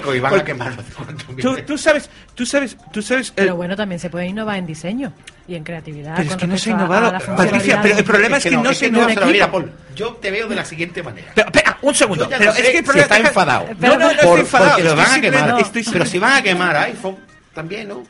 Tú, 1.41 1.57
tú 1.65 1.77
sabes, 1.77 2.09
tú 2.35 2.45
sabes, 2.45 2.77
tú 2.91 3.01
sabes. 3.01 3.29
eh, 3.29 3.33
Pero 3.35 3.55
bueno, 3.55 3.75
también 3.75 3.99
se 3.99 4.09
puede 4.09 4.27
innovar 4.27 4.57
en 4.57 4.65
diseño 4.65 5.13
y 5.47 5.55
en 5.55 5.63
creatividad. 5.63 6.15
Pero 6.15 6.29
es 6.31 6.35
que 6.37 6.47
no 6.47 6.57
se 6.57 6.69
ha 6.71 6.73
innovado. 6.73 7.11
Patricia, 7.35 7.79
pero 7.81 7.97
el 7.97 8.03
problema 8.03 8.37
es 8.37 8.43
que 8.43 8.51
no 8.51 8.73
se 8.73 8.89
no 8.91 9.09
equipo. 9.09 9.51
Paul, 9.51 9.71
yo 9.95 10.13
te 10.15 10.31
veo 10.31 10.47
de 10.47 10.55
la 10.55 10.65
siguiente 10.65 11.03
manera. 11.03 11.31
Pero, 11.35 11.47
espera, 11.47 11.77
un 11.81 11.95
segundo. 11.95 12.27
Pero 12.29 12.45
no 12.45 12.51
es 12.51 12.57
que 12.61 12.69
el 12.71 12.77
si 12.77 12.83
problema 12.83 13.03
está 13.15 13.17
enfadado. 13.27 13.65
No, 13.79 13.87
no, 13.89 13.99
no 13.99 14.09
estoy 14.11 14.39
enfadado. 14.39 14.69
Porque 14.71 14.83
lo 14.83 14.89
estoy 14.89 15.03
van 15.03 15.05
a 15.05 15.13
simplemente- 15.13 15.47
quemar. 15.47 15.61
estoy 15.61 15.83
Pero 15.93 16.05
si 16.05 16.19
van 16.19 16.33
a 16.33 16.41
quemar 16.41 16.77
iPhone, 16.77 17.17
también, 17.53 17.87
¿no? 17.89 18.03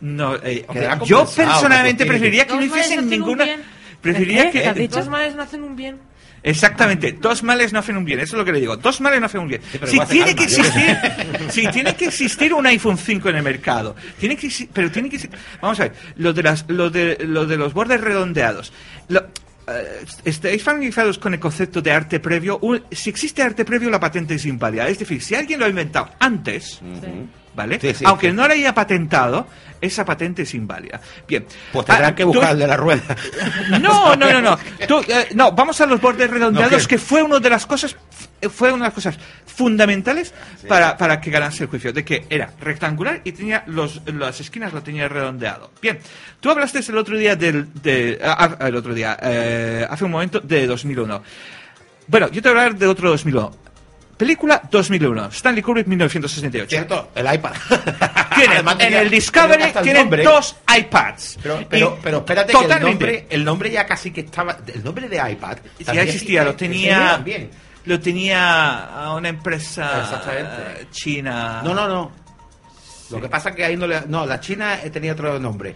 No, 0.00 0.36
eh, 0.36 0.64
yo 1.04 1.26
personalmente 1.26 2.06
preferiría 2.06 2.46
que 2.46 2.54
no 2.54 2.62
hiciesen 2.62 3.08
ninguna. 3.08 3.46
Preferiría 4.00 4.44
¿Eh? 4.44 4.50
¿Qué 4.50 4.66
has 4.66 4.74
que. 4.74 4.88
Dos 4.88 5.08
males 5.08 5.34
no 5.36 5.42
hacen 5.42 5.62
un 5.62 5.76
bien. 5.76 5.98
Exactamente, 6.42 7.12
dos 7.12 7.42
males 7.42 7.70
no 7.74 7.80
hacen 7.80 7.98
un 7.98 8.04
bien, 8.06 8.18
eso 8.20 8.34
es 8.34 8.38
lo 8.38 8.44
que 8.46 8.52
le 8.52 8.60
digo. 8.60 8.74
Dos 8.78 9.02
males 9.02 9.20
no 9.20 9.26
hacen 9.26 9.42
un 9.42 9.48
bien. 9.48 9.60
Sí, 9.84 9.98
si 9.98 10.00
tiene 10.06 10.34
que 10.34 10.44
existir, 10.44 10.96
si 11.50 11.66
tiene 11.68 11.94
que 11.94 12.06
existir 12.06 12.54
un 12.54 12.66
iPhone 12.66 12.96
5 12.96 13.28
en 13.28 13.36
el 13.36 13.42
mercado, 13.42 13.94
tiene 14.18 14.36
que 14.36 14.48
pero 14.72 14.90
tiene 14.90 15.10
que 15.10 15.16
existir- 15.16 15.38
vamos 15.60 15.78
a 15.80 15.82
ver, 15.84 15.92
lo 16.16 16.32
de 16.32 16.42
las, 16.42 16.64
lo 16.68 16.88
de, 16.88 17.18
lo 17.26 17.44
de 17.44 17.58
los 17.58 17.74
bordes 17.74 18.00
redondeados. 18.00 18.72
Lo, 19.08 19.20
eh, 19.68 20.02
¿Estáis 20.24 20.62
familiarizados 20.62 21.18
con 21.18 21.34
el 21.34 21.40
concepto 21.40 21.82
de 21.82 21.92
arte 21.92 22.20
previo? 22.20 22.58
Un- 22.62 22.84
si 22.90 23.10
existe 23.10 23.42
arte 23.42 23.66
previo, 23.66 23.90
la 23.90 24.00
patente 24.00 24.34
es 24.36 24.46
inválida. 24.46 24.88
Es 24.88 24.98
decir, 24.98 25.20
si 25.22 25.34
alguien 25.34 25.60
lo 25.60 25.66
ha 25.66 25.68
inventado 25.68 26.08
antes, 26.20 26.80
¿vale? 27.54 27.78
Sí, 27.80 27.94
sí, 27.94 28.04
Aunque 28.06 28.30
sí. 28.30 28.36
no 28.36 28.46
lo 28.46 28.52
haya 28.54 28.74
patentado, 28.74 29.46
esa 29.80 30.04
patente 30.04 30.42
es 30.42 30.54
inválida. 30.54 31.00
Bien. 31.26 31.46
Pues 31.72 31.86
tendrán 31.86 32.12
Ah, 32.12 32.14
que 32.14 32.22
tú- 32.24 32.28
buscar 32.34 32.52
el 32.52 32.58
de 32.58 32.66
la 32.66 32.76
rueda. 32.76 33.02
no, 33.80 34.14
no, 34.16 34.32
no, 34.32 34.40
no. 34.42 34.58
Tú, 34.86 35.00
eh, 35.08 35.28
no, 35.34 35.52
vamos 35.52 35.80
a 35.80 35.86
los 35.86 36.00
bordes 36.00 36.28
redondeados, 36.30 36.82
No, 36.82 36.88
que- 36.88 36.98
fue 36.98 37.22
una 37.22 37.38
de 37.38 37.48
las 37.50 37.64
cosas, 37.66 37.96
fue 38.52 38.68
una 38.72 38.84
de 38.84 38.88
las 38.88 38.94
cosas 38.94 39.18
fundamentales 39.46 40.32
para, 40.68 40.96
para 40.96 41.20
que 41.20 41.30
ganase 41.30 41.64
el 41.64 41.70
juicio, 41.70 41.92
de 41.92 42.04
que 42.04 42.24
era 42.30 42.50
rectangular 42.60 43.20
y 43.24 43.32
tenía 43.32 43.62
los, 43.66 44.00
las 44.06 44.40
esquinas 44.40 44.72
lo 44.72 44.82
tenía 44.82 45.08
redondeado. 45.08 45.70
Bien, 45.82 45.98
tú 46.40 46.50
hablaste 46.50 46.80
el 46.80 46.96
otro 46.98 47.16
día 47.16 47.36
del, 47.36 47.68
de, 47.82 48.18
ah, 48.22 48.56
ah, 48.60 48.68
el 48.68 48.76
otro 48.76 48.94
día, 48.94 49.18
eh, 49.22 49.86
hace 49.88 50.04
un 50.04 50.10
momento 50.12 50.40
de 50.40 50.66
2001. 50.66 51.22
Bueno, 52.06 52.28
yo 52.30 52.42
te 52.42 52.48
voy 52.48 52.58
a 52.58 52.62
hablar 52.64 52.78
de 52.78 52.86
otro 52.86 53.10
2001. 53.10 53.50
Película 54.20 54.60
2001, 54.70 55.28
Stanley 55.28 55.62
Kubrick 55.62 55.86
1968. 55.86 56.68
¿Cierto? 56.68 57.10
El 57.14 57.34
iPad. 57.34 57.52
Tienen, 58.36 58.68
en 58.78 58.92
el 58.92 59.08
Discovery 59.08 59.62
el 59.62 59.72
tienen 59.72 60.02
nombre. 60.02 60.24
dos 60.24 60.56
iPads. 60.76 61.38
Pero, 61.42 61.66
pero, 61.66 61.98
pero 62.02 62.18
espérate 62.18 62.52
que 62.52 62.64
el 62.66 62.82
nombre, 62.82 63.26
el 63.30 63.44
nombre 63.46 63.70
ya 63.70 63.86
casi 63.86 64.10
que 64.10 64.20
estaba. 64.20 64.58
El 64.66 64.84
nombre 64.84 65.08
de 65.08 65.16
iPad. 65.16 65.56
Ya 65.78 66.02
existía, 66.02 66.44
lo 66.44 66.54
tenía, 66.54 67.12
también. 67.12 67.50
lo 67.86 67.98
tenía 67.98 69.04
a 69.04 69.14
una 69.14 69.30
empresa 69.30 70.22
eh, 70.30 70.86
china. 70.90 71.62
No, 71.64 71.72
no, 71.72 71.88
no. 71.88 72.12
Lo 73.08 73.22
que 73.22 73.28
pasa 73.30 73.48
es 73.48 73.56
que 73.56 73.64
ahí 73.64 73.76
no 73.78 73.86
le. 73.86 74.02
No, 74.06 74.26
la 74.26 74.38
China 74.38 74.80
eh, 74.84 74.90
tenía 74.90 75.14
otro 75.14 75.38
nombre. 75.38 75.74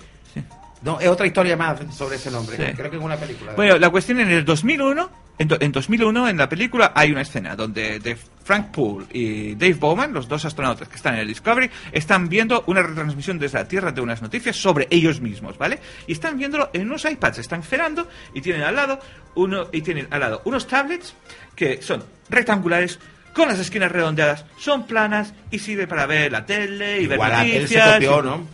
No, 0.82 1.00
es 1.00 1.08
otra 1.08 1.26
historia 1.26 1.56
más 1.56 1.80
sobre 1.96 2.16
ese 2.16 2.30
nombre. 2.30 2.58
Sí. 2.58 2.76
Creo 2.76 2.90
que 2.90 2.96
en 2.98 3.02
una 3.02 3.16
película. 3.16 3.54
Bueno, 3.54 3.78
la 3.78 3.88
cuestión 3.88 4.20
en 4.20 4.30
el 4.30 4.44
2001, 4.44 5.23
en, 5.38 5.48
en 5.60 5.72
2001 5.72 6.28
en 6.28 6.36
la 6.36 6.48
película 6.48 6.92
hay 6.94 7.10
una 7.12 7.22
escena 7.22 7.56
donde 7.56 7.98
de 7.98 8.16
Frank 8.16 8.70
Poole 8.70 9.06
y 9.12 9.54
Dave 9.54 9.74
Bowman, 9.74 10.12
los 10.12 10.28
dos 10.28 10.44
astronautas 10.44 10.88
que 10.88 10.96
están 10.96 11.14
en 11.14 11.20
el 11.20 11.28
Discovery, 11.28 11.70
están 11.92 12.28
viendo 12.28 12.62
una 12.66 12.82
retransmisión 12.82 13.38
desde 13.38 13.58
la 13.58 13.66
Tierra 13.66 13.90
de 13.92 14.00
unas 14.00 14.20
noticias 14.22 14.54
sobre 14.56 14.86
ellos 14.90 15.20
mismos, 15.20 15.56
¿vale? 15.58 15.80
Y 16.06 16.12
están 16.12 16.36
viéndolo 16.38 16.70
en 16.72 16.82
unos 16.86 17.04
iPads, 17.04 17.38
están 17.38 17.60
esperando 17.60 18.06
y 18.34 18.40
tienen 18.42 18.62
al 18.62 18.76
lado 18.76 19.00
uno 19.34 19.68
y 19.72 19.80
tienen 19.82 20.06
al 20.10 20.20
lado 20.20 20.42
unos 20.44 20.66
tablets 20.68 21.14
que 21.56 21.80
son 21.82 22.04
rectangulares 22.28 22.98
con 23.32 23.48
las 23.48 23.58
esquinas 23.58 23.90
redondeadas, 23.90 24.44
son 24.58 24.86
planas 24.86 25.34
y 25.50 25.58
sirve 25.58 25.86
para 25.88 26.06
ver 26.06 26.30
la 26.30 26.46
tele 26.46 27.00
y 27.00 27.04
Igual 27.04 27.30
ver 27.30 27.40
aquel 27.40 27.68
se 27.68 27.78
noticias. 27.78 27.92
copió, 27.94 28.18
y- 28.20 28.22
¿no? 28.22 28.46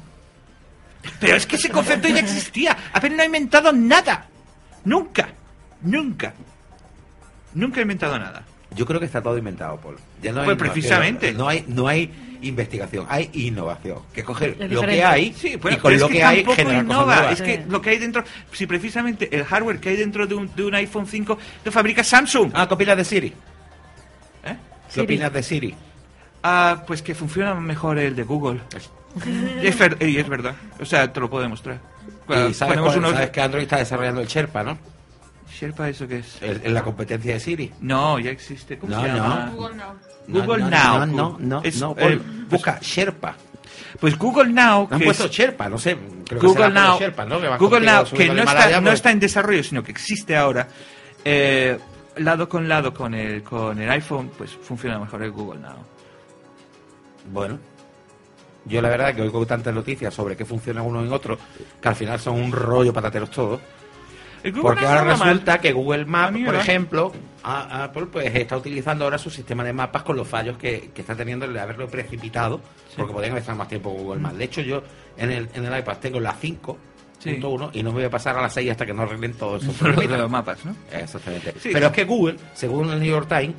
pero 1.18 1.36
es 1.36 1.46
que 1.46 1.56
ese 1.56 1.68
concepto 1.70 2.08
ya 2.08 2.20
existía. 2.20 2.76
Apenas 2.92 3.16
no 3.16 3.22
ha 3.22 3.26
inventado 3.26 3.72
nada. 3.72 4.26
Nunca. 4.84 5.28
Nunca. 5.82 6.32
Nunca 7.54 7.80
ha 7.80 7.82
inventado 7.82 8.18
nada. 8.18 8.42
Yo 8.76 8.86
creo 8.86 9.00
que 9.00 9.06
está 9.06 9.20
todo 9.20 9.36
inventado, 9.36 9.76
Paul. 9.78 9.96
Ya 10.22 10.30
no 10.32 10.40
hay 10.42 10.46
Pues 10.46 10.56
innovación. 10.56 10.72
precisamente. 10.72 11.32
No 11.32 11.48
hay, 11.48 11.64
no 11.66 11.88
hay 11.88 12.10
investigación, 12.42 13.04
hay 13.08 13.28
innovación. 13.32 13.98
Que 14.14 14.22
coger 14.22 14.56
Es 14.60 14.70
lo 14.70 14.82
que 14.82 15.04
hay 15.04 15.32
Sí, 15.34 15.56
bueno, 15.56 15.76
y 15.76 15.80
con 15.80 15.98
lo 15.98 16.06
que, 16.08 16.14
que, 16.14 16.24
hay 16.24 16.36
tampoco 16.36 16.56
generar 16.56 16.84
cosas 16.86 16.96
innova. 17.00 17.16
nuevas. 17.16 17.32
Es 17.32 17.42
que 17.42 17.56
Sí. 17.56 17.62
lo 17.68 17.82
que 17.82 17.90
hay 17.90 17.98
dentro, 17.98 18.24
si 18.52 18.66
precisamente 18.66 19.28
el 19.36 19.44
hardware 19.44 19.80
que 19.80 19.88
hay 19.88 19.96
dentro 19.96 20.26
de 20.26 20.34
un, 20.36 20.54
de 20.54 20.64
un 20.64 20.74
iPhone 20.76 21.06
5 21.06 21.36
lo 21.64 21.72
fabrica 21.72 22.04
Samsung. 22.04 22.52
Ah, 22.54 22.68
¿qué 22.68 22.74
opinas 22.74 22.96
de 22.96 23.04
Siri? 23.04 23.26
¿Eh? 23.28 23.32
¿Qué 24.86 24.92
Siri. 24.92 25.04
opinas 25.04 25.32
de 25.32 25.42
Siri? 25.42 25.74
Ah, 26.44 26.84
pues 26.86 27.02
que 27.02 27.14
funciona 27.16 27.54
mejor 27.56 27.98
el 27.98 28.14
de 28.14 28.22
Google. 28.22 28.60
y, 29.62 29.66
es 29.66 29.76
ver- 29.76 29.96
y 30.00 30.16
es 30.16 30.28
verdad. 30.28 30.54
O 30.80 30.84
sea, 30.84 31.12
te 31.12 31.18
lo 31.18 31.28
puedo 31.28 31.42
demostrar. 31.42 31.80
Y 32.28 32.54
sabes, 32.54 32.78
cuál- 32.78 32.98
unos- 32.98 33.10
sabes 33.12 33.30
que 33.30 33.40
Android 33.40 33.64
está 33.64 33.78
desarrollando 33.78 34.20
el 34.20 34.28
Sherpa, 34.28 34.62
¿no? 34.62 34.78
Sherpa, 35.60 35.88
¿eso 35.90 36.08
qué 36.08 36.18
es? 36.20 36.38
En 36.40 36.72
la 36.72 36.82
competencia 36.82 37.34
de 37.34 37.40
Siri. 37.40 37.70
No, 37.80 38.18
ya 38.18 38.30
existe. 38.30 38.78
¿Cómo 38.78 38.94
No, 38.96 39.02
se 39.02 39.08
no. 39.08 39.16
llama? 39.16 39.52
Google 39.54 39.74
Now. 39.76 39.94
Google 40.28 40.58
no, 40.64 40.70
Now. 40.70 40.98
No, 40.98 41.06
no, 41.06 41.36
no, 41.38 41.62
Es, 41.62 41.80
no, 41.80 41.90
eh, 41.98 42.18
pues- 42.18 42.48
busca 42.48 42.78
Sherpa. 42.80 43.36
Pues 44.00 44.16
Google 44.16 44.52
Now, 44.52 44.88
Han 44.90 44.98
que 45.00 45.04
puesto 45.04 45.24
es- 45.26 45.30
Sherpa, 45.32 45.68
no 45.68 45.76
sé. 45.78 45.98
creo 46.26 46.40
que 46.40 46.46
Google 46.46 46.64
será 46.64 46.66
por 46.66 46.74
Now, 46.90 46.98
Sherpa, 46.98 47.24
¿no? 47.26 47.40
Que 47.40 47.48
Google 47.58 47.80
Now, 47.86 48.04
que 48.04 48.26
no 48.28 48.32
está, 48.38 48.42
Himalaya, 48.42 48.76
no 48.80 48.82
pues- 48.84 48.94
está 48.94 49.10
en 49.10 49.20
desarrollo, 49.20 49.62
sino 49.62 49.82
que 49.82 49.90
existe 49.90 50.36
ahora, 50.36 50.68
eh, 51.24 51.78
lado 52.16 52.48
con 52.48 52.66
lado 52.68 52.94
con 52.94 53.12
el, 53.14 53.42
con 53.42 53.78
el 53.80 53.90
iPhone, 53.90 54.30
pues 54.38 54.50
funciona 54.52 54.98
mejor 54.98 55.22
el 55.22 55.30
Google 55.32 55.60
Now. 55.60 55.76
Bueno, 57.32 57.58
yo 58.64 58.80
la 58.80 58.88
verdad 58.88 59.14
que 59.14 59.22
oigo 59.22 59.44
tantas 59.46 59.74
noticias 59.74 60.12
sobre 60.14 60.36
qué 60.36 60.44
funciona 60.44 60.82
uno 60.82 61.02
en 61.04 61.12
otro, 61.12 61.38
que 61.80 61.88
al 61.88 61.96
final 61.96 62.18
son 62.18 62.40
un 62.40 62.50
rollo 62.52 62.92
patateros 62.92 63.30
todos. 63.30 63.60
Porque 64.62 64.86
ahora 64.86 65.04
mal. 65.16 65.18
resulta 65.28 65.58
que 65.60 65.72
Google 65.72 66.04
Maps, 66.06 66.38
por 66.44 66.54
ejemplo, 66.54 67.12
a- 67.42 67.84
Apple 67.84 68.06
pues 68.06 68.34
está 68.34 68.56
utilizando 68.56 69.04
ahora 69.04 69.18
su 69.18 69.30
sistema 69.30 69.62
de 69.64 69.72
mapas 69.72 70.02
con 70.02 70.16
los 70.16 70.26
fallos 70.26 70.56
que, 70.56 70.90
que 70.94 71.00
está 71.02 71.14
teniendo 71.14 71.44
el 71.46 71.52
de 71.52 71.60
haberlo 71.60 71.88
precipitado, 71.88 72.60
porque 72.96 73.12
podrían 73.12 73.36
estar 73.36 73.54
más 73.56 73.68
tiempo 73.68 73.90
Google 73.90 74.20
Maps. 74.20 74.38
De 74.38 74.44
hecho, 74.44 74.60
yo 74.62 74.82
en 75.16 75.30
el, 75.30 75.48
en 75.54 75.64
el 75.66 75.78
iPad 75.78 75.98
tengo 75.98 76.20
la 76.20 76.34
5.1 76.34 76.76
Sí. 77.18 77.38
y 77.78 77.82
no 77.82 77.90
me 77.90 77.96
voy 77.96 78.04
a 78.04 78.10
pasar 78.10 78.38
a 78.38 78.40
la 78.40 78.48
6 78.48 78.70
hasta 78.70 78.86
que 78.86 78.94
no 78.94 79.02
arreglen 79.02 79.34
todo 79.34 79.56
eso. 79.58 79.72
De 80.00 80.08
los 80.08 80.30
mapas, 80.30 80.64
¿no? 80.64 80.74
Exactamente. 80.90 81.52
Sí. 81.60 81.68
Pero 81.72 81.88
es 81.88 81.92
que 81.92 82.04
Google, 82.04 82.36
según 82.54 82.90
el 82.90 82.98
New 82.98 83.10
York 83.10 83.28
Times, 83.28 83.56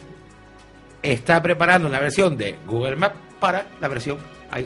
está 1.04 1.42
preparando 1.42 1.88
una 1.88 2.00
versión 2.00 2.38
de 2.38 2.56
Google 2.66 2.96
Maps 2.96 3.16
para 3.40 3.66
la 3.80 3.88
versión 3.88 4.18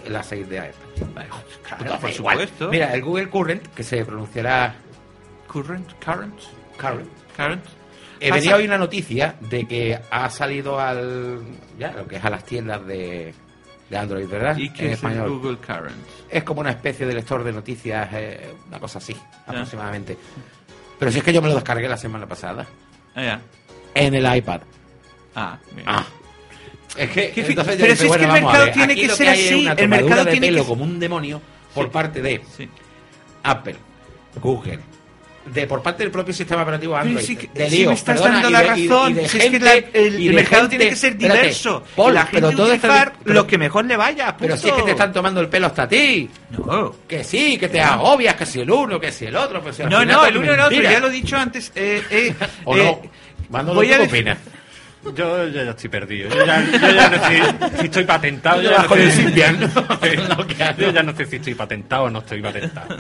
la 0.10 0.24
6 0.24 0.50
de 0.50 0.56
iPad. 0.58 1.08
Vale, 1.14 1.30
Claro, 1.64 2.00
por 2.00 2.12
supuesto. 2.12 2.70
Mira, 2.70 2.94
el 2.94 3.02
Google 3.04 3.30
Current, 3.30 3.68
que 3.74 3.84
se 3.84 4.04
pronunciará 4.06 4.76
Current, 5.56 5.90
current, 6.04 6.40
Current, 6.78 7.10
current. 7.38 7.64
Eh, 8.20 8.30
venía 8.32 8.58
hoy 8.58 8.66
una 8.66 8.78
noticia 8.78 9.36
de 9.40 9.66
que 9.66 9.98
ha 10.12 10.30
salido 10.30 10.78
al 10.80 11.40
ya 11.80 11.94
lo 11.94 12.06
que 12.08 12.18
es 12.18 12.26
a 12.26 12.30
las 12.30 12.44
tiendas 12.44 12.86
de, 12.86 13.34
de 13.90 13.98
Android, 13.98 14.28
¿verdad? 14.28 14.58
¿Y 14.58 14.70
qué 14.74 14.88
en 14.88 14.92
es 14.92 15.04
el 15.04 15.10
español. 15.12 15.30
Google 15.30 15.58
Current? 15.58 15.96
Es 16.30 16.44
como 16.44 16.60
una 16.60 16.72
especie 16.72 17.06
de 17.06 17.14
lector 17.14 17.42
de 17.44 17.54
noticias, 17.54 18.10
eh, 18.12 18.54
una 18.68 18.80
cosa 18.80 18.98
así, 19.00 19.16
aproximadamente. 19.48 20.18
Pero 21.00 21.10
si 21.12 21.20
es 21.20 21.24
que 21.24 21.32
yo 21.32 21.42
me 21.42 21.48
lo 21.48 21.56
descargué 21.56 21.88
la 21.88 21.96
semana 21.98 22.26
pasada 22.28 22.66
Ah, 23.16 23.24
ya. 23.24 23.42
en 23.94 24.14
el 24.14 24.36
iPad. 24.38 24.62
Ah, 25.36 25.58
bien. 25.74 25.86
Ah. 25.88 26.06
Es 26.98 27.10
que, 27.12 27.32
¿Qué 27.32 27.44
fi- 27.44 27.50
entonces 27.52 27.78
yo 27.78 27.82
pero 27.86 27.94
dije, 27.94 27.96
si 27.96 28.12
es 28.12 28.18
que 28.18 28.24
el 28.26 28.32
mercado 28.32 28.66
ver, 28.66 28.74
tiene 28.74 28.96
que 28.96 29.10
ser 29.10 29.30
así, 29.30 29.68
el 29.78 29.88
mercado 29.90 30.26
de 30.26 30.32
tiene 30.32 30.48
pelo 30.48 30.62
que- 30.64 30.68
como 30.68 30.84
un 30.84 31.00
demonio 31.00 31.42
por 31.74 31.86
Sí. 31.86 31.92
parte 31.92 32.22
de 32.22 32.42
Sí. 32.56 32.70
Apple, 33.44 33.76
Google, 34.42 34.80
de 35.46 35.68
por 35.68 35.82
parte 35.84 36.04
del 36.04 36.12
propio 36.12 36.34
sistema 36.34 36.64
operativo 36.64 36.94
Pero 36.94 37.04
Android. 37.10 37.26
sí 37.26 37.36
que- 37.36 37.50
de 37.54 37.70
sí 37.70 37.78
líos, 37.78 37.90
me 37.90 37.94
estás 37.96 38.16
perdona, 38.20 38.34
dando 38.42 38.50
la 38.50 38.60
de- 38.74 38.80
y- 38.80 38.88
razón. 38.88 39.12
y 39.12 39.14
de 39.14 39.22
Si 39.30 39.38
es 39.38 39.44
que 39.44 39.50
gente- 39.52 39.60
la- 39.66 39.74
el, 39.74 40.20
y 40.20 40.28
el 40.28 40.30
de 40.30 40.36
mercado 40.42 40.62
gente- 40.64 40.78
tiene 40.78 40.90
que 40.92 40.96
ser 40.98 41.12
espérate, 41.14 41.40
diverso. 41.42 41.84
Paul, 41.96 42.12
y 42.12 42.14
la 42.16 42.26
gente 42.26 42.48
pero 42.50 42.64
utilizar 42.64 43.14
pero- 43.24 43.34
lo 43.36 43.48
que 43.48 43.58
mejor 43.58 43.86
le 43.86 43.98
vaya. 43.98 44.36
Pero 44.38 44.56
si 44.58 44.60
es 44.60 44.64
que 44.66 44.70
punto. 44.72 44.86
te 44.86 44.92
están 44.92 45.14
tomando 45.14 45.40
el 45.42 45.48
pelo 45.50 45.68
hasta 45.68 45.84
a 45.84 45.88
ti. 45.88 46.30
No. 46.52 46.96
Que 47.08 47.24
sí, 47.24 47.58
que 47.58 47.70
te 47.70 47.80
agobias, 47.82 48.36
que 48.36 48.46
si 48.46 48.60
el 48.62 48.72
uno, 48.72 49.00
que 49.00 49.12
si 49.12 49.26
el 49.26 49.36
otro. 49.36 49.62
Pues 49.62 49.76
si 49.76 49.84
No, 49.84 50.04
no, 50.04 50.26
el 50.26 50.38
uno 50.38 50.46
y 50.46 50.50
el 50.50 50.60
otro, 50.60 50.70
mentira. 50.72 50.92
ya 50.92 51.00
lo 51.00 51.08
he 51.08 51.12
dicho 51.12 51.38
antes. 51.38 51.72
Eh, 51.76 52.02
eh, 52.10 52.34
¿O 52.66 52.76
eh, 52.76 52.84
no? 53.50 53.66
Voy 53.74 53.88
¿tú 53.88 53.94
a 53.94 53.98
decir-? 54.00 54.36
Yo, 55.14 55.48
yo 55.48 55.64
ya 55.64 55.72
estoy 55.72 55.90
perdido. 55.90 56.30
Yo 56.30 56.46
ya, 56.46 56.62
yo 56.64 56.90
ya 56.90 57.10
no 57.10 57.28
sé 57.28 57.78
si 57.80 57.86
estoy 57.86 58.04
patentado. 58.06 58.62
Yo 58.62 58.72
ya, 58.72 58.82
no 58.82 58.88
Con 58.88 59.00
el 59.00 59.12
sé, 59.12 59.22
Symbian, 59.22 59.72
yo 60.78 60.90
ya 60.92 61.04
no 61.04 61.16
sé 61.16 61.26
si 61.26 61.36
estoy 61.36 61.54
patentado 61.56 62.04
o 62.06 62.10
no 62.10 62.20
estoy 62.20 62.42
patentado. 62.42 62.98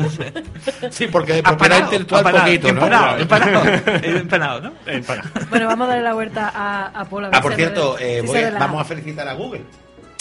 Sí, 0.91 1.07
porque 1.07 1.33
de 1.33 1.43
propiedad 1.43 1.79
intelectual 1.79 2.21
apanado, 2.21 2.45
poquito, 2.45 2.67
¿no? 2.67 2.73
empanado, 2.85 3.17
empanado, 3.17 3.63
empanado, 4.03 4.61
¿no? 4.61 4.73
Para. 5.05 5.23
Bueno, 5.49 5.67
vamos 5.67 5.85
a 5.85 5.89
darle 5.89 6.03
la 6.03 6.13
vuelta 6.13 6.51
a, 6.53 6.85
a 6.87 7.03
ver 7.03 7.29
Ah, 7.31 7.41
por 7.41 7.55
cierto, 7.55 7.97
eh, 7.99 8.21
voy 8.25 8.39
vamos 8.59 8.81
a 8.81 8.85
felicitar 8.85 9.27
a 9.27 9.33
Google. 9.33 9.63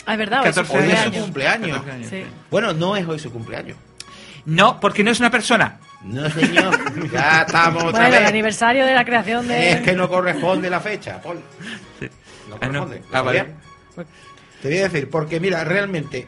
Ah, 0.06 0.12
es 0.12 0.18
verdad, 0.18 0.42
hoy 0.42 0.48
es 0.48 0.54
su 0.54 0.62
14 0.62 0.84
Hoy 0.86 0.92
es 0.92 0.98
su 1.00 1.06
años. 1.08 1.22
cumpleaños. 1.24 1.78
14 1.78 1.90
años. 1.92 2.10
Sí. 2.10 2.24
Bueno, 2.50 2.72
no 2.72 2.96
es 2.96 3.06
hoy 3.06 3.18
su 3.18 3.30
cumpleaños. 3.32 3.76
No, 4.46 4.78
porque 4.80 5.02
no 5.04 5.10
es 5.10 5.20
una 5.20 5.30
persona. 5.30 5.78
No, 6.04 6.28
señor. 6.30 7.10
Ya 7.10 7.42
estamos 7.42 7.84
otra 7.84 8.02
Bueno, 8.02 8.16
el 8.18 8.26
aniversario 8.26 8.84
de 8.86 8.94
la 8.94 9.04
creación 9.04 9.48
de... 9.48 9.72
Es 9.72 9.80
que 9.80 9.94
no 9.94 10.08
corresponde 10.08 10.68
la 10.70 10.80
fecha, 10.80 11.20
Paul. 11.22 11.40
No 12.48 12.56
Ah, 12.60 12.68
no. 12.68 12.84
corresponde. 12.86 13.02
Ah. 13.12 14.04
Te 14.62 14.68
voy 14.68 14.78
a 14.78 14.82
decir, 14.88 15.08
porque 15.10 15.40
mira, 15.40 15.64
realmente 15.64 16.26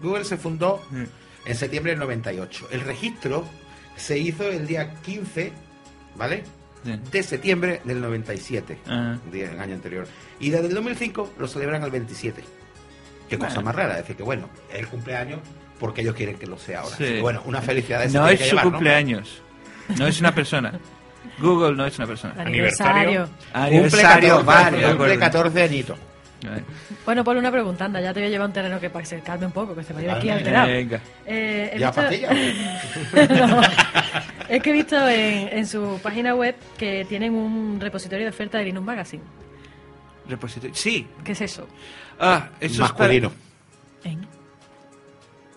Google 0.00 0.24
se 0.24 0.36
fundó 0.36 0.82
Mm. 0.90 1.04
en 1.46 1.54
septiembre 1.54 1.92
del 1.92 2.00
98. 2.00 2.68
El 2.72 2.80
registro 2.82 3.44
se 3.96 4.18
hizo 4.18 4.48
el 4.48 4.66
día 4.66 4.94
15, 5.02 5.52
¿vale? 6.16 6.44
Sí. 6.84 7.00
De 7.10 7.22
septiembre 7.22 7.80
del 7.84 8.00
97, 8.00 8.78
Ah. 8.88 9.16
día- 9.32 9.50
el 9.52 9.60
año 9.60 9.74
anterior. 9.74 10.06
Y 10.40 10.50
desde 10.50 10.66
el 10.68 10.74
2005 10.74 11.32
lo 11.38 11.46
celebran 11.48 11.82
el 11.82 11.90
27. 11.90 12.42
Qué 13.28 13.38
cosa 13.38 13.60
más 13.60 13.74
rara, 13.74 13.92
es 13.94 13.98
decir, 14.02 14.16
que 14.16 14.22
bueno, 14.22 14.48
es 14.72 14.78
el 14.78 14.88
cumpleaños 14.88 15.40
porque 15.78 16.00
ellos 16.02 16.14
quieren 16.14 16.36
que 16.38 16.46
lo 16.46 16.58
sea 16.58 16.80
ahora. 16.80 16.96
Sí. 16.96 17.04
Así 17.04 17.12
que, 17.14 17.20
bueno, 17.20 17.42
una 17.44 17.60
felicidad. 17.62 18.06
No 18.08 18.28
es 18.28 18.48
su 18.48 18.56
cumpleaños. 18.58 19.42
No 19.98 20.06
es 20.06 20.20
una 20.20 20.34
persona. 20.34 20.72
Google 21.38 21.76
no 21.76 21.86
es 21.86 21.96
una 21.98 22.06
persona. 22.06 22.34
Aniversario. 22.38 23.22
Cumple 23.26 23.52
Aniversario, 23.52 24.28
14, 24.44 24.46
vale, 24.46 24.76
de 24.78 24.82
cumple 24.84 24.92
acuerdo. 25.14 25.20
14 25.20 25.62
añitos. 25.62 25.98
Bueno, 27.04 27.24
por 27.24 27.36
una 27.36 27.50
pregunta, 27.50 27.84
anda, 27.86 28.00
ya 28.00 28.12
te 28.14 28.20
voy 28.20 28.28
a 28.28 28.30
llevar 28.30 28.44
a 28.44 28.46
un 28.48 28.52
terreno 28.52 28.78
que 28.78 28.90
para 28.90 29.02
que 29.02 29.08
se 29.08 29.20
calme 29.20 29.46
un 29.46 29.52
poco, 29.52 29.74
que 29.74 29.82
se 29.82 29.92
vaya 29.92 30.14
aquí 30.14 30.30
alterado. 30.30 30.68
Venga. 30.68 31.00
Eh, 31.26 31.76
¿Ya 31.78 31.88
visto- 31.90 32.02
pastillas? 32.02 32.32
No. 33.48 33.60
Es 34.48 34.62
que 34.62 34.70
he 34.70 34.72
visto 34.72 34.96
en, 35.08 35.48
en 35.58 35.66
su 35.66 35.98
página 36.02 36.34
web 36.34 36.54
que 36.78 37.04
tienen 37.08 37.34
un 37.34 37.78
repositorio 37.80 38.24
de 38.24 38.30
oferta 38.30 38.58
de 38.58 38.64
Linux 38.64 38.86
Magazine. 38.86 39.22
Repositorio. 40.28 40.74
Sí. 40.74 41.06
¿Qué 41.24 41.32
es 41.32 41.40
eso? 41.40 41.66
Ah, 42.20 42.50
eso 42.60 42.72
es 42.84 42.92
para- 42.92 42.98
Masculino. 43.08 43.32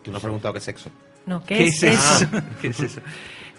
Tú 0.04 0.12
no 0.12 0.18
has 0.18 0.24
preguntado 0.24 0.54
qué 0.54 0.60
sexo. 0.60 0.90
No, 1.26 1.44
¿qué, 1.46 1.58
¿Qué 1.58 1.68
es, 1.68 1.84
es 1.84 1.94
eso? 1.94 2.24
eso? 2.24 2.44
¿Qué 2.62 2.68
es 2.70 2.80
eso? 2.80 3.02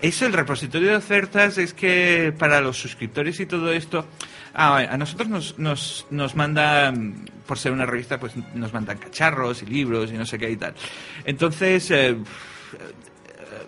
Eso, 0.03 0.27
el 0.27 0.33
repositorio 0.33 0.91
de 0.91 0.97
ofertas, 0.97 1.59
es 1.59 1.73
que 1.73 2.35
para 2.37 2.61
los 2.61 2.77
suscriptores 2.77 3.39
y 3.39 3.47
todo 3.47 3.73
esto, 3.73 4.05
ah, 4.53 4.79
a 4.79 4.97
nosotros 4.97 5.29
nos, 5.29 5.59
nos, 5.61 6.07
nos 6.11 6.35
mandan, 6.35 7.31
por 7.47 7.57
ser 7.57 7.71
una 7.71 7.87
revista, 7.87 8.19
pues 8.19 8.33
nos 8.55 8.73
mandan 8.73 8.99
cacharros 8.99 9.63
y 9.63 9.67
libros 9.67 10.11
y 10.11 10.15
no 10.15 10.27
sé 10.27 10.39
qué 10.39 10.51
y 10.51 10.57
tal. 10.57 10.75
Entonces, 11.25 11.89
eh, 11.93 12.17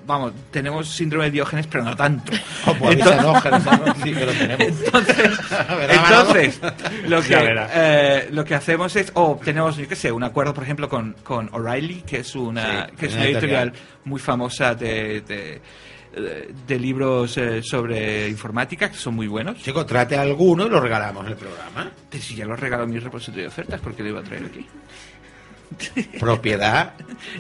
vamos, 0.07 0.33
tenemos 0.51 0.89
síndrome 0.89 1.25
de 1.27 1.31
Diógenes, 1.33 1.67
pero 1.67 1.85
no 1.85 1.95
tanto. 1.97 2.33
Oh, 2.67 2.75
pues 2.79 2.97
que 2.97 3.05
nosotros 3.05 3.97
sí 4.03 4.13
que 4.15 4.27
lo 4.27 4.33
tenemos. 4.33 4.61
Entonces, 4.85 5.41
entonces 5.91 6.61
lo, 7.09 7.23
que, 7.23 7.67
eh, 7.75 8.29
lo 8.33 8.45
que 8.45 8.55
hacemos 8.55 8.95
es, 8.97 9.11
o 9.15 9.41
tenemos, 9.45 9.77
yo 9.77 9.89
qué 9.89 9.97
sé, 9.97 10.11
un 10.13 10.23
acuerdo, 10.25 10.55
por 10.55 10.65
ejemplo, 10.65 10.89
con, 10.89 11.15
con 11.23 11.49
O'Reilly, 11.53 12.03
que 12.03 12.19
es 12.19 12.35
una, 12.35 12.87
Sí, 12.87 12.93
que 12.99 13.07
es 13.07 13.15
una 13.15 13.25
editorial 13.25 13.69
editorial. 13.69 13.73
muy 14.05 14.21
famosa 14.21 14.75
de, 14.75 15.21
de, 15.23 15.61
de 16.67 16.79
libros 16.79 17.37
eh, 17.39 17.63
sobre 17.63 18.29
informática, 18.29 18.91
que 18.91 18.97
son 18.97 19.15
muy 19.15 19.27
buenos. 19.27 19.59
Chico, 19.59 19.85
trate 19.85 20.17
a 20.17 20.23
alguno 20.23 20.67
y 20.67 20.71
lo 20.71 20.81
regalamos 20.81 21.25
en 21.27 21.33
el 21.33 21.37
programa. 21.39 21.91
Pero 22.11 22.23
si 22.23 22.35
ya 22.37 22.45
los 22.47 22.59
regalo 22.59 22.85
en 22.85 22.91
mi 22.91 22.99
repositorio 22.99 23.43
de 23.45 23.49
ofertas, 23.49 23.81
¿por 23.81 23.95
qué 23.95 24.03
lo 24.03 24.11
iba 24.11 24.21
a 24.21 24.25
traer 24.25 24.45
aquí? 24.47 24.67
Propiedad 26.21 26.93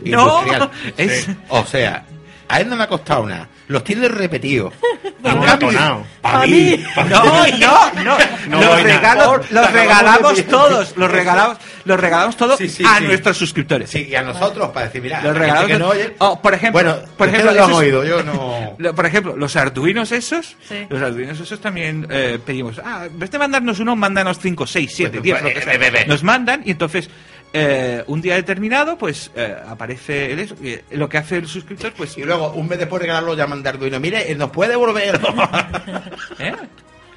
No, 0.04 0.40
industrial. 0.42 0.70
es- 0.96 1.28
O 1.48 1.64
sea, 1.64 2.04
a 2.48 2.60
él 2.60 2.68
no 2.68 2.76
me 2.76 2.84
ha 2.84 2.88
costado 2.88 3.26
nada. 3.26 3.48
Los 3.68 3.82
tiene 3.84 4.08
repetidos. 4.08 4.72
En 5.24 5.36
No, 5.36 5.42
cambio, 5.46 5.68
atonao. 5.70 6.06
pa' 6.20 6.46
mí. 6.46 6.84
No, 7.08 7.24
no, 7.24 8.04
no. 8.04 8.18
No 8.48 8.60
los 8.60 8.82
regalo- 8.82 9.40
los 9.50 9.72
regalamos 9.72 10.44
todos, 10.46 10.94
los 10.98 11.10
regalamos, 11.10 11.56
los 11.86 11.98
regalamos 11.98 12.36
todos 12.36 12.58
Sí, 12.58 12.68
sí, 12.68 12.84
a 12.86 12.98
sí. 12.98 13.04
nuestros 13.04 13.38
suscriptores. 13.38 13.88
Sí, 13.88 14.06
y 14.10 14.14
a 14.14 14.20
nosotros 14.22 14.68
para 14.70 14.86
decir, 14.86 15.00
mira, 15.00 15.22
Los 15.22 15.66
que 15.66 15.78
no 15.78 15.88
oye. 15.88 16.14
Oh, 16.18 16.40
por 16.42 16.52
ejemplo- 16.52 16.72
bueno, 16.82 16.96
por 17.16 17.28
ejemplo, 17.28 17.50
ustedes 17.52 17.56
lo 17.56 17.64
han 17.64 17.70
esos- 17.70 17.78
oído, 17.82 18.04
yo 18.04 18.22
no. 18.24 18.74
Lo- 18.76 18.94
Por 18.94 19.06
ejemplo, 19.06 19.34
los 19.36 19.56
arduinos 19.56 20.12
esos, 20.12 20.56
Sí. 20.68 20.86
los 20.90 21.00
arduinos 21.00 21.40
esos 21.40 21.58
también 21.58 22.06
eh, 22.10 22.38
pedimos, 22.44 22.78
ah, 22.84 23.04
en 23.06 23.18
vez 23.18 23.30
de 23.30 23.38
mandarnos 23.38 23.78
uno, 23.80 23.96
mándanos 23.96 24.38
cinco, 24.40 24.66
seis, 24.66 24.92
siete, 24.94 25.12
Pues, 25.12 25.22
diez, 25.22 25.38
pues, 25.40 25.54
lo 25.54 25.60
que 25.60 25.60
eh, 25.60 25.70
sea. 25.72 25.72
ve, 25.78 25.90
ve, 25.90 25.98
ve. 26.00 26.06
Nos 26.06 26.22
mandan 26.22 26.60
y 26.66 26.72
entonces 26.72 27.08
eh, 27.56 28.02
un 28.08 28.20
día 28.20 28.34
determinado, 28.34 28.98
pues 28.98 29.30
eh, 29.36 29.56
aparece 29.66 30.32
el 30.32 30.40
eso, 30.40 30.56
y, 30.60 30.70
eh, 30.70 30.84
lo 30.90 31.08
que 31.08 31.18
hace 31.18 31.36
el 31.36 31.46
suscriptor, 31.46 31.92
pues... 31.96 32.18
Y 32.18 32.24
luego, 32.24 32.50
un 32.52 32.68
mes 32.68 32.80
después 32.80 32.98
de 32.98 33.06
regalarlo, 33.06 33.34
llaman 33.34 33.62
de 33.62 33.68
Arduino. 33.68 34.00
Mire, 34.00 34.30
eh, 34.30 34.34
nos 34.34 34.50
puede 34.50 34.72
devolver. 34.72 35.14
¿eh? 36.40 36.52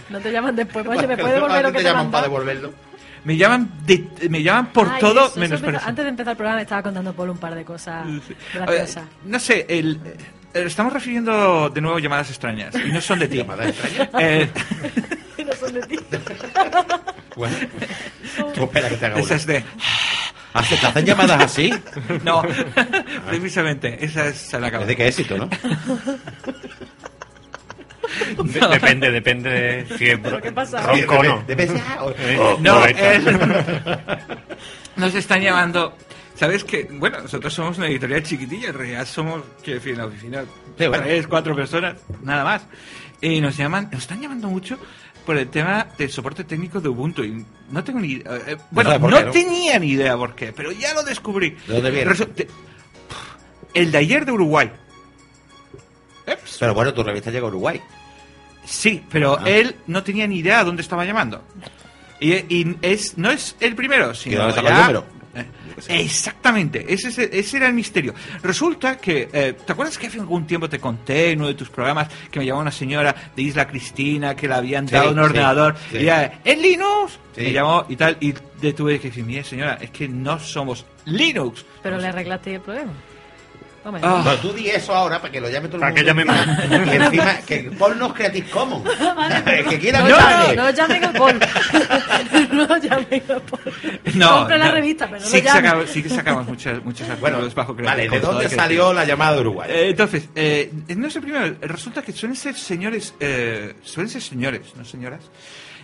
No 0.09 0.19
te 0.19 0.31
llaman 0.31 0.55
después, 0.55 0.85
oye, 0.87 1.07
¿me 1.07 1.17
puede 1.17 1.33
devolver 1.33 1.63
lo 1.63 1.71
que 1.71 1.77
te 1.79 1.83
te 1.83 1.89
llaman 1.89 2.11
para 2.11 2.23
devolverlo. 2.27 2.71
Me 3.23 3.35
llaman 3.35 3.69
de- 3.85 4.29
me 4.29 4.43
llaman 4.43 4.67
por 4.67 4.87
Ay, 4.87 5.01
todo 5.01 5.21
eso, 5.21 5.25
eso 5.27 5.39
menos 5.39 5.61
eso. 5.61 5.87
Antes 5.87 6.05
de 6.05 6.09
empezar 6.09 6.31
el 6.31 6.37
programa 6.37 6.57
me 6.57 6.61
estaba 6.61 6.83
contando 6.83 7.13
Paul 7.13 7.31
un 7.31 7.37
par 7.39 7.55
de 7.55 7.65
cosas 7.65 8.05
graciosas. 8.53 9.05
no 9.25 9.39
sé, 9.39 9.65
el, 9.67 9.99
eh, 10.05 10.15
estamos 10.65 10.93
recibiendo 10.93 11.69
de 11.69 11.81
nuevo 11.81 11.99
llamadas 11.99 12.29
extrañas 12.29 12.73
y 12.75 12.91
no 12.91 13.01
son 13.01 13.19
de 13.19 13.27
ti. 13.27 13.37
Llamadas 13.37 13.67
extrañas. 13.69 14.09
Eh, 14.19 14.49
no 15.45 15.53
son 15.53 15.73
de 15.73 15.81
ti. 15.81 15.99
Bueno, 17.35 17.55
tú 18.55 18.63
espera 18.63 18.89
que 18.89 18.97
te 18.97 19.05
haga 19.05 19.15
una. 19.15 19.23
esas 19.23 19.45
de... 19.45 19.63
Ah, 20.53 20.63
¿se 20.63 20.75
te 20.77 20.87
hacen 20.87 21.05
llamadas 21.05 21.43
así? 21.43 21.71
No, 22.23 22.41
precisamente, 23.29 24.03
esas 24.03 24.35
se 24.35 24.59
la. 24.59 24.69
Es 24.69 24.87
de 24.87 24.95
qué 24.95 25.07
éxito, 25.07 25.37
¿no? 25.37 25.47
De- 28.43 28.67
depende, 28.67 29.11
depende 29.11 29.49
de 29.49 29.97
si 29.97 30.07
es 30.09 30.17
¿Pero 30.19 30.41
qué 30.41 30.51
pasa? 30.51 30.81
ronco 30.81 31.15
o 31.19 31.23
no. 31.23 31.43
De- 31.45 31.55
de- 31.55 31.65
de- 31.67 31.79
ah, 31.87 32.03
o- 32.05 32.11
Eh, 32.11 32.37
oh, 32.39 32.57
No, 32.61 32.79
correcto. 32.79 33.03
eh, 33.03 34.37
nos 34.95 35.13
están 35.13 35.41
llamando. 35.41 35.95
¿Sabes 36.37 36.63
que 36.63 36.83
Bueno, 36.91 37.19
nosotros 37.21 37.53
somos 37.53 37.77
una 37.77 37.87
editorial 37.87 38.21
chiquitilla, 38.23 38.69
en 38.69 38.73
realidad 38.75 39.05
somos, 39.07 39.41
quiero 39.63 39.79
decir, 39.79 39.93
en 39.93 39.97
la 39.99 40.05
oficina, 40.05 40.43
Sí, 40.77 40.87
bueno. 40.87 41.03
tres, 41.03 41.27
cuatro 41.27 41.55
personas, 41.55 41.95
nada 42.21 42.43
más. 42.43 42.61
Y 43.21 43.41
nos 43.41 43.57
llaman, 43.57 43.89
nos 43.91 44.03
están 44.03 44.21
llamando 44.21 44.47
mucho 44.47 44.77
por 45.25 45.35
el 45.37 45.49
tema 45.49 45.87
del 45.97 46.11
soporte 46.11 46.43
técnico 46.43 46.79
de 46.79 46.89
Ubuntu. 46.89 47.23
Y 47.23 47.43
no 47.71 47.83
tengo 47.83 47.99
ni 47.99 48.09
idea. 48.13 48.35
eh, 48.47 48.57
bueno, 48.69 48.89
sabes 48.91 49.01
por 49.01 49.09
no 49.11 49.17
qué, 49.17 49.25
¿no? 49.25 49.31
tenía 49.31 49.79
ni 49.79 49.87
idea 49.89 50.15
por 50.15 50.35
qué, 50.35 50.53
pero 50.53 50.71
ya 50.71 50.93
lo 50.93 51.01
descubrí. 51.03 51.57
¿De 51.67 51.73
dónde 51.73 51.91
viene? 51.91 52.11
El 53.73 53.91
de 53.91 53.97
ayer 53.97 54.25
de 54.25 54.31
Uruguay. 54.31 54.71
Eps. 56.25 56.57
Pero 56.59 56.73
bueno, 56.73 56.93
tu 56.93 57.03
revista 57.03 57.31
llega 57.31 57.45
a 57.45 57.49
Uruguay. 57.49 57.81
Sí, 58.65 59.03
pero 59.09 59.37
Ah. 59.39 59.43
él 59.45 59.75
no 59.87 60.03
tenía 60.03 60.27
ni 60.27 60.37
idea 60.39 60.63
dónde 60.63 60.81
estaba 60.81 61.05
llamando. 61.05 61.43
Y, 62.19 62.33
y 62.33 62.77
es, 62.81 63.17
no 63.17 63.31
es 63.31 63.55
el 63.59 63.75
primero, 63.75 64.13
sino 64.13 64.37
dónde 64.39 64.53
sacó 64.55 64.67
ya- 64.67 64.75
el 64.75 64.81
número? 64.81 65.05
Exactamente, 65.87 66.85
ese, 66.91 67.09
es- 67.09 67.17
ese 67.19 67.57
era 67.57 67.67
el 67.67 67.73
misterio. 67.73 68.13
Resulta 68.41 68.97
que, 68.97 69.29
eh, 69.31 69.53
¿te 69.65 69.71
acuerdas 69.71 69.97
que 69.97 70.07
hace 70.07 70.19
algún 70.19 70.47
tiempo 70.47 70.67
te 70.69 70.79
conté 70.79 71.31
en 71.31 71.39
uno 71.39 71.47
de 71.47 71.53
tus 71.53 71.69
programas 71.69 72.07
que 72.31 72.39
me 72.39 72.45
llamó 72.45 72.61
una 72.61 72.71
señora 72.71 73.15
de 73.35 73.41
Isla 73.41 73.67
Cristina 73.67 74.35
que 74.35 74.47
le 74.47 74.53
habían 74.55 74.87
Sí, 74.87 74.93
dado 74.95 75.09
un 75.09 75.15
sí, 75.15 75.19
ordenador? 75.21 75.75
sí. 75.91 75.97
Y 75.97 76.01
ella, 76.01 76.39
¿es 76.43 76.57
Linux? 76.59 77.19
Sí. 77.35 77.41
Me 77.43 77.53
llamó 77.53 77.85
y 77.87 77.95
tal, 77.95 78.17
y 78.19 78.33
le 78.61 78.73
tuve 78.73 78.99
que 78.99 79.09
decir, 79.09 79.23
mire 79.23 79.43
señora, 79.43 79.77
es 79.79 79.91
que 79.91 80.07
no 80.07 80.39
somos 80.39 80.85
Linux. 81.05 81.63
Pero 81.83 81.97
le 81.97 82.07
arreglaste 82.07 82.55
el 82.55 82.61
problema. 82.61 82.93
Hombre, 83.87 84.01
Ah. 84.05 84.21
Pero 84.23 84.37
tú 84.39 84.51
di 84.53 84.67
eso 84.69 84.93
ahora 84.93 85.21
para 85.21 85.31
que 85.31 85.39
lo 85.39 85.49
llame 85.49 85.67
todo 85.69 85.77
el 85.77 85.81
Para 85.81 85.93
que 85.93 86.03
llame 86.03 86.25
más. 86.25 86.45
Y 86.69 86.95
encima, 86.95 87.37
que 87.45 87.59
ponnos 87.77 88.13
Creative 88.13 88.49
Commons. 88.49 88.83
que 89.69 89.79
quiera 89.79 89.99
no, 89.99 90.05
que 90.07 90.11
no, 90.11 90.17
llame. 90.19 90.55
no 90.55 90.69
llamen 90.71 91.03
a 91.05 91.13
Paul. 91.13 91.39
no 92.51 92.77
llamen 92.77 93.23
a 93.29 93.39
Paul. 93.39 93.73
No, 94.15 94.37
Compre 94.39 94.57
la 94.57 94.65
no. 94.65 94.71
revista, 94.73 95.05
pero 95.07 95.19
no 95.21 95.25
sí, 95.25 95.37
lo 95.37 95.41
que 95.41 95.47
llamen. 95.47 95.63
sacamos, 95.63 95.89
sí 95.89 96.03
que 96.03 96.09
sacamos 96.09 96.47
muchos, 96.47 96.83
muchos 96.83 97.19
Bueno, 97.19 97.39
bajo 97.55 97.75
Creative 97.75 98.07
vale, 98.07 98.19
¿de 98.19 98.19
dónde 98.19 98.49
salió 98.49 98.91
la 98.93 99.05
llamada 99.05 99.35
de 99.35 99.39
Uruguay? 99.41 99.69
Eh, 99.71 99.89
entonces, 99.91 100.27
eh, 100.35 100.71
no 100.95 101.07
es 101.07 101.15
el 101.15 101.21
primero. 101.21 101.55
Resulta 101.61 102.01
que 102.01 102.11
suelen 102.11 102.35
ser 102.35 102.55
señores, 102.55 103.13
eh, 103.19 103.75
suelen 103.83 104.09
ser 104.09 104.21
señores, 104.21 104.61
no 104.75 104.83
señoras. 104.83 105.21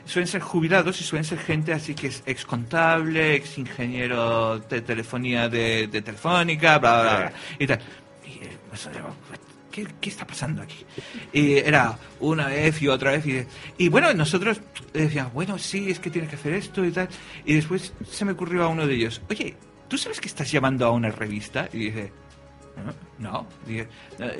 Suelen 0.06 0.28
ser 0.28 0.42
jubilados 0.42 1.00
y 1.00 1.04
suelen 1.04 1.24
ser 1.24 1.40
gente 1.40 1.74
así 1.74 1.96
que 1.96 2.08
es 2.08 2.24
ex 2.26 2.46
contable, 2.46 3.36
ex 3.36 3.58
ingeniero 3.58 4.60
de 4.60 4.82
telefonía 4.82 5.48
de, 5.48 5.88
de 5.88 6.02
telefónica, 6.02 6.78
bla, 6.78 7.02
bla, 7.02 7.18
bla, 7.18 7.34
y 7.58 7.68
tal. 7.68 7.80
Y, 8.26 8.44
eh, 8.44 8.58
pues, 8.70 8.90
¿qué, 9.72 9.88
qué 10.00 10.10
está 10.10 10.26
pasando 10.28 10.62
aquí? 10.62 10.86
Y 11.32 11.54
era 11.54 11.98
una 12.20 12.48
vez 12.48 12.82
y 12.82 12.88
otra 12.88 13.12
vez. 13.12 13.26
Y, 13.26 13.46
y 13.78 13.90
bueno, 13.90 14.14
nosotros 14.14 14.62
decíamos, 14.94 15.34
bueno, 15.34 15.58
sí, 15.58 15.90
es 15.90 16.00
que 16.00 16.10
tienes 16.10 16.30
que 16.30 16.36
hacer 16.36 16.54
esto 16.54 16.86
y 16.86 16.92
tal. 16.92 17.10
Y 17.46 17.56
después 17.56 17.94
se 18.10 18.26
me 18.26 18.34
ocurrió 18.34 18.64
a 18.64 18.68
uno 18.68 18.86
de 18.86 18.94
ellos, 18.94 19.22
oye, 19.30 19.56
¿tú 19.88 19.98
sabes 19.98 20.22
que 20.22 20.28
estás 20.28 20.52
llamando 20.52 20.86
a 20.86 20.92
una 20.92 21.10
revista? 21.10 21.70
Y 21.74 21.78
dice, 21.78 22.12
no, 23.20 23.48
"Eh, 23.68 23.88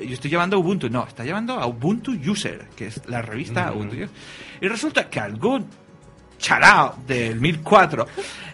yo 0.06 0.14
estoy 0.14 0.30
llamando 0.30 0.56
a 0.56 0.58
Ubuntu. 0.60 0.88
No, 0.90 1.06
está 1.06 1.24
llamando 1.24 1.54
a 1.58 1.66
Ubuntu 1.66 2.12
User, 2.12 2.66
que 2.76 2.88
es 2.88 3.00
la 3.06 3.22
revista 3.22 3.72
Ubuntu 3.72 3.94
User. 3.96 4.08
Y 4.60 4.68
resulta 4.68 5.08
que 5.08 5.20
algún 5.20 5.66
charao 6.38 6.96
del 7.06 7.40
1004 7.40 8.06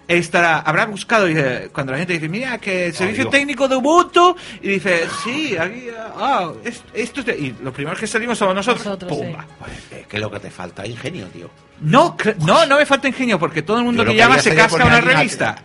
estará, 0.07 0.59
habrá 0.61 0.87
buscado, 0.87 1.27
dice, 1.27 1.71
cuando 1.73 1.93
la 1.93 1.99
gente 1.99 2.13
dice, 2.15 2.29
mira, 2.29 2.59
que 2.59 2.87
el 2.87 2.95
servicio 2.95 3.25
técnico 3.31 3.67
de 3.69 3.77
Ubuntu, 3.77 4.37
y 4.63 4.69
dice, 4.69 5.05
sí, 5.25 5.57
aquí, 5.57 5.87
ah, 6.17 6.53
es- 6.65 6.83
esto 6.95 7.21
es 7.21 7.27
de-". 7.27 7.39
Y 7.39 7.57
los 7.63 7.73
primeros 7.75 7.99
que 7.99 8.07
salimos 8.07 8.37
somos 8.39 8.55
nosotros. 8.55 8.85
Nosotros, 8.85 9.11
¡Pumba! 9.13 9.47
Pues, 9.59 10.01
es 10.03 10.07
que 10.07 10.19
lo 10.19 10.31
que 10.31 10.41
te 10.41 10.51
falta 10.51 10.85
es 10.85 10.91
ingenio, 10.91 11.27
tío. 11.29 11.51
No, 11.81 12.17
no, 12.45 12.67
no 12.67 12.77
me 12.77 12.87
falta 12.87 13.09
ingenio, 13.09 13.39
porque 13.39 13.63
todo 13.63 13.79
el 13.79 13.85
mundo 13.85 14.05
lo 14.05 14.11
que 14.13 14.17
llama 14.19 14.35
se 14.43 14.51
casca 14.57 14.85
una 14.85 15.01
revista. 15.01 15.57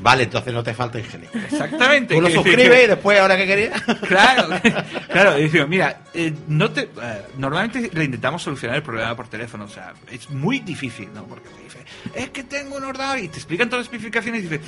Vale, 0.00 0.24
entonces 0.24 0.52
no 0.54 0.62
te 0.62 0.74
falta 0.74 0.98
ingenio. 0.98 1.28
Exactamente. 1.34 2.14
Tú 2.14 2.20
lo 2.20 2.28
suscribes 2.30 2.84
y 2.84 2.86
después, 2.86 3.18
ahora 3.20 3.36
que 3.36 3.46
querías. 3.46 3.82
Claro, 4.08 4.48
claro, 5.12 5.34
decimos, 5.34 5.68
mira, 5.68 6.02
eh, 6.14 6.32
no 6.48 6.70
te, 6.70 6.82
eh, 6.82 7.22
normalmente 7.36 7.90
le 7.92 8.04
intentamos 8.04 8.42
solucionar 8.42 8.76
el 8.76 8.82
problema 8.82 9.14
por 9.16 9.28
teléfono, 9.28 9.64
o 9.64 9.68
sea, 9.68 9.92
es 10.10 10.30
muy 10.30 10.60
difícil, 10.60 11.08
¿no? 11.14 11.24
Porque 11.24 11.48
te 11.48 11.62
dice, 11.62 11.78
es 12.14 12.30
que 12.30 12.44
tengo 12.44 12.76
un 12.76 12.84
ordenador 12.84 13.18
y 13.18 13.28
te 13.28 13.36
explican 13.36 13.68
todas 13.68 13.84
las 13.86 13.92
especificaciones 13.92 14.40
y 14.44 14.48
dices, 14.48 14.60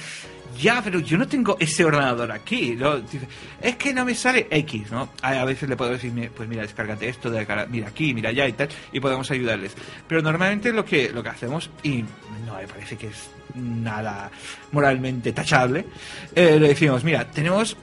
ya, 0.61 0.83
pero 0.83 1.01
yo 1.01 1.17
no 1.17 1.27
tengo 1.29 1.57
ese 1.61 1.85
ordenador 1.85 2.33
aquí, 2.33 2.75
¿no? 2.77 2.99
Dice, 2.99 3.27
es 3.63 3.77
que 3.77 3.95
no 3.95 4.05
me 4.05 4.15
sale 4.15 4.47
X, 4.51 4.91
¿no? 4.91 5.11
A, 5.23 5.45
veces 5.45 5.69
le 5.69 5.77
puedo 5.77 5.93
decir, 5.93 6.13
"Mi- 6.13 6.29
pues 6.29 6.49
mira, 6.49 6.63
descárgate 6.63 7.09
esto, 7.09 7.31
descarga- 7.31 7.67
mira 7.69 7.89
aquí, 7.89 8.13
mira 8.13 8.31
allá 8.31 8.47
y 8.49 8.53
tal, 8.53 8.69
y 8.93 9.01
podemos 9.01 9.31
ayudarles. 9.31 9.75
Pero 10.09 10.23
normalmente 10.23 10.73
lo 10.73 10.85
que, 10.85 11.11
lo 11.11 11.23
que 11.23 11.29
hacemos, 11.31 11.71
y 11.83 12.05
no 12.47 12.57
me 12.57 12.67
parece 12.67 12.97
que 12.97 13.07
es 13.09 13.31
nada 13.55 14.31
moralmente 14.73 15.33
tachable, 15.33 15.87
eh, 16.35 16.59
le 16.59 16.69
decimos, 16.69 17.05
mira, 17.05 17.31
tenemos 17.31 17.77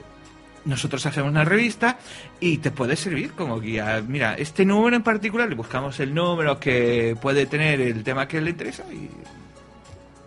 nosotros 0.64 1.06
hacemos 1.06 1.30
una 1.30 1.44
revista 1.44 1.98
y 2.40 2.58
te 2.58 2.70
puede 2.70 2.94
servir 2.96 3.32
como 3.32 3.58
guía. 3.58 4.02
Mira, 4.06 4.34
este 4.34 4.66
número 4.66 4.96
en 4.96 5.02
particular, 5.02 5.48
le 5.48 5.54
buscamos 5.54 5.98
el 6.00 6.12
número 6.14 6.60
que 6.60 7.16
puede 7.22 7.46
tener 7.46 7.80
el 7.80 8.02
tema 8.04 8.28
que 8.28 8.40
le 8.40 8.50
interesa 8.50 8.84
y 8.92 9.08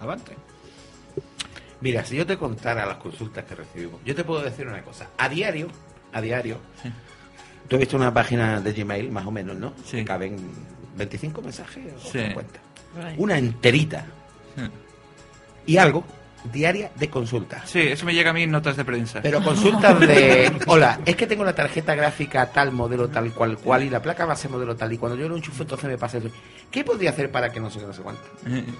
avante. 0.01 0.35
Mira, 1.81 2.03
si 2.05 2.15
yo 2.15 2.25
te 2.25 2.37
contara 2.37 2.85
las 2.87 2.97
consultas 2.97 3.43
que 3.45 3.55
recibimos, 3.55 3.99
yo 4.05 4.15
te 4.15 4.23
puedo 4.23 4.41
decir 4.41 4.67
una 4.67 4.81
cosa. 4.81 5.09
A 5.17 5.29
diario, 5.29 5.67
a 6.13 6.21
diario, 6.21 6.57
tú 7.67 7.75
has 7.75 7.79
visto 7.79 7.97
una 7.97 8.13
página 8.13 8.61
de 8.61 8.71
Gmail, 8.73 9.11
más 9.11 9.25
o 9.27 9.31
menos, 9.31 9.55
¿no? 9.57 9.73
Sí. 9.85 10.03
Caben 10.03 10.37
25 10.97 11.41
mensajes 11.41 11.83
o 11.97 12.11
Sí. 12.11 12.19
50. 12.19 12.59
Right. 12.95 13.15
Una 13.19 13.37
enterita. 13.37 14.05
Y 15.66 15.78
algo, 15.78 16.03
diaria 16.51 16.89
de 16.95 17.07
consultas. 17.09 17.70
Sí, 17.70 17.80
eso 17.80 18.03
me 18.05 18.14
llega 18.16 18.32
a 18.32 18.34
mí 18.34 18.43
en 18.43 18.51
notas 18.51 18.76
de 18.76 18.84
prensa. 18.84 19.20
Pero 19.22 19.43
consultas 19.43 19.99
de, 19.99 20.51
hola, 20.66 20.99
es 21.05 21.16
que 21.16 21.28
tengo 21.28 21.43
la 21.43 21.53
tarjeta 21.53 21.93
gráfica 21.93 22.47
tal 22.51 22.72
modelo 22.72 23.09
tal 23.09 23.32
cual 23.32 23.57
cual 23.59 23.84
y 23.84 23.89
la 23.91 24.01
placa 24.01 24.26
base 24.26 24.49
modelo 24.49 24.76
tal 24.76 24.91
y 24.91 24.97
cuando 24.97 25.18
yo 25.18 25.30
lo 25.30 25.36
enchufo 25.36 25.62
entonces 25.64 25.88
me 25.88 25.97
pasa 25.99 26.18
eso. 26.18 26.30
¿Qué 26.72 26.84
podría 26.84 27.12
hacer 27.12 27.30
para 27.30 27.49
que 27.51 27.59
no 27.59 27.70
qué, 27.70 27.80
no 27.86 27.93
sé 27.93 28.01
cuánto? 28.01 28.24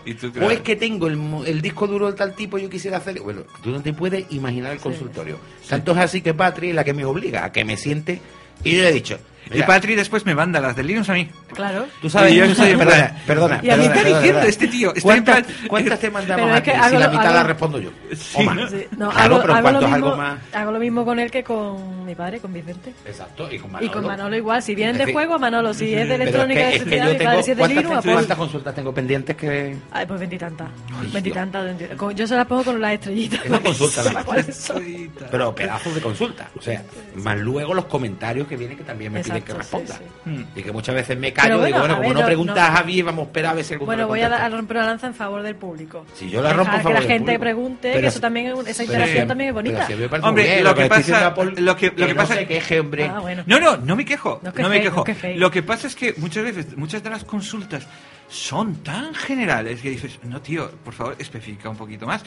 y 0.06 0.14
tú, 0.16 0.32
O 0.42 0.50
es 0.50 0.62
que 0.62 0.76
tengo 0.76 1.06
el, 1.08 1.18
mo- 1.18 1.46
el 1.46 1.62
disco 1.62 1.86
duro 1.86 2.08
de 2.12 2.18
tal 2.18 2.34
tipo, 2.34 2.58
yo 2.58 2.70
quisiera 2.70 2.98
hacer. 2.98 3.20
Bueno, 3.22 3.42
tú 3.62 3.70
no 3.70 3.82
te 3.82 3.94
puedes 3.94 4.26
imaginar 4.32 4.72
el 4.74 4.80
consultorio. 4.80 5.38
Tanto 5.70 5.92
es 5.92 5.98
así 6.00 6.22
que 6.22 6.34
Patri 6.34 6.70
es 6.70 6.76
la 6.76 6.84
que 6.84 6.94
me 6.94 7.06
obliga 7.06 7.46
a 7.46 7.52
que 7.52 7.64
me 7.64 7.78
siente. 7.78 8.20
Y 8.64 8.76
yo 8.76 8.82
le 8.82 8.90
he 8.90 8.94
dicho. 8.94 9.20
Y 9.50 9.56
mira, 9.56 9.66
Patri 9.68 9.96
después 9.96 10.26
me 10.26 10.34
manda 10.36 10.62
las 10.62 10.76
de 10.76 10.84
Linux 10.84 11.10
a 11.10 11.14
mí. 11.14 11.30
Claro. 11.54 11.86
Tú 12.02 12.10
sabes, 12.10 12.32
Y 12.32 12.38
yo 12.38 12.46
estoy 12.46 12.70
en 12.72 12.78
perdona, 12.78 12.98
plan- 13.08 13.18
perdona. 13.28 13.60
Y 13.64 13.70
a 13.70 13.76
mí 13.78 13.84
está 13.84 13.94
perdona, 13.96 14.10
diciendo 14.20 14.40
perdona. 14.40 14.50
este 14.50 14.68
tío, 14.68 14.88
está 14.90 15.00
en 15.00 15.04
¿Cuántas, 15.04 15.44
plan- 15.44 15.68
cuántas 15.68 16.00
te 16.00 16.12
mandamos 16.12 16.52
a 16.52 16.64
ti? 16.64 16.70
hago 16.72 16.90
Si 16.90 16.98
la 16.98 17.10
mitad 17.10 17.26
hago- 17.26 17.34
la 17.36 17.44
respondo 17.44 17.80
yo. 17.80 17.90
Sí, 18.16 18.36
o 18.36 18.44
más. 18.44 18.56
¿no? 18.56 18.70
Sí, 18.70 18.76
no, 18.98 19.10
Claro, 19.10 19.36
hago, 19.36 19.42
pero 19.42 19.54
hago 19.54 19.62
cuanto 19.64 19.82
lo 19.82 19.88
mismo, 19.88 19.96
algo 20.08 20.18
más. 20.18 20.40
hago 20.54 20.72
lo 20.72 20.80
mismo 20.80 21.06
con 21.06 21.20
él 21.20 21.32
que 21.32 21.44
con 21.44 22.06
mi 22.06 22.16
padre, 22.16 22.40
con 22.40 22.54
Vicente. 22.54 22.94
Exacto, 23.06 23.52
y 23.52 23.58
con 23.60 23.70
Y 23.70 23.74
Manolo. 23.74 23.92
con 23.92 24.06
Manolo 24.06 24.36
igual. 24.38 24.64
Si 24.64 24.74
vienen 24.76 24.98
de 24.98 25.12
juego, 25.12 25.36
a 25.36 25.40
Manolo. 25.40 25.74
Si 25.74 25.94
es 25.94 26.08
de 26.08 26.16
electrónica, 26.16 26.70
es 26.72 26.86
de 26.86 26.90
que, 26.90 26.98
es 26.98 27.04
que 27.08 27.14
mi 27.20 27.26
padre. 27.26 27.44
Si 27.44 27.52
es 27.52 27.58
de 27.58 27.62
¿cuántas, 27.62 27.84
Linux, 27.84 28.06
a. 28.08 28.12
¿Cuántas 28.14 28.38
consultas 28.38 28.76
tengo 28.76 28.94
pendientes 28.94 29.36
que.? 29.36 29.76
Ay, 29.92 30.06
pues 30.06 30.20
veintitantas. 30.20 30.70
Veintitantas. 31.12 31.76
Yo 32.16 32.28
se 32.28 32.36
las 32.36 32.48
pongo 32.48 32.64
con 32.64 32.80
las 32.80 32.94
estrellitas. 32.94 33.42
Es 33.44 33.50
una 33.50 33.60
consulta. 33.60 34.02
Pero 35.32 35.54
pedazos 35.56 35.96
de 35.96 36.02
consulta. 36.02 36.50
O 36.58 36.62
sea, 36.62 36.84
más 37.16 37.38
luego 37.40 37.74
los 37.74 37.86
comentarios 37.86 38.48
que 38.48 38.56
vienen 38.58 38.78
que 38.78 38.84
también 38.84 39.12
me 39.12 39.20
piden 39.32 39.44
que 39.44 39.54
responda. 39.54 39.96
sí, 39.96 40.04
Mm. 40.24 40.44
Y 40.56 40.62
que 40.64 40.72
muchas 40.72 40.94
veces 40.96 41.18
me 41.18 41.34
callo 41.34 41.64
y 41.64 41.66
digo, 41.68 41.80
bueno, 41.80 41.96
como 41.96 42.08
ver, 42.10 42.18
no 42.20 42.26
preguntas 42.26 42.56
no- 42.56 42.62
a 42.62 42.72
Javi, 42.78 43.02
vamos 43.02 43.24
a 43.24 43.26
esperar 43.28 43.52
a 43.52 43.56
ver 43.56 43.66
si 43.66 43.74
alguno 43.74 43.86
Bueno, 43.88 44.08
voy 44.08 44.22
a, 44.22 44.46
a 44.46 44.50
romper 44.50 44.78
una 44.78 44.86
lanza 44.86 45.08
en 45.08 45.14
favor 45.16 45.42
del 45.42 45.56
público. 45.56 46.06
Si 46.14 46.30
yo 46.30 46.42
la 46.42 46.54
rompo 46.54 46.72
Dejar 46.72 46.84
favor 46.84 46.92
que 46.92 46.94
la 46.94 47.00
del 47.00 47.08
gente 47.10 47.26
público. 47.32 47.42
pregunte, 47.42 47.90
Pero 47.90 48.02
que 48.02 48.08
eso 48.08 48.20
también 48.20 48.46
es 48.48 48.54
un- 48.54 48.68
esa 48.68 48.84
interacción 48.84 49.28
también 49.28 49.48
es 49.50 49.54
bonita. 49.56 49.76
pero 49.78 49.88
si 49.88 49.94
a 49.94 49.96
mí 49.96 50.02
me 50.04 50.10
parece 50.10 50.28
Hombre, 50.30 50.44
bien, 50.44 50.64
lo 50.64 50.76
que 50.76 50.86
pasa- 50.86 51.34
lo 51.58 51.76
que- 51.76 51.88
lo 51.96 52.08
que 52.08 52.14
no 52.14 52.16
pasa- 52.22 52.36
se 52.36 52.46
queje, 52.48 52.80
hombre. 52.80 53.06
Ah, 53.08 53.20
bueno. 53.20 53.44
No, 53.48 53.60
no, 53.60 53.78
no 53.78 53.96
me 53.96 54.06
quejo. 54.06 54.40
No 54.44 54.52
me 54.54 54.62
no 54.64 54.70
quejo. 54.70 55.04
Lo 55.36 55.50
que 55.52 55.64
pasa 55.64 55.88
es 55.88 55.96
que 55.96 56.14
muchas 56.18 56.44
veces, 56.44 56.78
muchas 56.78 57.02
de 57.04 57.10
las 57.10 57.24
consultas 57.24 57.88
son 58.30 58.76
tan 58.84 59.14
generales 59.14 59.82
que 59.82 59.90
dices, 59.90 60.20
no, 60.24 60.42
tío, 60.42 60.72
por 60.86 60.94
favor, 60.94 61.16
especifica 61.20 61.68
un 61.70 61.76
poquito 61.76 62.06
más. 62.06 62.24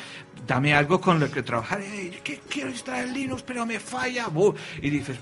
Dame 0.46 0.74
algo 0.74 1.00
con 1.00 1.18
lo 1.18 1.30
que 1.30 1.42
trabajar. 1.42 1.80
Que 2.22 2.40
quiero 2.48 2.68
instalar 2.70 3.06
Linux, 3.08 3.42
pero 3.42 3.64
me 3.64 3.78
falla. 3.80 4.26
Y 4.82 4.90
dices. 4.90 5.16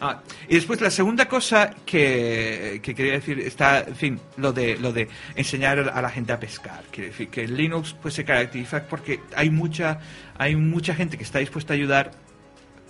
Ah, 0.00 0.20
y 0.48 0.54
después 0.56 0.80
la 0.80 0.90
segunda 0.90 1.26
cosa 1.28 1.70
que, 1.86 2.80
que 2.82 2.94
quería 2.94 3.12
decir 3.14 3.38
está, 3.40 3.80
en 3.80 3.96
fin, 3.96 4.20
lo 4.36 4.52
de 4.52 4.76
lo 4.76 4.92
de 4.92 5.08
enseñar 5.36 5.78
a 5.78 6.02
la 6.02 6.10
gente 6.10 6.32
a 6.32 6.38
pescar. 6.40 6.82
Quiere 6.90 7.10
decir 7.10 7.28
que 7.28 7.46
Linux 7.48 7.94
pues 8.02 8.14
se 8.14 8.24
caracteriza 8.24 8.84
porque 8.86 9.20
hay 9.36 9.50
mucha 9.50 9.98
hay 10.36 10.56
mucha 10.56 10.94
gente 10.94 11.16
que 11.16 11.22
está 11.24 11.38
dispuesta 11.38 11.72
a 11.72 11.76
ayudar 11.76 12.10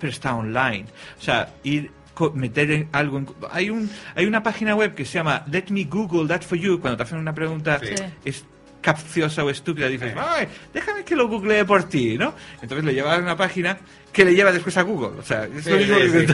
pero 0.01 0.11
está 0.11 0.35
online. 0.35 0.87
O 1.19 1.23
sea, 1.23 1.55
ir 1.63 1.91
meter 2.35 2.87
algo 2.93 3.19
en- 3.19 3.29
hay 3.51 3.71
un 3.71 3.91
hay 4.15 4.27
una 4.27 4.43
página 4.43 4.75
web 4.75 4.95
que 4.95 5.05
se 5.05 5.15
llama 5.19 5.45
Let 5.51 5.65
me 5.71 5.85
Google 5.85 6.29
that 6.29 6.43
for 6.43 6.57
you 6.57 6.81
cuando 6.81 6.97
te 6.97 7.03
hacen 7.03 7.19
una 7.19 7.35
pregunta 7.35 7.81
Sí. 7.83 7.95
es 8.25 8.45
capciosa 8.81 9.43
o 9.45 9.51
estúpida 9.51 9.89
dices 9.89 10.15
"Ay, 10.17 10.47
déjame 10.73 11.05
que 11.05 11.17
lo 11.17 11.27
googlee 11.27 11.65
por 11.65 11.85
ti 11.89 12.17
¿no? 12.19 12.35
entonces 12.63 12.85
le 12.85 12.95
lleva 12.95 13.15
a 13.17 13.19
una 13.19 13.37
página 13.37 13.79
que 14.15 14.25
le 14.25 14.35
lleva 14.35 14.51
después 14.53 14.75
a 14.79 14.83
Google. 14.83 15.19
O 15.19 15.23
sea 15.23 15.45
es 15.45 15.67
lo 15.67 15.77
Sí, 15.79 15.85
mismo 15.93 15.97
sí, 15.99 16.27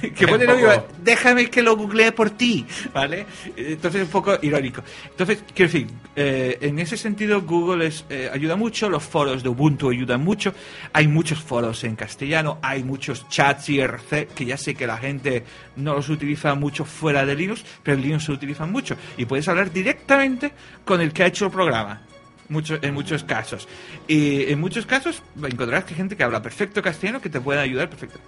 que, 0.00 0.12
que 0.14 0.26
pone 0.28 0.44
Un 0.44 0.50
lo 0.50 0.56
mismo, 0.56 0.72
poco- 0.72 0.88
déjame 1.02 1.50
que 1.50 1.60
lo 1.60 1.76
googlee 1.76 2.12
por 2.12 2.30
ti 2.30 2.64
¿vale? 2.94 3.26
entonces 3.56 4.00
es 4.02 4.06
un 4.06 4.12
poco 4.12 4.38
irónico. 4.40 4.82
Entonces 5.10 5.42
quiero 5.54 5.72
decir 5.72 5.88
eh, 6.14 6.56
en 6.62 6.78
ese 6.78 6.96
sentido 6.96 7.42
Google 7.42 7.86
es, 7.88 8.04
eh, 8.08 8.30
ayuda 8.32 8.56
mucho 8.56 8.88
los 8.88 9.02
foros 9.02 9.42
de 9.42 9.48
Ubuntu 9.50 9.90
ayudan 9.90 10.22
mucho. 10.24 10.54
Hay 10.92 11.08
muchos 11.08 11.40
foros 11.42 11.82
en 11.84 11.96
castellano 11.96 12.58
hay 12.62 12.84
muchos 12.84 13.28
chats 13.28 13.68
IRC 13.68 14.28
que 14.34 14.44
ya 14.46 14.56
sé 14.56 14.74
que 14.76 14.86
la 14.86 14.96
gente 14.96 15.42
no 15.76 15.94
los 15.94 16.08
utiliza 16.08 16.54
mucho 16.54 16.84
fuera 16.84 17.26
de 17.26 17.34
Linux 17.34 17.64
pero 17.82 17.96
en 17.96 18.02
Linux 18.04 18.24
se 18.24 18.32
utilizan 18.32 18.70
mucho. 18.70 18.96
Y 19.16 19.24
puedes 19.24 19.48
hablar 19.48 19.72
directamente 19.72 20.52
con 20.84 21.00
el 21.00 21.12
que 21.12 21.24
ha 21.24 21.26
hecho 21.26 21.46
el 21.46 21.50
programa 21.50 22.02
mucho, 22.48 22.78
en 22.82 22.94
muchos 22.94 23.24
casos 23.24 23.68
y 24.06 24.44
en 24.44 24.60
muchos 24.60 24.86
casos 24.86 25.22
encontrarás 25.36 25.84
que 25.84 25.94
gente 25.94 26.16
que 26.16 26.22
habla 26.22 26.42
perfecto 26.42 26.82
castellano 26.82 27.20
que 27.20 27.28
te 27.28 27.40
puede 27.40 27.60
ayudar 27.60 27.88
perfecto 27.88 28.18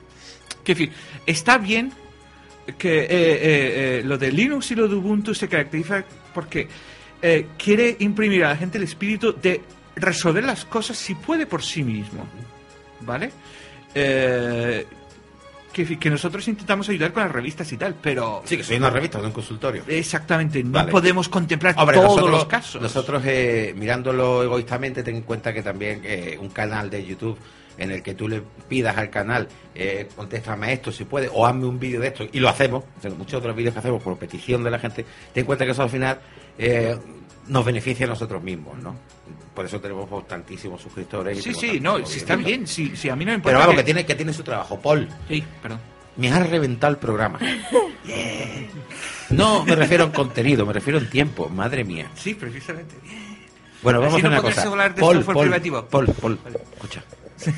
que 0.64 0.72
en 0.72 0.78
fin, 0.78 0.92
está 1.26 1.58
bien 1.58 1.92
que 2.76 3.00
eh, 3.00 3.06
eh, 3.10 3.38
eh, 3.40 4.02
lo 4.04 4.18
de 4.18 4.30
Linux 4.32 4.70
y 4.72 4.74
lo 4.74 4.88
de 4.88 4.96
Ubuntu 4.96 5.34
se 5.34 5.48
caracteriza 5.48 6.04
porque 6.34 6.68
quiere 7.56 7.96
imprimir 7.98 8.44
a 8.44 8.50
la 8.50 8.56
gente 8.56 8.78
el 8.78 8.84
espíritu 8.84 9.32
de 9.32 9.60
resolver 9.96 10.44
las 10.44 10.64
cosas 10.64 10.96
si 10.96 11.16
puede 11.16 11.46
por 11.46 11.62
sí 11.62 11.82
mismo. 11.82 12.28
¿Vale? 13.00 13.32
Que, 15.86 15.98
que 15.98 16.10
nosotros 16.10 16.48
intentamos 16.48 16.88
ayudar 16.88 17.12
con 17.12 17.22
las 17.22 17.30
revistas 17.30 17.70
y 17.72 17.76
tal, 17.76 17.94
pero 18.02 18.42
Sí, 18.44 18.56
que 18.56 18.64
soy 18.64 18.76
una 18.78 18.90
revista, 18.90 19.18
no 19.18 19.26
un 19.26 19.32
consultorio. 19.32 19.84
exactamente 19.86 20.62
no 20.64 20.72
Vale. 20.72 20.90
podemos 20.90 21.28
contemplar 21.28 21.74
Hombre, 21.78 21.96
todos 21.96 22.08
nosotros, 22.16 22.30
los 22.32 22.44
casos. 22.46 22.82
nosotros 22.82 23.22
eh, 23.26 23.74
mirándolo 23.76 24.42
egoístamente, 24.42 25.02
ten 25.04 25.16
en 25.16 25.22
cuenta 25.22 25.52
que 25.54 25.62
también 25.62 26.00
eh, 26.04 26.36
un 26.40 26.48
canal 26.48 26.90
de 26.90 27.04
YouTube 27.04 27.38
en 27.76 27.92
el 27.92 28.02
que 28.02 28.14
tú 28.14 28.26
le 28.28 28.42
pidas 28.68 28.96
al 28.96 29.08
canal, 29.08 29.46
eh, 29.72 30.08
contéstame 30.16 30.72
esto 30.72 30.90
si 30.90 31.04
puede, 31.04 31.30
o 31.32 31.46
hazme 31.46 31.64
un 31.66 31.78
vídeo 31.78 32.00
de 32.00 32.08
esto, 32.08 32.26
y 32.32 32.40
lo 32.40 32.48
hacemos, 32.48 32.82
sea, 33.00 33.10
muchos 33.12 33.34
otros 33.38 33.54
vídeos 33.54 33.72
que 33.72 33.78
hacemos 33.78 34.02
por 34.02 34.18
petición 34.18 34.64
de 34.64 34.70
la 34.72 34.80
gente, 34.80 35.04
ten 35.32 35.42
en 35.42 35.46
cuenta 35.46 35.64
que 35.64 35.70
eso 35.70 35.84
al 35.84 35.90
final 35.90 36.18
eh, 36.58 36.96
nos 37.48 37.64
beneficia 37.64 38.06
a 38.06 38.08
nosotros 38.10 38.42
mismos, 38.42 38.78
¿no? 38.78 38.94
Por 39.54 39.64
eso 39.66 39.80
tenemos 39.80 40.26
tantísimos 40.28 40.80
suscriptores. 40.80 41.38
y 41.38 41.42
sí, 41.42 41.54
sí, 41.54 41.80
no, 41.80 42.04
si 42.06 42.18
está 42.18 42.36
bien, 42.36 42.66
si, 42.66 42.94
si 42.96 43.08
a 43.08 43.16
mí 43.16 43.24
no 43.24 43.30
me 43.32 43.36
importa. 43.36 43.56
Pero 43.56 43.58
vamos, 43.60 43.74
que- 43.74 43.80
que 43.80 43.84
tiene, 43.84 44.06
que 44.06 44.14
tiene 44.14 44.32
su 44.32 44.42
trabajo. 44.42 44.78
Paul, 44.80 45.08
Sí, 45.28 45.42
perdón. 45.62 45.80
me 46.16 46.30
has 46.30 46.48
reventado 46.48 46.92
el 46.92 46.98
programa. 46.98 47.38
Yeah. 48.06 48.68
No 49.28 49.64
me 49.66 49.76
refiero 49.76 50.04
en 50.04 50.12
contenido, 50.12 50.64
me 50.64 50.72
refiero 50.72 50.98
en 50.98 51.10
tiempo, 51.10 51.50
madre 51.50 51.84
mía. 51.84 52.10
Sí, 52.14 52.32
precisamente. 52.32 52.94
Bueno, 53.82 54.00
vamos 54.00 54.14
Así 54.14 54.24
a 54.24 54.28
hacer 54.28 54.30
no 54.30 54.48
una 54.48 54.54
cosa. 54.54 54.68
hablar 54.68 54.94
de 54.94 55.00
Paul, 55.02 55.16
software 55.16 55.34
Paul, 55.34 55.44
privativo. 55.46 55.84
Paul, 55.86 56.06
Paul, 56.18 56.38
escucha. 56.74 57.04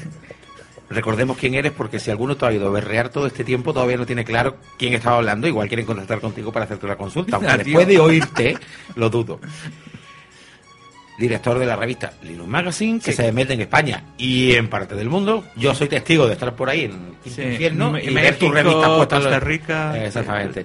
Recordemos 0.91 1.36
quién 1.38 1.55
eres 1.55 1.70
porque 1.72 2.01
si 2.01 2.11
alguno 2.11 2.36
te 2.36 2.45
ha 2.47 2.53
ido 2.53 2.70
berrear 2.72 3.09
todo 3.11 3.26
este 3.28 3.45
tiempo 3.45 3.72
todavía 3.72 3.97
no 3.97 4.05
tiene 4.07 4.24
claro 4.24 4.57
quién 4.76 4.93
estaba 4.95 5.18
hablando, 5.18 5.47
igual 5.47 5.68
quieren 5.68 5.86
contactar 5.86 6.20
contigo 6.20 6.51
para 6.53 6.64
hacerte 6.64 6.84
una 6.86 6.97
consulta, 6.97 7.36
aunque 7.36 7.57
después 7.59 7.86
de 7.86 7.99
oírte 8.01 8.57
lo 8.97 9.09
dudo. 9.09 9.38
Director 11.18 11.59
de 11.59 11.66
la 11.66 11.76
revista 11.76 12.14
Linux 12.22 12.49
Magazine, 12.49 12.99
que 12.99 13.11
Sí. 13.12 13.18
se 13.18 13.30
mete 13.30 13.53
en 13.53 13.61
España 13.61 14.05
y 14.16 14.53
en 14.55 14.68
parte 14.68 14.95
del 14.95 15.11
mundo. 15.11 15.45
Yo 15.55 15.74
soy 15.74 15.86
testigo 15.86 16.26
de 16.26 16.32
estar 16.32 16.57
por 16.57 16.70
ahí 16.70 16.84
en 16.84 16.93
el 17.24 17.30
Sí, 17.30 17.43
infierno 17.43 17.93
Me- 17.93 18.03
y 18.03 18.07
ver 18.14 18.36
revistas 18.41 18.88
puestas. 18.88 19.18
en 19.18 19.22
Costa 19.24 19.41
Rica. 19.41 19.97
Eh, 19.99 20.07
Exactamente. 20.07 20.64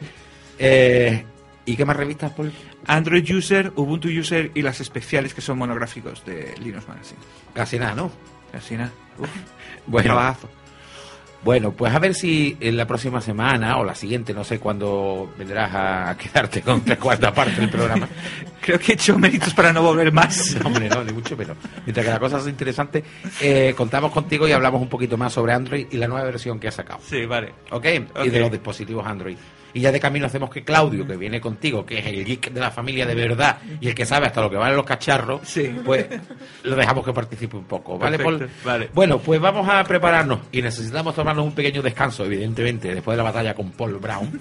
Eh, 0.58 1.26
¿Y 1.66 1.76
qué 1.76 1.84
más 1.84 1.98
revistas, 1.98 2.32
Paul? 2.32 2.54
Android 2.88 3.30
User, 3.36 3.74
Ubuntu 3.76 4.08
User 4.08 4.52
y 4.56 4.62
las 4.62 4.80
especiales 4.80 5.34
que 5.34 5.42
son 5.42 5.58
monográficos 5.58 6.24
de 6.26 6.56
Linux 6.64 6.88
Magazine. 6.88 7.20
Casi 7.54 7.78
nada, 7.78 7.94
¿no? 7.96 8.12
Así 8.54 8.76
nada. 8.78 8.92
Uf, 9.20 9.28
Bueno. 9.88 10.06
trabajazo. 10.06 10.50
Bueno, 11.44 11.74
pues 11.74 11.94
a 11.94 12.00
ver 12.00 12.16
si 12.16 12.58
en 12.60 12.76
la 12.76 12.88
próxima 12.88 13.22
semana 13.22 13.78
o 13.78 13.84
la 13.84 13.94
siguiente, 13.94 14.34
no 14.34 14.44
sé 14.44 14.58
cuándo 14.58 15.32
vendrás 15.38 15.70
a 15.76 16.18
quedarte 16.18 16.64
con 16.64 16.82
tres 16.82 16.98
cuartas 16.98 17.32
partes 17.34 17.58
del 17.58 17.70
programa. 17.70 18.10
Creo 18.62 18.80
que 18.80 18.94
he 18.94 18.96
hecho 18.96 19.16
méritos 19.20 19.54
para 19.54 19.72
no 19.72 19.84
volver 19.84 20.12
más. 20.12 20.56
No, 20.60 20.68
hombre, 20.70 20.90
no, 20.90 21.04
ni 21.04 21.14
mucho 21.14 21.38
menos. 21.38 21.56
Mientras 21.86 22.04
que 22.04 22.12
la 22.12 22.20
cosa 22.20 22.40
es 22.40 22.48
interesante, 22.48 23.04
eh, 23.40 23.76
contamos 23.78 24.12
contigo 24.12 24.48
y 24.48 24.54
hablamos 24.54 24.82
un 24.82 24.90
poquito 24.90 25.18
más 25.18 25.34
sobre 25.34 25.54
Android 25.54 25.86
y 25.92 25.98
la 25.98 26.08
nueva 26.08 26.26
versión 26.26 26.60
que 26.60 26.68
ha 26.68 26.72
sacado. 26.72 27.00
Sí, 27.08 27.28
vale. 27.28 27.54
¿Ok? 27.70 27.86
Ok. 28.16 28.26
Y 28.26 28.30
de 28.30 28.40
los 28.40 28.52
dispositivos 28.52 29.06
Android. 29.06 29.38
Y 29.76 29.82
ya 29.82 29.92
de 29.92 30.00
camino 30.00 30.26
hacemos 30.26 30.50
que 30.50 30.64
Claudio, 30.64 31.06
que 31.06 31.18
viene 31.18 31.40
contigo, 31.42 31.86
que 31.86 32.00
es 32.00 32.06
el 32.08 32.24
geek 32.24 32.50
de 32.52 32.60
la 32.62 32.72
familia 32.72 33.06
de 33.06 33.14
verdad 33.14 33.58
y 33.82 33.90
el 33.90 33.94
que 33.94 34.06
sabe 34.06 34.26
hasta 34.26 34.42
lo 34.42 34.50
que 34.50 34.56
valen 34.56 34.78
los 34.78 34.86
cacharros, 34.86 35.42
Sí. 35.44 35.70
pues 35.86 36.08
lo 36.64 36.76
dejamos 36.78 37.04
que 37.06 37.12
participe 37.12 37.58
un 37.58 37.66
poco. 37.66 38.00
¿Vale, 38.00 38.18
Paul? 38.18 38.50
Vale. 38.64 38.90
Bueno, 38.94 39.20
pues 39.20 39.40
vamos 39.42 39.68
a 39.70 39.84
prepararnos 39.84 40.40
y 40.54 40.62
necesitamos 40.62 41.14
tomarnos 41.14 41.46
un 41.46 41.54
pequeño 41.54 41.82
descanso, 41.82 42.24
evidentemente, 42.26 42.96
después 42.96 43.18
de 43.18 43.24
la 43.24 43.30
batalla 43.30 43.54
con 43.54 43.72
Paul 43.74 43.98
Brown. 43.98 44.40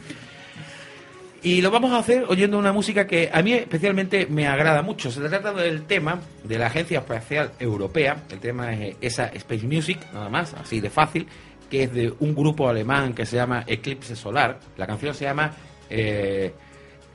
Y 1.43 1.61
lo 1.61 1.71
vamos 1.71 1.93
a 1.93 1.99
hacer 1.99 2.25
oyendo 2.29 2.57
una 2.59 2.73
música 2.73 3.07
que 3.07 3.29
a 3.31 3.43
mí 3.43 3.53
especialmente 3.53 4.27
me 4.31 4.47
agrada 4.47 4.81
mucho. 4.81 5.11
Se 5.11 5.21
trata 5.21 5.53
del 5.53 5.83
tema 5.83 6.19
de 6.43 6.59
la 6.59 6.69
Agencia 6.69 7.01
Espacial 7.01 7.51
Europea. 7.61 8.17
El 8.31 8.39
tema 8.39 8.73
es 8.73 8.97
esa 9.03 9.27
Space 9.27 9.67
Music, 9.67 9.99
nada 10.15 10.31
más, 10.31 10.55
así 10.55 10.81
de 10.81 10.89
fácil, 10.89 11.27
que 11.71 11.85
es 11.85 11.93
de 11.93 12.15
un 12.21 12.35
grupo 12.35 12.69
alemán 12.69 13.15
que 13.15 13.27
se 13.27 13.37
llama 13.37 13.65
Eclipse 13.67 14.17
Solar. 14.17 14.61
La 14.77 14.87
canción 14.87 15.15
se 15.15 15.25
llama 15.25 15.53
eh, 15.91 16.55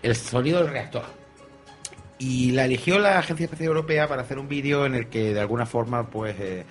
El 0.01 0.15
sonido 0.15 0.59
del 0.59 0.69
reactor. 0.69 1.03
Y 2.17 2.51
la 2.51 2.65
eligió 2.65 2.99
la 2.99 3.19
Agencia 3.19 3.45
Espacial 3.45 3.69
Europea 3.69 4.07
para 4.07 4.23
hacer 4.23 4.39
un 4.39 4.49
vídeo 4.49 4.85
en 4.85 4.95
el 4.95 5.07
que 5.07 5.33
de 5.33 5.39
alguna 5.39 5.65
forma 5.65 6.09
pues 6.09 6.35
eh, 6.39 6.65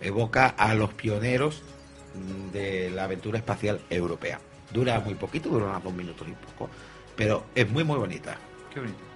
evoca 0.00 0.48
a 0.48 0.74
los 0.74 0.92
pioneros 0.92 1.62
mm, 2.14 2.52
de 2.52 2.90
la 2.90 3.04
aventura 3.04 3.38
espacial 3.38 3.80
europea. 3.88 4.40
Dura 4.72 5.00
muy 5.00 5.14
poquito, 5.14 5.48
dura 5.48 5.66
unos 5.66 5.82
dos 5.82 5.94
minutos 5.94 6.28
y 6.28 6.32
poco, 6.32 6.70
pero 7.16 7.46
es 7.54 7.68
muy 7.70 7.82
muy 7.82 7.96
bonita. 7.96 8.36
Qué 8.72 8.80
bonito. 8.80 9.09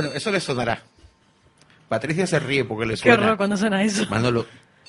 Bueno, 0.00 0.14
eso 0.14 0.30
le 0.30 0.40
sonará. 0.40 0.80
Patricia 1.88 2.26
se 2.26 2.38
ríe 2.38 2.64
porque 2.64 2.86
le 2.86 2.92
Qué 2.94 2.98
suena. 2.98 3.24
horror 3.24 3.36
cuando 3.36 3.56
suena 3.56 3.82
eso. 3.82 4.06
Manolo, 4.10 4.46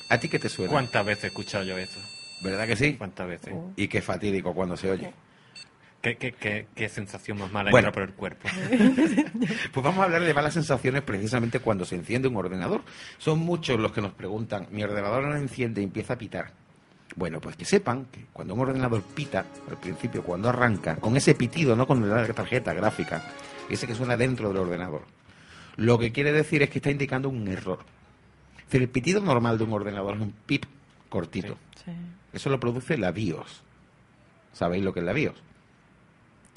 ¿a 0.08 0.18
ti 0.18 0.28
qué 0.28 0.38
te 0.38 0.48
suena? 0.48 0.70
¿Cuántas 0.70 1.04
veces 1.04 1.24
he 1.24 1.26
escuchado 1.28 1.64
yo 1.64 1.76
eso? 1.78 1.98
¿Verdad 2.42 2.66
que 2.66 2.76
sí? 2.76 2.94
¿Cuántas 2.94 3.26
veces? 3.26 3.52
Y 3.76 3.88
qué 3.88 4.00
fatídico 4.02 4.54
cuando 4.54 4.76
se 4.76 4.90
oye. 4.90 5.12
¿Qué, 6.00 6.16
qué, 6.16 6.32
qué, 6.32 6.66
qué 6.74 6.88
sensación 6.88 7.38
más 7.38 7.50
mala 7.52 7.70
Bueno. 7.70 7.88
entra 7.88 8.00
por 8.00 8.08
el 8.08 8.14
cuerpo? 8.14 8.48
Pues 9.72 9.84
vamos 9.84 10.00
a 10.00 10.04
hablar 10.04 10.22
de 10.22 10.32
malas 10.32 10.54
sensaciones 10.54 11.02
precisamente 11.02 11.58
cuando 11.60 11.84
se 11.84 11.96
enciende 11.96 12.28
un 12.28 12.36
ordenador. 12.36 12.82
Son 13.18 13.38
muchos 13.40 13.78
los 13.80 13.92
que 13.92 14.00
nos 14.00 14.12
preguntan, 14.12 14.68
mi 14.70 14.82
ordenador 14.84 15.24
no 15.24 15.36
enciende 15.36 15.80
y 15.80 15.84
empieza 15.84 16.14
a 16.14 16.18
pitar. 16.18 16.52
Bueno, 17.16 17.40
pues 17.40 17.56
que 17.56 17.64
sepan 17.64 18.04
que 18.06 18.26
cuando 18.32 18.54
un 18.54 18.60
ordenador 18.60 19.02
pita, 19.02 19.44
al 19.68 19.76
principio, 19.78 20.22
cuando 20.22 20.48
arranca, 20.48 20.96
con 20.96 21.16
ese 21.16 21.34
pitido, 21.34 21.74
no 21.74 21.86
con 21.86 22.08
la 22.08 22.24
tarjeta 22.28 22.72
gráfica, 22.72 23.22
ese 23.74 23.86
que 23.86 23.94
suena 23.94 24.16
dentro 24.16 24.48
del 24.48 24.58
ordenador, 24.58 25.02
lo 25.76 25.98
que 25.98 26.12
quiere 26.12 26.32
decir 26.32 26.62
es 26.62 26.70
que 26.70 26.78
está 26.78 26.90
indicando 26.90 27.28
un 27.28 27.46
error. 27.48 27.80
Es 28.58 28.64
decir, 28.66 28.82
el 28.82 28.88
pitido 28.88 29.20
normal 29.20 29.58
de 29.58 29.64
un 29.64 29.72
ordenador 29.72 30.16
es 30.16 30.20
un 30.22 30.32
pip 30.46 30.64
cortito. 31.08 31.56
Sí. 31.84 31.92
Eso 32.32 32.50
lo 32.50 32.60
produce 32.60 32.96
la 32.98 33.10
BIOS. 33.10 33.62
¿Sabéis 34.52 34.84
lo 34.84 34.92
que 34.92 35.00
es 35.00 35.06
la 35.06 35.12
BIOS? 35.12 35.34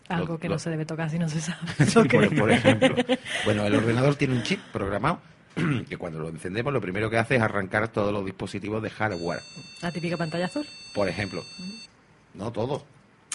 Algo 0.10 0.34
Lo- 0.34 0.40
que 0.40 0.50
lo- 0.50 0.56
no 0.56 0.60
se 0.60 0.70
debe 0.70 0.86
tocar 0.86 1.10
si 1.10 1.18
no 1.18 1.30
se 1.30 1.40
sabe. 1.42 1.60
Sí, 1.86 2.00
por, 2.10 2.36
por 2.36 2.52
ejemplo. 2.52 2.96
Bueno, 3.46 3.66
el 3.66 3.76
ordenador 3.76 4.16
tiene 4.16 4.36
un 4.36 4.44
chip 4.44 4.60
programado 4.72 5.20
que 5.90 5.98
cuando 5.98 6.20
lo 6.20 6.30
encendemos 6.30 6.74
lo 6.74 6.82
primero 6.82 7.10
que 7.10 7.18
hace 7.18 7.36
es 7.38 7.42
arrancar 7.42 7.88
todos 7.88 8.12
los 8.12 8.26
dispositivos 8.26 8.84
de 8.84 8.90
hardware. 8.90 9.40
La 9.82 9.92
típica 9.92 10.18
pantalla 10.18 10.46
azul. 10.46 10.66
Por 10.94 11.08
ejemplo. 11.08 11.44
No 12.34 12.52
todo. 12.52 12.86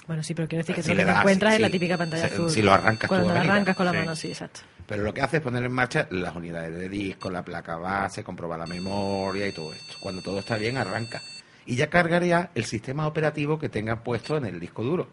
Bueno, 0.09 0.23
sí, 0.25 0.35
pero 0.35 0.49
quiero 0.49 0.63
decir 0.63 0.75
que 0.75 0.83
Si 0.83 0.89
tú 0.89 0.95
lo 0.95 1.03
te 1.03 1.05
das, 1.05 1.19
encuentras 1.21 1.53
sí, 1.53 1.57
es 1.57 1.61
la 1.61 1.71
típica 1.71 1.97
pantalla 1.99 2.25
azul. 2.27 2.51
si 2.51 2.63
lo 2.63 2.73
arrancas 2.73 3.09
Cuando 3.09 3.29
tú 3.29 3.35
lo 3.35 3.41
arrancas 3.41 3.77
con 3.77 3.87
la 3.87 3.93
sí. 3.93 3.99
mano, 3.99 4.17
sí, 4.17 4.29
exacto. 4.29 4.61
Pero 4.87 5.03
lo 5.05 5.13
que 5.15 5.21
hace 5.21 5.37
es 5.37 5.43
poner 5.43 5.63
en 5.63 5.73
marcha 5.73 6.09
las 6.11 6.35
unidades 6.35 6.75
de 6.75 6.89
disco, 6.89 7.31
la 7.31 7.45
placa 7.45 7.77
base, 7.77 8.25
comprobar 8.25 8.59
la 8.59 8.67
memoria 8.67 9.47
y 9.47 9.53
todo 9.53 9.73
esto. 9.73 9.95
Cuando 10.01 10.23
todo 10.23 10.39
está 10.41 10.57
bien, 10.57 10.79
arranca. 10.79 11.21
Y 11.67 11.77
ya 11.77 11.89
cargaría 11.91 12.51
el 12.55 12.65
sistema 12.65 13.07
operativo 13.07 13.59
que 13.59 13.69
tenga 13.69 14.03
puesto 14.03 14.39
en 14.39 14.47
el 14.47 14.59
disco 14.59 14.83
duro. 14.83 15.09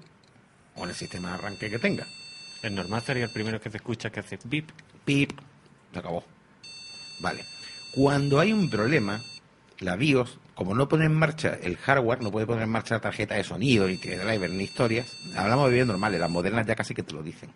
O 0.75 0.83
en 0.85 0.89
el 0.89 0.95
sistema 0.95 1.27
de 1.29 1.33
arranque 1.35 1.69
que 1.69 1.77
tenga. 1.79 2.07
El 2.63 2.73
normal 2.73 3.01
sería 3.01 3.25
el 3.25 3.31
primero 3.31 3.59
que 3.59 3.69
se 3.69 3.77
escucha 3.77 4.09
que 4.09 4.21
hace 4.21 4.39
bip. 4.45 4.69
Pip. 5.03 5.31
Se 5.91 5.99
acabó. 5.99 6.23
Vale. 7.19 7.43
Cuando 7.93 8.39
hay 8.39 8.53
un 8.53 8.69
problema, 8.69 9.21
la 9.79 9.97
BIOS, 9.97 10.39
como 10.55 10.73
no 10.73 10.87
pone 10.87 11.05
en 11.05 11.13
marcha 11.13 11.57
el 11.61 11.77
hardware, 11.77 12.21
no 12.23 12.31
puede 12.31 12.45
poner 12.47 12.63
en 12.63 12.69
marcha 12.69 12.95
la 12.95 13.01
tarjeta 13.01 13.35
de 13.35 13.43
sonido, 13.43 13.87
ni 13.87 13.97
tiene 13.97 14.23
driver, 14.23 14.49
ni 14.49 14.63
historias. 14.63 15.11
Hablamos 15.35 15.67
de 15.69 15.75
BIOS 15.75 15.87
normales, 15.87 16.19
las 16.19 16.29
modernas 16.29 16.65
ya 16.65 16.75
casi 16.75 16.93
que 16.95 17.03
te 17.03 17.13
lo 17.13 17.21
dicen. 17.21 17.49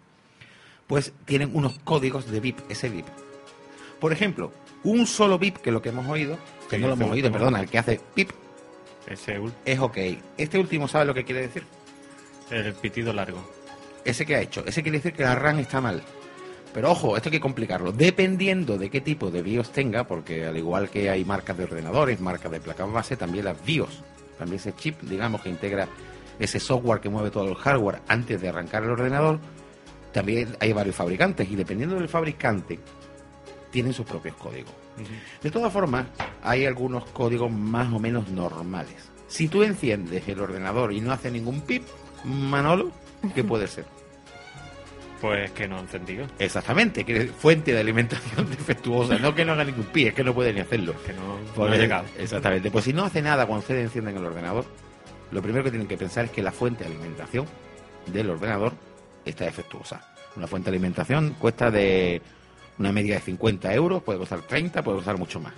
Pues 0.86 1.14
tienen 1.26 1.52
unos 1.54 1.80
códigos 1.80 2.30
de 2.30 2.40
BIP, 2.40 2.60
ese 2.70 2.90
BIP. 2.90 3.06
Por 4.00 4.12
ejemplo, 4.12 4.52
un 4.84 5.06
solo 5.08 5.38
BIP, 5.40 5.58
que 5.58 5.70
es 5.70 5.74
lo 5.74 5.82
que 5.82 5.90
hemos 5.90 6.08
oído, 6.08 6.38
que 6.70 6.76
Sí, 6.78 6.82
no 6.82 6.88
lo 6.90 6.94
hemos 6.94 7.12
oído, 7.12 7.32
perdona, 7.32 7.60
el 7.62 7.70
que 7.70 7.78
hace 7.80 8.00
PIP, 8.16 8.32
Ese 9.08 9.40
es 9.66 9.80
OK. 9.80 9.98
Este 10.38 10.58
último, 10.60 10.88
¿sabe 10.88 11.06
lo 11.06 11.14
que 11.14 11.24
quiere 11.26 11.42
decir? 11.42 11.64
el 12.52 12.74
pitido 12.74 13.14
largo. 13.14 13.48
ese 14.04 14.26
que 14.26 14.36
ha 14.36 14.42
hecho. 14.42 14.64
Ese 14.66 14.82
quiere 14.82 14.98
decir 14.98 15.14
que 15.14 15.24
la 15.24 15.36
RAM 15.36 15.60
está 15.60 15.80
mal. 15.82 16.02
Pero 16.74 16.92
ojo, 16.92 17.18
esto 17.18 17.30
hay 17.30 17.34
que 17.34 17.40
complicarlo. 17.40 17.92
Dependiendo 17.92 18.78
de 18.78 18.90
qué 18.90 19.02
tipo 19.02 19.32
de 19.32 19.42
BIOS 19.42 19.72
tenga, 19.72 20.06
porque 20.06 20.46
al 20.46 20.58
igual 20.58 20.90
que 20.90 21.10
hay 21.10 21.26
marcas 21.26 21.58
de 21.58 21.64
ordenadores, 21.64 22.20
marcas 22.20 22.52
de 22.52 22.60
placas 22.60 22.92
base, 22.92 23.18
también 23.18 23.46
las 23.46 23.64
BIOS, 23.66 24.04
también 24.38 24.60
ese 24.60 24.76
chip, 24.76 25.02
digamos, 25.02 25.42
que 25.42 25.50
integra 25.50 25.88
ese 26.40 26.60
software 26.60 27.02
que 27.02 27.10
mueve 27.10 27.32
todo 27.32 27.50
el 27.50 27.56
hardware 27.56 28.02
antes 28.08 28.40
de 28.40 28.50
arrancar 28.50 28.84
el 28.84 28.92
ordenador, 28.92 29.40
también 30.14 30.56
hay 30.60 30.74
varios 30.74 30.96
fabricantes 30.96 31.50
y 31.50 31.56
dependiendo 31.56 31.96
del 31.96 32.08
fabricante, 32.08 32.80
tienen 33.72 33.94
sus 33.94 34.06
propios 34.06 34.36
códigos. 34.36 34.74
De 35.42 35.52
todas 35.52 35.72
formas, 35.72 36.08
hay 36.44 36.66
algunos 36.66 37.06
códigos 37.06 37.52
más 37.52 37.92
o 37.94 38.00
menos 38.00 38.30
normales. 38.30 39.12
Si 39.28 39.48
tú 39.48 39.64
enciendes 39.64 40.28
el 40.28 40.40
ordenador 40.40 40.92
y 40.92 41.02
no 41.02 41.12
hace 41.12 41.32
ningún 41.32 41.62
pip, 41.62 41.84
Manolo, 42.24 42.92
¿qué 43.36 43.44
puede 43.46 43.68
ser? 43.68 43.86
Pues 45.22 45.52
que 45.52 45.68
no 45.68 45.78
ha 45.78 45.80
encendido. 45.82 46.26
Exactamente, 46.40 47.04
que 47.04 47.18
es 47.18 47.32
fuente 47.32 47.74
de 47.74 47.80
alimentación 47.80 48.50
defectuosa. 48.50 49.18
No 49.20 49.36
que 49.36 49.44
no 49.44 49.52
haga 49.54 49.66
ningún 49.66 49.86
pi, 49.86 50.08
es 50.08 50.14
que 50.14 50.24
no 50.24 50.34
puede 50.34 50.54
ni 50.54 50.62
hacerlo. 50.62 50.96
Que 51.06 51.12
no, 51.14 51.40
no 51.40 51.46
Por 51.54 51.70
ha 51.72 51.76
llegado. 51.78 52.06
Exactamente. 52.18 52.72
Pues 52.72 52.86
si 52.86 52.94
no 52.94 53.04
hace 53.04 53.22
nada 53.22 53.46
cuando 53.46 53.62
ustedes 53.62 53.84
encienden 53.86 54.16
el 54.18 54.26
ordenador, 54.26 54.66
lo 55.32 55.42
primero 55.42 55.64
que 55.64 55.72
tienen 55.72 55.88
que 55.88 55.98
pensar 55.98 56.26
es 56.26 56.32
que 56.32 56.42
la 56.42 56.52
fuente 56.52 56.84
de 56.86 56.92
alimentación 56.92 57.46
del 58.08 58.30
ordenador 58.30 58.74
está 59.26 59.46
defectuosa. 59.46 60.02
Una 60.36 60.48
fuente 60.48 60.70
de 60.72 60.78
alimentación 60.78 61.36
cuesta 61.38 61.70
de 61.70 62.22
una 62.78 62.94
media 62.94 63.16
de 63.16 63.22
50 63.22 63.74
euros, 63.74 64.02
puede 64.02 64.20
costar 64.20 64.42
30, 64.42 64.82
puede 64.84 64.98
costar 65.00 65.18
mucho 65.18 65.40
más. 65.42 65.54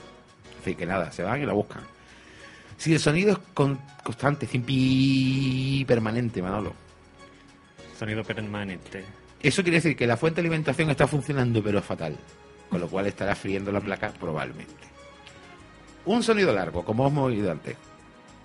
Así 0.59 0.73
que 0.75 0.85
nada, 0.87 1.11
se 1.11 1.21
van 1.23 1.41
y 1.41 1.45
la 1.45 1.53
buscan. 1.53 1.83
Si 2.77 2.93
el 2.93 2.99
sonido 2.99 3.33
es 3.33 3.37
con- 3.53 3.79
constante, 4.03 4.47
sin 4.47 4.63
pi 4.63 5.85
permanente, 5.87 6.41
Manolo, 6.41 6.73
Sonido 7.99 8.23
permanente. 8.23 9.05
Eso 9.43 9.61
quiere 9.63 9.77
decir 9.77 9.95
que 9.95 10.07
la 10.07 10.17
fuente 10.17 10.41
de 10.41 10.47
alimentación 10.47 10.89
está 10.89 11.07
funcionando 11.07 11.63
pero 11.63 11.81
fatal, 11.81 12.17
con 12.69 12.79
lo 12.81 12.87
cual 12.87 13.07
estará 13.07 13.35
friendo 13.35 13.71
la 13.71 13.81
placa 13.81 14.11
probablemente. 14.19 14.73
Un 16.05 16.23
sonido 16.23 16.53
largo, 16.53 16.83
como 16.83 17.07
hemos 17.07 17.25
oído 17.25 17.51
antes. 17.51 17.77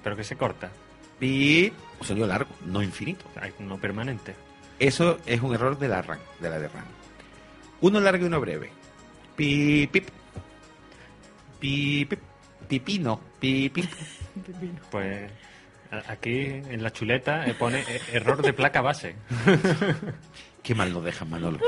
Pero 0.02 0.16
que 0.16 0.24
se 0.24 0.36
corta. 0.36 0.70
Pi, 1.18 1.72
un 2.00 2.06
sonido 2.06 2.26
largo, 2.26 2.50
no 2.66 2.82
infinito. 2.82 3.24
No 3.60 3.78
permanente. 3.78 4.34
Eso 4.78 5.18
es 5.24 5.40
un 5.40 5.54
error 5.54 5.78
de 5.78 5.88
la 5.88 6.02
RAM, 6.02 6.18
de 6.38 6.50
la 6.50 6.58
de 6.58 6.68
RAM. 6.68 6.84
Uno 7.80 7.98
largo 8.00 8.24
y 8.24 8.26
uno 8.28 8.40
breve. 8.40 8.70
Pi, 9.34 9.86
pip. 9.90 10.08
Pi, 11.58 12.04
pip. 12.04 12.20
Pipino. 12.68 13.20
Pi, 13.40 13.70
pip. 13.70 13.86
Pues 14.90 15.30
a- 15.90 16.12
aquí 16.12 16.40
en 16.40 16.82
la 16.82 16.92
chuleta 16.92 17.46
eh, 17.46 17.54
pone 17.54 17.80
eh, 17.80 18.00
error 18.12 18.42
de 18.42 18.52
placa 18.52 18.82
base. 18.82 19.16
Qué 20.66 20.74
mal 20.74 20.92
nos 20.92 21.04
dejan, 21.04 21.30
Manolo. 21.30 21.60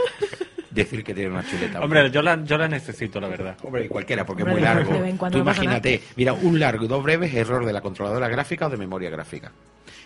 Decir 0.71 1.05
que 1.05 1.15
tiene 1.15 1.31
una 1.31 1.49
chuleta. 1.49 1.81
Hombre, 1.81 2.11
yo 2.11 2.21
la, 2.21 2.43
yo 2.43 2.59
la 2.59 2.67
necesito, 2.67 3.21
la 3.21 3.29
verdad. 3.29 3.57
Hombre, 3.63 3.85
y 3.85 3.89
cualquiera, 3.89 4.27
porque 4.27 4.43
es 4.43 4.49
muy 4.49 4.61
largo. 4.61 4.93
Tú 5.31 5.39
imagínate, 5.39 6.03
mira, 6.17 6.33
un 6.33 6.59
largo 6.59 6.85
y 6.85 6.89
dos 6.89 7.03
breves, 7.05 7.33
error 7.33 7.65
de 7.65 7.73
la 7.73 7.81
controladora 7.81 8.29
gráfica 8.29 8.67
o 8.67 8.71
de 8.71 8.77
memoria 8.77 9.09
gráfica. 9.09 9.53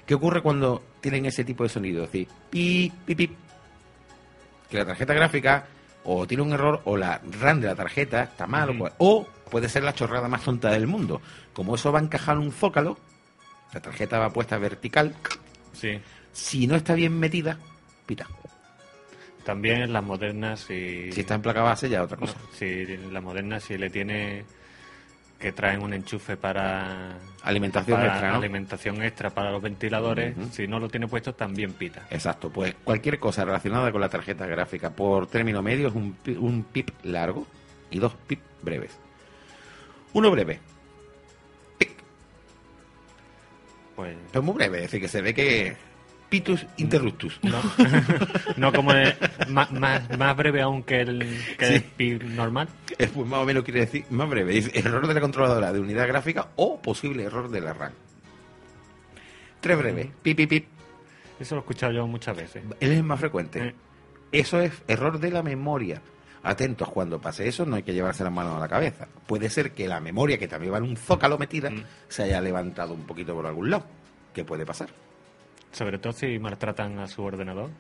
¿Qué 0.05 0.15
ocurre 0.15 0.43
cuando 0.43 0.83
tienen 1.01 1.25
ese 1.25 1.43
tipo 1.43 1.63
de 1.63 1.71
sonido? 1.71 2.05
Es 2.05 2.13
decir, 2.13 2.29
pi, 2.51 2.93
pi, 3.07 3.15
pi. 3.15 3.31
Que 4.69 4.77
la 4.77 4.85
tarjeta 4.85 5.15
gráfica 5.15 5.65
o 6.05 6.27
tiene 6.27 6.43
un 6.43 6.53
error 6.53 6.83
o 6.85 6.97
la 6.99 7.19
RAM 7.41 7.61
de 7.61 7.69
la 7.69 7.75
tarjeta 7.75 8.25
está 8.25 8.47
mal 8.47 8.77
o 8.99 9.27
puede 9.51 9.71
ser 9.71 9.85
la 9.85 9.95
chorrada 9.95 10.29
más 10.29 10.43
tonta 10.43 10.71
del 10.71 10.87
mundo. 10.87 11.23
Como 11.55 11.77
eso 11.77 11.93
va 11.93 11.99
a 11.99 12.03
encajar 12.03 12.37
en 12.37 12.43
un 12.43 12.53
zócalo, 12.53 12.99
la 13.73 13.81
tarjeta 13.81 14.19
va 14.19 14.31
puesta 14.31 14.59
vertical, 14.59 15.15
Sí. 15.73 15.99
si 16.33 16.67
no 16.67 16.77
está 16.77 16.95
bien 16.95 17.19
metida, 17.19 17.57
pita. 18.05 18.27
También 19.45 19.83
en 19.83 19.93
las 19.93 20.05
modernas, 20.05 20.61
si, 20.61 21.11
Si 21.13 21.21
está 21.21 21.35
en 21.35 21.43
placa 21.43 21.63
base 21.63 21.89
ya 21.89 21.99
es 21.99 22.05
otra 22.05 22.17
no, 22.17 22.27
cosa. 22.27 22.39
si 22.53 22.87
las 23.11 23.23
modernas, 23.23 23.65
si 23.65 23.77
le 23.77 23.91
tiene 23.91 24.45
que 25.39 25.51
traen 25.51 25.83
un 25.83 25.93
enchufe 25.93 26.37
para, 26.37 27.17
Alimentación 27.43 27.99
para 27.99 28.13
extra, 28.13 28.31
¿no? 28.31 28.37
alimentación 28.37 29.03
extra 29.03 29.31
para 29.31 29.51
los 29.51 29.61
ventiladores, 29.61 30.37
si 30.53 30.69
no 30.69 30.79
lo 30.79 30.89
tiene 30.89 31.09
puesto 31.09 31.35
también 31.35 31.73
pita. 31.73 32.07
Exacto, 32.11 32.49
pues 32.49 32.77
cualquier 32.85 33.19
cosa 33.19 33.45
relacionada 33.45 33.91
con 33.91 34.01
la 34.01 34.09
tarjeta 34.09 34.47
gráfica 34.47 34.91
por 34.91 35.27
término 35.27 35.61
medio 35.61 35.89
es 35.89 35.95
un, 35.97 36.17
un 36.39 36.63
pip 36.63 36.91
largo 37.03 37.45
y 37.91 37.99
dos 37.99 38.15
pip 38.29 38.39
breves. 38.63 38.97
Uno 40.13 40.31
breve, 40.31 40.61
pic, 41.79 41.91
Pues 43.97 44.17
pero 44.31 44.43
muy 44.45 44.55
breve, 44.55 44.77
es 44.77 44.83
decir, 44.85 45.01
que 45.01 45.09
se 45.09 45.23
ve 45.23 45.35
que 45.35 45.77
pitus 46.33 46.67
interruptus. 46.79 47.39
no, 47.43 47.61
no 48.57 48.73
como 48.77 48.93
el- 48.93 49.15
más, 49.49 49.71
más, 49.71 50.19
más 50.19 50.37
breve 50.37 50.63
aún 50.63 50.83
que 50.83 51.01
el, 51.03 51.19
que 51.59 51.67
Sí. 51.67 51.75
el 51.75 51.83
PIB 51.83 52.25
normal. 52.31 52.69
Es 52.99 53.11
pues 53.11 53.29
más 53.29 53.41
o 53.41 53.45
menos 53.45 53.63
quiere 53.65 53.81
decir 53.81 54.05
más 54.11 54.29
breve, 54.29 54.53
dice 54.55 54.71
error 54.79 55.07
de 55.07 55.15
la 55.15 55.21
controladora 55.21 55.73
de 55.73 55.81
unidad 55.81 56.09
gráfica 56.09 56.49
o 56.57 56.81
posible 56.81 57.25
error 57.25 57.51
de 57.51 57.61
la 57.61 57.75
RAM. 57.75 57.93
Tres 59.61 59.79
breves, 59.79 60.09
pip, 60.23 60.37
pip, 60.37 60.49
pip, 60.51 60.67
Eso 61.39 61.55
lo 61.55 61.61
he 61.61 61.63
escuchado 61.63 61.93
yo 61.93 62.07
muchas 62.07 62.37
veces. 62.37 62.63
él 62.81 62.91
es 62.93 62.99
el 62.99 63.05
más 63.05 63.21
frecuente. 63.21 63.69
Eh, 63.69 63.75
Eso 64.33 64.61
es 64.61 64.73
error 64.89 65.21
de 65.21 65.31
la 65.31 65.43
memoria. 65.43 66.01
Atentos, 66.43 66.89
cuando 66.89 67.21
pase 67.21 67.47
eso 67.47 67.65
no 67.67 67.77
hay 67.77 67.85
que 67.85 67.93
llevarse 67.93 68.25
las 68.25 68.33
manos 68.33 68.57
a 68.57 68.61
la 68.61 68.67
cabeza. 68.69 69.07
Puede 69.27 69.49
ser 69.51 69.73
que 69.73 69.87
la 69.87 70.01
memoria, 70.01 70.39
que 70.39 70.49
también 70.49 70.73
va 70.73 70.79
en 70.79 70.85
un 70.85 70.97
zócalo 70.97 71.39
metida, 71.39 71.71
Mm. 71.71 71.85
se 72.09 72.25
haya 72.25 72.41
levantado 72.41 72.95
un 72.95 73.05
poquito 73.07 73.35
por 73.35 73.47
algún 73.47 73.71
lado. 73.71 73.85
¿Qué 74.35 74.45
puede 74.45 74.67
pasar? 74.67 74.89
Sobre 75.73 75.99
todo 75.99 76.13
si 76.13 76.39
maltratan 76.39 76.99
a 76.99 77.09
su 77.09 77.23
ordenador, 77.23 77.71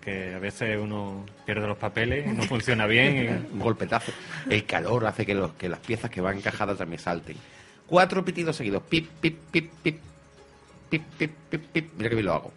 que 0.00 0.34
a 0.34 0.38
veces 0.38 0.78
uno 0.80 1.24
pierde 1.46 1.66
los 1.66 1.78
papeles, 1.78 2.26
no 2.26 2.42
funciona 2.42 2.86
bien. 2.86 3.48
Un 3.52 3.60
golpetazo. 3.60 4.12
El 4.50 4.64
calor 4.64 5.06
hace 5.06 5.24
que, 5.24 5.34
los, 5.34 5.52
que 5.52 5.68
las 5.68 5.78
piezas 5.80 6.10
que 6.10 6.20
van 6.20 6.38
encajadas 6.38 6.78
también 6.78 7.00
salten. 7.00 7.36
Cuatro 7.86 8.24
pitidos 8.24 8.56
seguidos. 8.56 8.82
Pip, 8.88 9.08
pip, 9.20 9.38
pip, 9.50 9.70
pip. 9.82 10.00
Pip, 10.90 11.02
pip, 11.18 11.32
pip, 11.50 11.64
pip. 11.72 11.92
Mira 11.96 12.08
que 12.08 12.14
bien 12.14 12.26
lo 12.26 12.34
hago. 12.34 12.52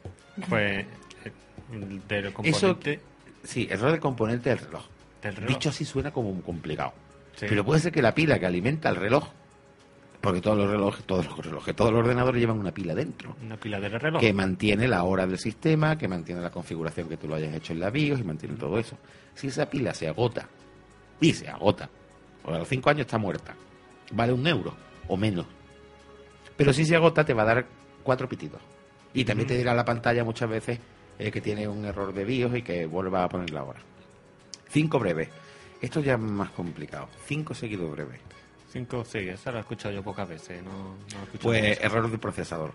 Pues 0.50 0.86
eh, 1.26 2.02
del 2.08 2.26
Eso, 2.26 2.34
componente 2.34 3.00
sí, 3.43 3.68
error 3.70 3.91
del 3.91 4.00
componente 4.00 4.50
del 4.50 4.60
reloj. 4.60 4.86
del 5.22 5.36
reloj. 5.36 5.50
Dicho 5.50 5.70
así 5.70 5.86
suena 5.86 6.12
como 6.12 6.41
complicado. 6.41 6.93
Sí. 7.36 7.45
Pero 7.50 7.66
puede 7.66 7.80
ser 7.80 7.91
que 7.91 8.02
la 8.02 8.14
pila 8.14 8.39
que 8.39 8.45
alimenta 8.45 8.89
el 8.89 8.95
reloj, 8.95 9.28
porque 10.28 10.41
todos 10.41 10.57
los 10.57 10.69
relojes, 10.69 11.05
todos 11.05 11.25
los 11.25 11.38
relojes, 11.38 11.73
todos 11.73 11.89
los 11.89 12.01
ordenadores 12.01 12.41
llevan 12.41 12.59
una 12.59 12.73
pila 12.73 12.93
dentro, 12.93 13.38
una 13.41 13.55
pila 13.55 13.80
de 13.80 13.88
reloj. 13.88 14.19
que 14.19 14.34
mantiene 14.34 14.86
la 14.86 15.03
hora 15.05 15.25
del 15.25 15.39
sistema, 15.39 15.97
que 15.97 16.09
mantiene 16.09 16.41
la 16.41 16.49
configuración 16.49 17.07
que 17.07 17.15
tú 17.15 17.30
lo 17.30 17.36
hayas 17.36 17.55
hecho 17.55 17.71
en 17.71 17.80
la 17.80 17.89
BIOS 17.89 18.19
y 18.19 18.23
mantiene 18.25 18.57
todo 18.57 18.78
eso. 18.78 18.97
Si 19.34 19.47
esa 19.47 19.69
pila 19.69 19.93
se 19.93 20.09
agota, 20.09 20.49
y 21.21 21.32
se 21.32 21.47
agota, 21.47 21.89
o 22.43 22.53
a 22.53 22.57
los 22.57 22.67
cinco 22.67 22.89
años 22.89 23.05
está 23.05 23.17
muerta, 23.17 23.55
vale 24.11 24.34
un 24.34 24.45
euro 24.45 24.75
o 25.07 25.15
menos. 25.15 25.45
Pero 26.57 26.73
si 26.73 26.84
se 26.84 26.97
agota 26.97 27.23
te 27.23 27.34
va 27.34 27.43
a 27.43 27.45
dar 27.45 27.65
cuatro 28.03 28.28
pitidos. 28.28 28.59
Y 29.13 29.23
también 29.23 29.47
te 29.47 29.57
dirá 29.57 29.73
la 29.73 29.86
pantalla 29.86 30.25
muchas 30.25 30.49
veces 30.49 30.78
eh, 31.17 31.32
que 31.32 31.39
tiene 31.39 31.69
un 31.69 31.86
error 31.86 32.13
de 32.13 32.25
BIOS 32.25 32.57
y 32.57 32.63
que 32.63 32.86
vuelva 32.86 33.23
a 33.23 33.30
poner 33.30 33.51
la 33.51 33.63
hora. 33.63 33.80
Cinco 34.67 34.99
breves. 34.99 35.30
Esto 35.82 36.01
ya 36.01 36.15
es 36.15 36.19
más 36.19 36.49
complicado. 36.49 37.07
Cinco 37.25 37.53
seguidos 37.53 37.89
breves. 37.89 38.19
Cinco, 38.70 39.03
sí, 39.05 39.20
esa 39.20 39.51
la 39.51 39.59
he 39.59 39.61
escuchado 39.61 39.93
yo 39.93 40.03
pocas 40.03 40.28
veces, 40.28 40.61
no, 40.63 40.72
no 40.72 41.24
he 41.34 41.38
Pues 41.38 41.80
error 41.82 42.09
del 42.09 42.20
procesador. 42.20 42.74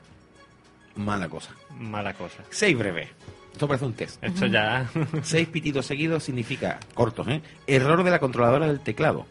Mala 0.97 1.29
cosa. 1.29 1.51
Mala 1.79 2.15
cosa. 2.15 2.43
Seis 2.51 2.77
breves. 2.77 3.09
Esto 3.53 3.69
parece 3.69 3.85
un 3.85 3.93
test. 3.95 4.23
Esto 4.25 4.47
ya... 4.47 4.91
Seis 5.23 5.49
pitidos 5.49 5.85
seguidos 5.87 6.25
significa 6.25 6.79
cortos, 6.95 7.29
¿eh? 7.29 7.43
Error 7.67 8.03
de 8.03 8.11
la 8.11 8.19
controladora 8.19 8.67
del 8.67 8.81
teclado. 8.81 9.27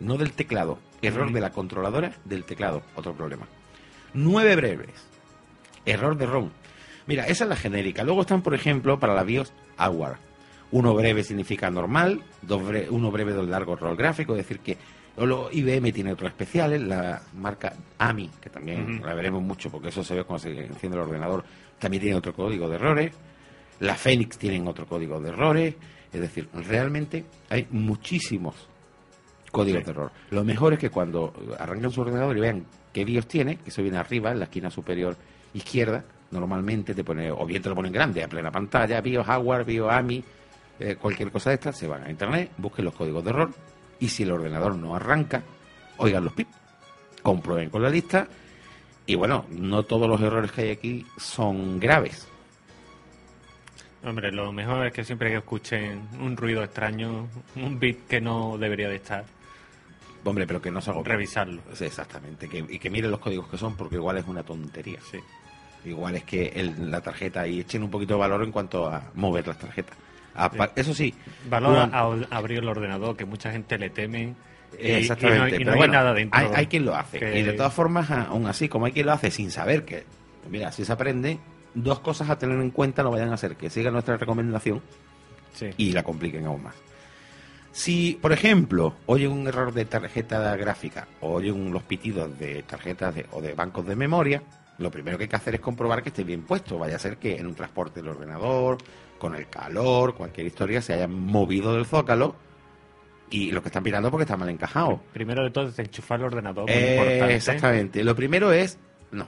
No 0.00 0.16
del 0.16 0.32
teclado. 0.32 0.78
Error 1.02 1.32
de 1.32 1.40
la 1.40 1.50
controladora 1.50 2.12
del 2.26 2.44
teclado. 2.44 2.82
Otro 2.94 3.14
problema. 3.14 3.46
Nueve 4.12 4.56
breves. 4.56 5.08
Error 5.86 6.16
de 6.16 6.26
ROM. 6.26 6.50
Mira, 7.06 7.26
esa 7.26 7.44
es 7.44 7.50
la 7.50 7.56
genérica. 7.56 8.04
Luego 8.04 8.20
están, 8.22 8.42
por 8.42 8.54
ejemplo, 8.54 8.98
para 9.00 9.14
la 9.14 9.24
BIOS, 9.24 9.52
Award. 9.78 10.16
Uno 10.72 10.94
breve 10.94 11.24
significa 11.24 11.70
normal, 11.70 12.22
dos 12.42 12.62
bre- 12.62 12.86
uno 12.90 13.10
breve 13.10 13.32
dos 13.32 13.48
largo 13.48 13.74
rol 13.76 13.96
gráfico, 13.96 14.34
es 14.34 14.38
decir 14.38 14.60
que 14.60 14.76
lo- 15.26 15.50
IBM 15.52 15.92
tiene 15.92 16.12
otros 16.12 16.30
especiales, 16.30 16.80
la 16.82 17.20
marca 17.36 17.72
AMI, 17.98 18.30
que 18.40 18.50
también 18.50 19.02
la 19.04 19.14
veremos 19.14 19.42
mucho 19.42 19.70
porque 19.70 19.88
eso 19.88 20.02
se 20.04 20.14
ve 20.14 20.24
cuando 20.24 20.42
se 20.44 20.50
enciende 20.66 20.96
el 20.98 21.04
ordenador, 21.04 21.44
también 21.78 22.00
tiene 22.02 22.16
otro 22.16 22.32
código 22.34 22.68
de 22.68 22.76
errores. 22.76 23.12
La 23.80 23.94
Phoenix 23.94 24.36
tienen 24.38 24.66
otro 24.68 24.86
código 24.86 25.20
de 25.20 25.30
errores. 25.30 25.74
Es 26.12 26.20
decir, 26.20 26.48
realmente 26.52 27.24
hay 27.48 27.66
muchísimos 27.70 28.54
códigos 29.52 29.80
Sí. 29.80 29.84
de 29.86 29.90
error. 29.92 30.12
Lo 30.30 30.44
mejor 30.44 30.72
es 30.74 30.78
que 30.78 30.90
cuando 30.90 31.32
arrancan 31.58 31.90
su 31.90 32.00
ordenador 32.02 32.36
y 32.36 32.40
vean 32.40 32.64
qué 32.92 33.04
BIOS 33.04 33.26
tiene, 33.26 33.56
que 33.56 33.70
eso 33.70 33.82
viene 33.82 33.98
arriba, 33.98 34.30
en 34.32 34.38
la 34.38 34.44
esquina 34.44 34.70
superior 34.70 35.16
izquierda, 35.54 36.04
normalmente 36.32 36.94
te 36.94 37.02
pone, 37.04 37.30
o 37.30 37.44
bien 37.46 37.62
te 37.62 37.68
lo 37.68 37.74
ponen 37.74 37.92
grande, 37.92 38.22
a 38.22 38.28
plena 38.28 38.50
pantalla, 38.50 39.00
BIOS 39.00 39.26
Hardware, 39.26 39.64
BIOS 39.64 39.92
AMI, 39.92 40.24
eh, 40.78 40.96
cualquier 40.96 41.30
cosa 41.30 41.50
de 41.50 41.54
estas, 41.54 41.76
se 41.76 41.86
van 41.88 42.04
a 42.04 42.10
internet, 42.10 42.50
busquen 42.58 42.84
los 42.84 42.94
códigos 42.94 43.22
de 43.24 43.30
error, 43.30 43.50
y 44.00 44.08
si 44.08 44.22
el 44.24 44.32
ordenador 44.32 44.74
no 44.76 44.94
arranca, 44.96 45.42
oigan 45.98 46.24
los 46.24 46.32
pip, 46.32 46.48
comprueben 47.22 47.70
con 47.70 47.82
la 47.82 47.90
lista, 47.90 48.26
y 49.06 49.14
bueno, 49.14 49.44
no 49.50 49.82
todos 49.84 50.08
los 50.08 50.20
errores 50.20 50.50
que 50.52 50.62
hay 50.62 50.70
aquí 50.70 51.06
son 51.16 51.78
graves. 51.78 52.26
Hombre, 54.02 54.32
lo 54.32 54.50
mejor 54.52 54.86
es 54.86 54.92
que 54.94 55.04
siempre 55.04 55.30
que 55.30 55.36
escuchen 55.38 56.08
un 56.20 56.36
ruido 56.36 56.62
extraño, 56.64 57.28
un 57.56 57.78
bit 57.78 58.06
que 58.06 58.20
no 58.20 58.56
debería 58.58 58.88
de 58.88 58.96
estar, 58.96 59.24
Hombre, 60.22 60.46
pero 60.46 60.60
que 60.60 60.70
no 60.70 60.82
se 60.82 60.92
revisarlo. 61.02 61.62
Sí, 61.72 61.86
exactamente, 61.86 62.46
que, 62.46 62.58
y 62.68 62.78
que 62.78 62.90
miren 62.90 63.10
los 63.10 63.20
códigos 63.20 63.48
que 63.48 63.56
son, 63.56 63.74
porque 63.74 63.94
igual 63.96 64.18
es 64.18 64.26
una 64.26 64.42
tontería. 64.42 64.98
Sí. 65.10 65.18
Igual 65.86 66.16
es 66.16 66.24
que 66.24 66.48
el- 66.48 66.90
la 66.90 67.00
tarjeta 67.00 67.46
y 67.48 67.60
echen 67.60 67.82
un 67.82 67.90
poquito 67.90 68.14
de 68.14 68.20
valor 68.20 68.42
en 68.44 68.52
cuanto 68.52 68.86
a 68.86 69.02
mover 69.14 69.46
las 69.48 69.58
tarjetas. 69.58 69.96
Eso 70.76 70.94
sí, 70.94 71.14
Valora 71.48 71.90
a 71.92 72.36
abrir 72.36 72.58
el 72.58 72.68
ordenador, 72.68 73.16
que 73.16 73.24
mucha 73.24 73.50
gente 73.52 73.78
le 73.78 73.90
teme. 73.90 74.34
y- 74.80 74.90
Exactamente, 74.92 75.36
Y, 75.36 75.38
no, 75.40 75.46
y 75.48 75.50
no 75.50 75.58
pero 75.58 75.72
hay 75.72 75.78
bueno, 75.78 75.92
nada 75.94 76.14
dentro. 76.14 76.38
Hay, 76.40 76.46
hay 76.54 76.66
quien 76.66 76.84
lo 76.84 76.94
hace. 76.94 77.18
que- 77.18 77.38
Y 77.38 77.42
de 77.42 77.52
todas 77.54 77.72
formas, 77.74 78.10
aún 78.10 78.46
así, 78.46 78.68
como 78.68 78.86
hay 78.86 78.92
quien 78.92 79.06
lo 79.06 79.12
hace 79.12 79.30
sin 79.30 79.50
saber 79.50 79.84
que, 79.84 80.04
mira, 80.48 80.70
si 80.72 80.84
se 80.84 80.92
aprende, 80.92 81.38
dos 81.74 82.00
cosas 82.00 82.30
a 82.30 82.38
tener 82.38 82.58
en 82.60 82.70
cuenta 82.70 83.02
no 83.02 83.10
vayan 83.10 83.30
a 83.30 83.34
hacer 83.34 83.56
que 83.56 83.68
sigan 83.70 83.92
nuestra 83.92 84.16
recomendación 84.16 84.80
Sí. 85.52 85.70
y 85.76 85.92
la 85.92 86.02
compliquen 86.04 86.46
aún 86.46 86.62
más. 86.62 86.74
Si, 87.72 88.18
por 88.20 88.32
ejemplo, 88.32 88.94
oye 89.06 89.28
un 89.28 89.46
error 89.46 89.72
de 89.72 89.84
tarjeta 89.84 90.56
gráfica 90.56 91.06
o 91.20 91.34
oye 91.34 91.52
un- 91.52 91.72
los 91.72 91.82
pitidos 91.84 92.36
de 92.38 92.62
tarjetas 92.64 93.14
de- 93.14 93.26
o 93.30 93.40
de 93.40 93.54
bancos 93.54 93.86
de 93.86 93.94
memoria, 93.94 94.42
lo 94.78 94.90
primero 94.90 95.16
que 95.18 95.24
hay 95.24 95.28
que 95.28 95.36
hacer 95.36 95.54
es 95.54 95.60
comprobar 95.60 96.02
que 96.02 96.08
esté 96.08 96.24
bien 96.24 96.42
puesto. 96.42 96.78
Vaya 96.78 96.96
a 96.96 96.98
ser 96.98 97.16
que 97.18 97.36
en 97.36 97.46
un 97.46 97.54
transporte 97.54 98.00
del 98.00 98.08
ordenador, 98.10 98.78
con 99.20 99.36
el 99.36 99.48
calor, 99.48 100.14
cualquier 100.14 100.48
historia, 100.48 100.82
se 100.82 100.94
haya 100.94 101.06
movido 101.06 101.74
del 101.74 101.86
zócalo 101.86 102.34
y 103.30 103.52
lo 103.52 103.62
que 103.62 103.68
están 103.68 103.84
mirando 103.84 104.10
porque 104.10 104.24
está 104.24 104.36
mal 104.36 104.48
encajado. 104.48 105.00
Primero 105.12 105.44
de 105.44 105.50
todo, 105.50 105.68
es 105.68 105.78
enchufar 105.78 106.18
el 106.18 106.26
ordenador. 106.26 106.68
Eh, 106.68 107.36
exactamente. 107.36 108.02
Lo 108.02 108.16
primero 108.16 108.50
es. 108.50 108.76
No. 109.12 109.26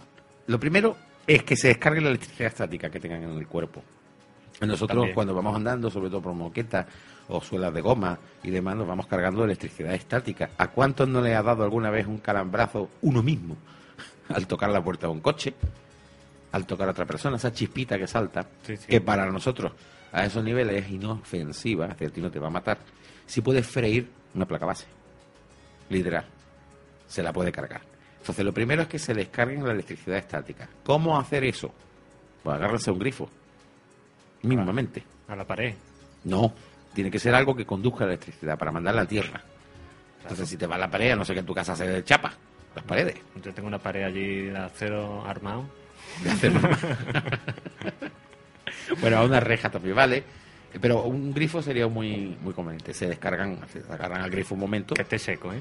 Lo 0.49 0.59
primero 0.59 0.97
es 1.24 1.45
que 1.45 1.55
se 1.57 1.68
descargue 1.68 2.01
la 2.01 2.09
electricidad 2.09 2.49
estática 2.49 2.90
que 2.90 2.99
tengan 2.99 3.22
en 3.22 3.38
el 3.38 3.47
cuerpo. 3.47 3.84
Nosotros, 4.61 4.97
También. 4.97 5.14
cuando 5.14 5.34
vamos 5.34 5.55
andando, 5.55 5.90
sobre 5.90 6.09
todo 6.09 6.22
por 6.22 6.34
moquetas 6.34 6.86
o 7.28 7.40
suelas 7.40 7.72
de 7.72 7.80
goma 7.80 8.18
y 8.43 8.51
demás, 8.51 8.76
nos 8.76 8.86
vamos 8.86 9.07
cargando 9.07 9.45
electricidad 9.45 9.95
estática. 9.95 10.51
¿A 10.59 10.68
cuántos 10.68 11.09
no 11.09 11.20
le 11.20 11.34
ha 11.34 11.43
dado 11.43 11.62
alguna 11.62 11.90
vez 11.90 12.07
un 12.07 12.18
calambrazo 12.18 12.90
uno 13.03 13.22
mismo 13.22 13.57
al 14.28 14.47
tocar 14.47 14.70
la 14.70 14.82
puerta 14.82 15.07
de 15.07 15.12
un 15.12 15.20
coche? 15.20 15.55
Al 16.53 16.66
tocar 16.66 16.88
a 16.88 16.90
otra 16.92 17.07
persona, 17.07 17.36
esa 17.36 17.53
chispita 17.53 17.98
que 17.98 18.07
salta, 18.07 18.46
Sí, 18.62 18.76
sí. 18.76 18.86
que 18.86 19.00
para 19.00 19.26
nosotros 19.30 19.72
a 20.12 20.24
esos 20.26 20.44
niveles 20.44 20.84
es 20.84 20.90
inofensiva, 20.90 21.86
es 21.86 21.90
decir, 21.92 22.09
a 22.09 22.11
ti 22.12 22.20
no 22.20 22.30
te 22.30 22.38
va 22.38 22.48
a 22.48 22.50
matar, 22.50 22.78
si 23.26 23.40
puedes 23.40 23.66
freír 23.66 24.09
una 24.34 24.44
placa 24.46 24.66
base. 24.66 24.86
Literal 25.88 26.24
se 27.07 27.22
la 27.22 27.32
puede 27.32 27.53
cargar. 27.53 27.80
Entonces, 28.20 28.44
lo 28.44 28.53
primero 28.55 28.82
es 28.82 28.88
que 28.88 28.98
se 28.98 29.12
descarguen 29.14 29.64
la 29.66 29.72
electricidad 29.72 30.16
estática. 30.16 30.68
¿Cómo 30.84 31.18
hacer 31.18 31.44
eso? 31.44 31.72
Pues 32.42 32.55
agárrense 32.57 32.88
a 32.90 32.92
un 32.92 32.98
grifo. 32.98 33.28
Mínimamente. 34.42 35.03
A 35.28 35.36
la 35.36 35.44
pared. 35.46 35.74
No, 36.24 36.53
tiene 36.94 37.11
que 37.11 37.18
ser 37.18 37.34
algo 37.34 37.55
que 37.55 37.66
conduzca 37.66 38.05
la 38.05 38.12
electricidad 38.12 38.59
para 38.59 38.70
mandarla 38.72 39.03
a 39.03 39.07
tierra. 39.07 39.42
Entonces, 40.22 40.48
si 40.48 40.57
te 40.57 40.66
va 40.66 40.76
a 40.76 40.78
la 40.78 40.90
pared, 40.90 41.11
a 41.12 41.16
no 41.16 41.24
sé 41.24 41.32
que 41.34 41.40
en 41.40 41.46
tu 41.46 41.55
casa 41.55 41.74
se 41.76 42.03
chapa 42.05 42.32
las 42.74 42.84
paredes. 42.84 43.16
Yo 43.42 43.53
tengo 43.53 43.68
una 43.68 43.78
pared 43.78 44.05
allí 44.05 44.42
de 44.46 44.57
acero 44.59 45.24
armado. 45.26 45.64
bueno, 49.00 49.18
a 49.18 49.24
una 49.24 49.40
reja 49.40 49.70
también 49.70 49.96
vale. 49.96 50.24
Pero 50.80 51.02
un 51.02 51.34
grifo 51.34 51.60
sería 51.60 51.86
muy, 51.86 52.36
muy 52.40 52.54
conveniente. 52.54 52.94
Se 52.94 53.06
descargan, 53.06 53.58
se 53.70 53.80
agarran 53.92 54.22
al 54.22 54.30
grifo 54.30 54.54
un 54.54 54.60
momento. 54.60 54.94
Que 54.94 55.02
esté 55.02 55.18
seco, 55.18 55.52
¿eh? 55.52 55.60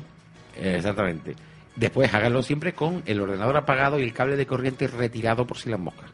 Eh, 0.55 0.75
Exactamente. 0.77 1.35
Después 1.75 2.13
háganlo 2.13 2.43
siempre 2.43 2.73
con 2.73 3.01
el 3.05 3.19
ordenador 3.19 3.57
apagado 3.57 3.99
y 3.99 4.03
el 4.03 4.13
cable 4.13 4.35
de 4.35 4.45
corriente 4.45 4.87
retirado 4.87 5.45
por 5.45 5.57
si 5.57 5.69
las 5.69 5.79
moscas. 5.79 6.09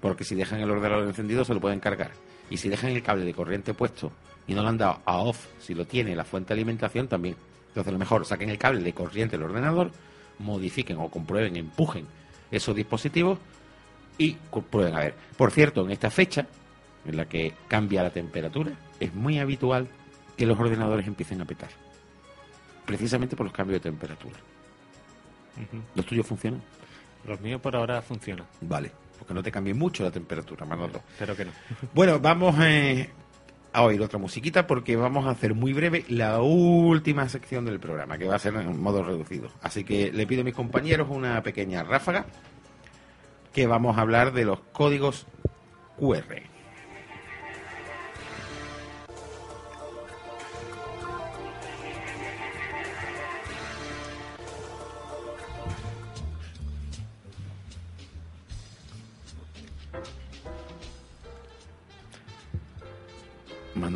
Porque 0.00 0.24
si 0.24 0.34
dejan 0.34 0.60
el 0.60 0.70
ordenador 0.70 1.06
encendido 1.06 1.44
se 1.44 1.54
lo 1.54 1.60
pueden 1.60 1.80
cargar. 1.80 2.10
Y 2.50 2.56
si 2.56 2.68
dejan 2.68 2.90
el 2.90 3.02
cable 3.02 3.24
de 3.24 3.34
corriente 3.34 3.74
puesto 3.74 4.12
y 4.46 4.54
no 4.54 4.62
lo 4.62 4.68
han 4.68 4.78
dado 4.78 5.00
a 5.04 5.18
off, 5.18 5.46
si 5.60 5.74
lo 5.74 5.84
tiene 5.84 6.14
la 6.14 6.24
fuente 6.24 6.48
de 6.48 6.54
alimentación 6.54 7.08
también. 7.08 7.36
Entonces 7.68 7.92
lo 7.92 7.98
mejor, 7.98 8.24
saquen 8.24 8.50
el 8.50 8.58
cable 8.58 8.82
de 8.82 8.92
corriente 8.92 9.36
del 9.36 9.46
ordenador, 9.46 9.90
modifiquen 10.38 10.96
o 10.98 11.08
comprueben, 11.08 11.56
empujen 11.56 12.06
esos 12.50 12.74
dispositivos 12.74 13.38
y 14.18 14.34
comprueben. 14.50 14.94
A 14.94 15.00
ver, 15.00 15.14
por 15.36 15.50
cierto, 15.50 15.84
en 15.84 15.90
esta 15.90 16.10
fecha, 16.10 16.46
en 17.04 17.16
la 17.16 17.26
que 17.26 17.54
cambia 17.68 18.02
la 18.02 18.10
temperatura, 18.10 18.72
es 19.00 19.14
muy 19.14 19.38
habitual 19.38 19.88
que 20.36 20.46
los 20.46 20.58
ordenadores 20.58 21.06
empiecen 21.06 21.40
a 21.40 21.44
petar. 21.44 21.70
Precisamente 22.84 23.36
por 23.36 23.46
los 23.46 23.54
cambios 23.54 23.82
de 23.82 23.90
temperatura. 23.90 24.36
¿Los 25.94 26.06
tuyos 26.06 26.26
funcionan? 26.26 26.62
Los 27.26 27.40
míos 27.40 27.60
por 27.60 27.74
ahora 27.74 28.02
funcionan. 28.02 28.46
Vale. 28.60 28.92
Porque 29.18 29.34
no 29.34 29.42
te 29.42 29.50
cambie 29.50 29.74
mucho 29.74 30.04
la 30.04 30.10
temperatura, 30.10 30.66
Manolo. 30.66 31.00
Espero 31.12 31.34
que 31.34 31.46
no. 31.46 31.52
Bueno, 31.94 32.20
vamos 32.20 32.54
eh, 32.60 33.10
a 33.76 33.82
oír 33.82 34.00
otra 34.00 34.18
musiquita 34.18 34.66
porque 34.66 34.96
vamos 34.96 35.26
a 35.26 35.30
hacer 35.30 35.52
muy 35.52 35.74
breve 35.74 36.06
la 36.08 36.40
última 36.40 37.28
sección 37.28 37.66
del 37.66 37.78
programa, 37.78 38.16
que 38.16 38.26
va 38.26 38.34
a 38.34 38.38
ser 38.38 38.54
en 38.54 38.80
modo 38.80 39.04
reducido. 39.04 39.50
Así 39.60 39.84
que 39.84 40.10
le 40.10 40.26
pido 40.26 40.40
a 40.40 40.44
mis 40.44 40.54
compañeros 40.54 41.08
una 41.10 41.42
pequeña 41.42 41.82
ráfaga, 41.82 42.24
que 43.52 43.66
vamos 43.66 43.98
a 43.98 44.00
hablar 44.00 44.32
de 44.32 44.46
los 44.46 44.60
códigos 44.72 45.26
QR. 45.98 46.55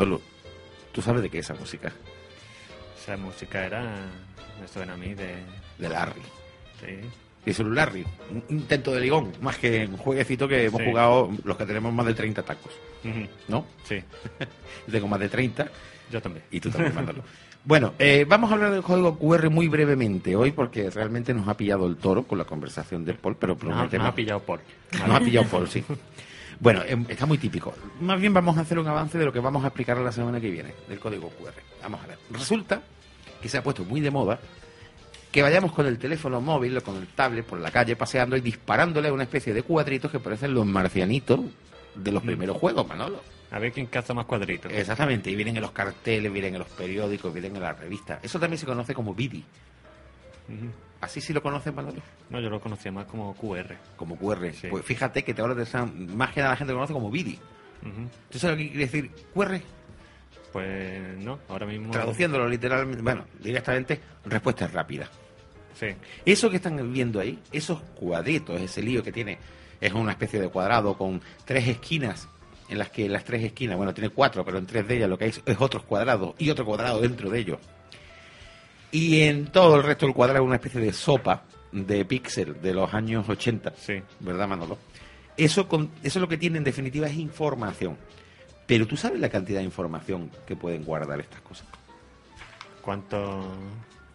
Manolo, 0.01 0.23
¿tú 0.93 1.03
sabes 1.03 1.21
de 1.21 1.29
qué 1.29 1.41
es 1.41 1.45
esa 1.51 1.61
música? 1.61 1.93
Esa 2.99 3.19
música 3.19 3.67
era. 3.67 3.83
Me 4.59 4.67
suena 4.67 4.95
a 4.95 4.97
mí 4.97 5.13
de. 5.15 5.35
De 5.79 5.89
Larry. 5.91 6.23
Sí. 6.81 7.07
Y 7.45 7.51
es 7.51 7.59
un 7.59 7.75
Larry, 7.75 8.05
un 8.31 8.43
intento 8.49 8.93
de 8.95 9.01
ligón, 9.01 9.33
más 9.43 9.59
que 9.59 9.87
un 9.87 9.97
jueguecito 9.99 10.47
que 10.49 10.65
hemos 10.65 10.81
Sí. 10.81 10.87
jugado 10.89 11.31
los 11.45 11.57
que 11.57 11.67
tenemos 11.67 11.93
más 11.93 12.07
de 12.07 12.15
30 12.15 12.43
tacos. 12.43 12.73
¿no? 13.49 13.67
Sí, 13.85 13.97
Yo 14.87 14.93
tengo 14.93 15.09
más 15.09 15.21
de 15.21 15.29
30 15.31 15.69
yo 16.11 16.21
también. 16.21 16.45
y 16.51 16.61
tú 16.61 16.71
también, 16.71 16.95
Manolo. 16.95 17.23
Bueno, 17.65 17.93
eh, 17.99 18.25
vamos 18.29 18.51
a 18.51 18.55
hablar 18.55 18.73
del 18.73 18.83
código 18.83 19.19
QR 19.19 19.49
muy 19.51 19.69
brevemente 19.69 20.35
hoy 20.37 20.51
porque 20.53 20.89
realmente 20.91 21.33
nos 21.35 21.47
ha 21.49 21.57
pillado 21.57 21.87
el 21.87 21.97
toro 21.97 22.25
con 22.25 22.37
la 22.39 22.45
conversación 22.45 23.05
de 23.05 23.15
Paul, 23.15 23.37
pero 23.37 23.57
prometemos... 23.57 24.05
nos 24.05 24.13
ha 24.13 24.15
pillado 24.15 24.41
Paul. 24.41 24.61
Nos 24.93 25.11
ha 25.11 25.21
pillado 25.21 25.47
Paul, 25.47 25.69
sí. 25.69 25.85
Bueno, 26.61 26.83
em, 26.87 27.07
está 27.09 27.25
muy 27.25 27.39
típico. 27.39 27.75
Más 28.01 28.21
bien 28.21 28.35
vamos 28.35 28.59
a 28.59 28.61
hacer 28.61 28.79
un 28.79 28.87
avance 28.87 29.17
de 29.19 29.25
lo 29.25 29.33
que 29.33 29.41
vamos 29.41 29.65
a 29.65 29.69
explicar 29.69 29.97
la 29.97 30.13
semana 30.13 30.41
que 30.41 30.51
viene, 30.51 30.75
del 30.89 31.01
código 31.01 31.31
QR. 31.31 31.55
Vamos 31.83 32.05
a 32.05 32.07
ver. 32.07 32.19
Resulta 32.31 32.83
que 33.41 33.49
se 33.49 33.57
ha 33.57 33.63
puesto 33.63 33.83
muy 33.85 34.01
de 34.03 34.11
moda 34.11 34.39
que 35.33 35.43
vayamos 35.43 35.73
con 35.73 35.87
el 35.87 35.99
teléfono 35.99 36.41
móvil 36.41 36.77
o 36.77 36.83
con 36.83 36.97
el 36.97 37.07
tablet 37.07 37.47
por 37.47 37.59
la 37.61 37.71
calle 37.71 37.97
paseando 37.97 38.37
y 38.37 38.41
disparándole 38.41 39.09
a 39.09 39.13
una 39.13 39.23
especie 39.23 39.55
de 39.55 39.63
cuadritos 39.63 40.11
que 40.11 40.21
parecen 40.21 40.53
los 40.53 40.67
marcianitos 40.67 41.41
de 41.95 42.13
los 42.13 42.23
primeros 42.23 42.59
juegos, 42.59 42.87
Manolo. 42.87 43.23
A 43.51 43.59
ver 43.59 43.73
quién 43.73 43.87
caza 43.87 44.13
más 44.13 44.27
cuadritos. 44.27 44.71
Exactamente, 44.71 45.31
y 45.31 45.37
vienen 45.37 45.57
en 45.57 45.63
los 45.63 45.73
carteles, 45.73 46.31
vienen 46.31 46.55
en 46.55 46.59
los 46.59 46.69
periódicos, 46.69 47.33
vienen 47.33 47.57
en 47.57 47.63
las 47.63 47.79
revistas. 47.79 48.19
Eso 48.23 48.39
también 48.39 48.59
se 48.59 48.67
conoce 48.67 48.95
como 48.95 49.15
BIDI. 49.15 49.45
Así 51.01 51.21
sí 51.21 51.33
lo 51.33 51.43
conocen, 51.43 51.75
Manolo. 51.75 52.01
No, 52.29 52.41
yo 52.41 52.51
lo 52.51 52.61
conocía 52.61 52.93
más 52.93 53.07
como 53.07 53.35
QR. 53.35 53.77
Como 53.97 54.17
QR. 54.17 54.53
Sí. 54.53 54.67
Pues 54.69 54.85
fíjate 54.85 55.23
que 55.25 55.33
te 55.33 55.41
ahora 55.41 55.55
te 55.55 55.63
están- 55.63 56.15
más 56.17 56.31
que 56.33 56.41
nada 56.41 56.53
la 56.53 56.57
gente 56.57 56.73
lo 56.73 56.79
conoce 56.79 56.93
como 56.93 57.11
BIDI. 57.11 57.39
Ujú. 57.83 58.09
¿Tú 58.29 58.39
sabes 58.39 58.57
lo 58.57 58.63
que 58.63 58.69
quiere 58.71 58.85
decir 58.85 59.11
QR? 59.35 59.61
Pues 60.53 61.17
no, 61.19 61.39
ahora 61.49 61.67
mismo. 61.67 61.91
Traduciéndolo 61.91 62.49
literalmente, 62.49 63.03
bueno, 63.03 63.25
directamente, 63.43 64.01
respuesta 64.25 64.67
rápida. 64.67 65.09
Sí. 65.79 65.87
Eso 66.27 66.51
que 66.51 66.57
están 66.57 66.93
viendo 66.93 67.21
ahí, 67.21 67.39
esos 67.53 67.81
cuadritos, 67.95 68.61
ese 68.61 68.83
lío 68.83 69.03
que 69.03 69.13
tiene 69.13 69.39
Es 69.81 69.95
una 69.95 70.13
especie 70.13 70.39
de 70.39 70.51
cuadrado 70.51 70.99
con 70.99 71.23
tres 71.47 71.67
esquinas, 71.67 72.29
en 72.69 72.77
las 72.79 72.91
que 72.91 73.09
las 73.09 73.25
tres 73.25 73.43
esquinas, 73.43 73.79
bueno, 73.79 73.95
tiene 73.95 74.11
cuatro, 74.11 74.45
pero 74.45 74.59
en 74.59 74.67
tres 74.67 74.87
de 74.87 74.97
ellas 74.99 75.09
lo 75.09 75.17
que 75.17 75.25
hay 75.25 75.31
es- 75.31 75.41
es 75.47 75.57
otros 75.59 75.85
cuadrados 75.85 76.35
y 76.37 76.51
otro 76.51 76.67
cuadrado 76.67 77.01
dentro 77.01 77.31
de 77.31 77.39
ellos. 77.39 77.59
Y 78.93 79.23
en 79.23 79.47
todo 79.47 79.77
el 79.77 79.83
resto 79.83 80.07
del 80.07 80.15
cuadrado 80.15 80.45
una 80.45 80.57
especie 80.57 80.81
de 80.81 80.93
sopa 80.93 81.45
de 81.73 82.05
píxel 82.05 82.61
de 82.61 82.75
los 82.75 82.93
años 82.93 83.29
80. 83.29 83.73
Sí. 83.77 84.03
¿Verdad, 84.21 84.49
Manolo? 84.49 84.79
Eso, 85.37 85.69
con, 85.69 85.91
eso 86.03 86.21
lo 86.21 86.29
que 86.29 86.37
tiene 86.37 86.59
en 86.59 86.65
definitiva 86.65 87.07
es 87.07 87.15
información. 87.15 87.97
Pero 88.67 88.87
tú 88.87 88.97
sabes 88.97 89.21
la 89.21 89.29
cantidad 89.29 89.61
de 89.61 89.65
información 89.65 90.31
que 90.47 90.57
pueden 90.57 90.85
guardar 90.85 91.21
estas 91.21 91.41
cosas. 91.41 91.67
¿Cuánto? 92.83 93.43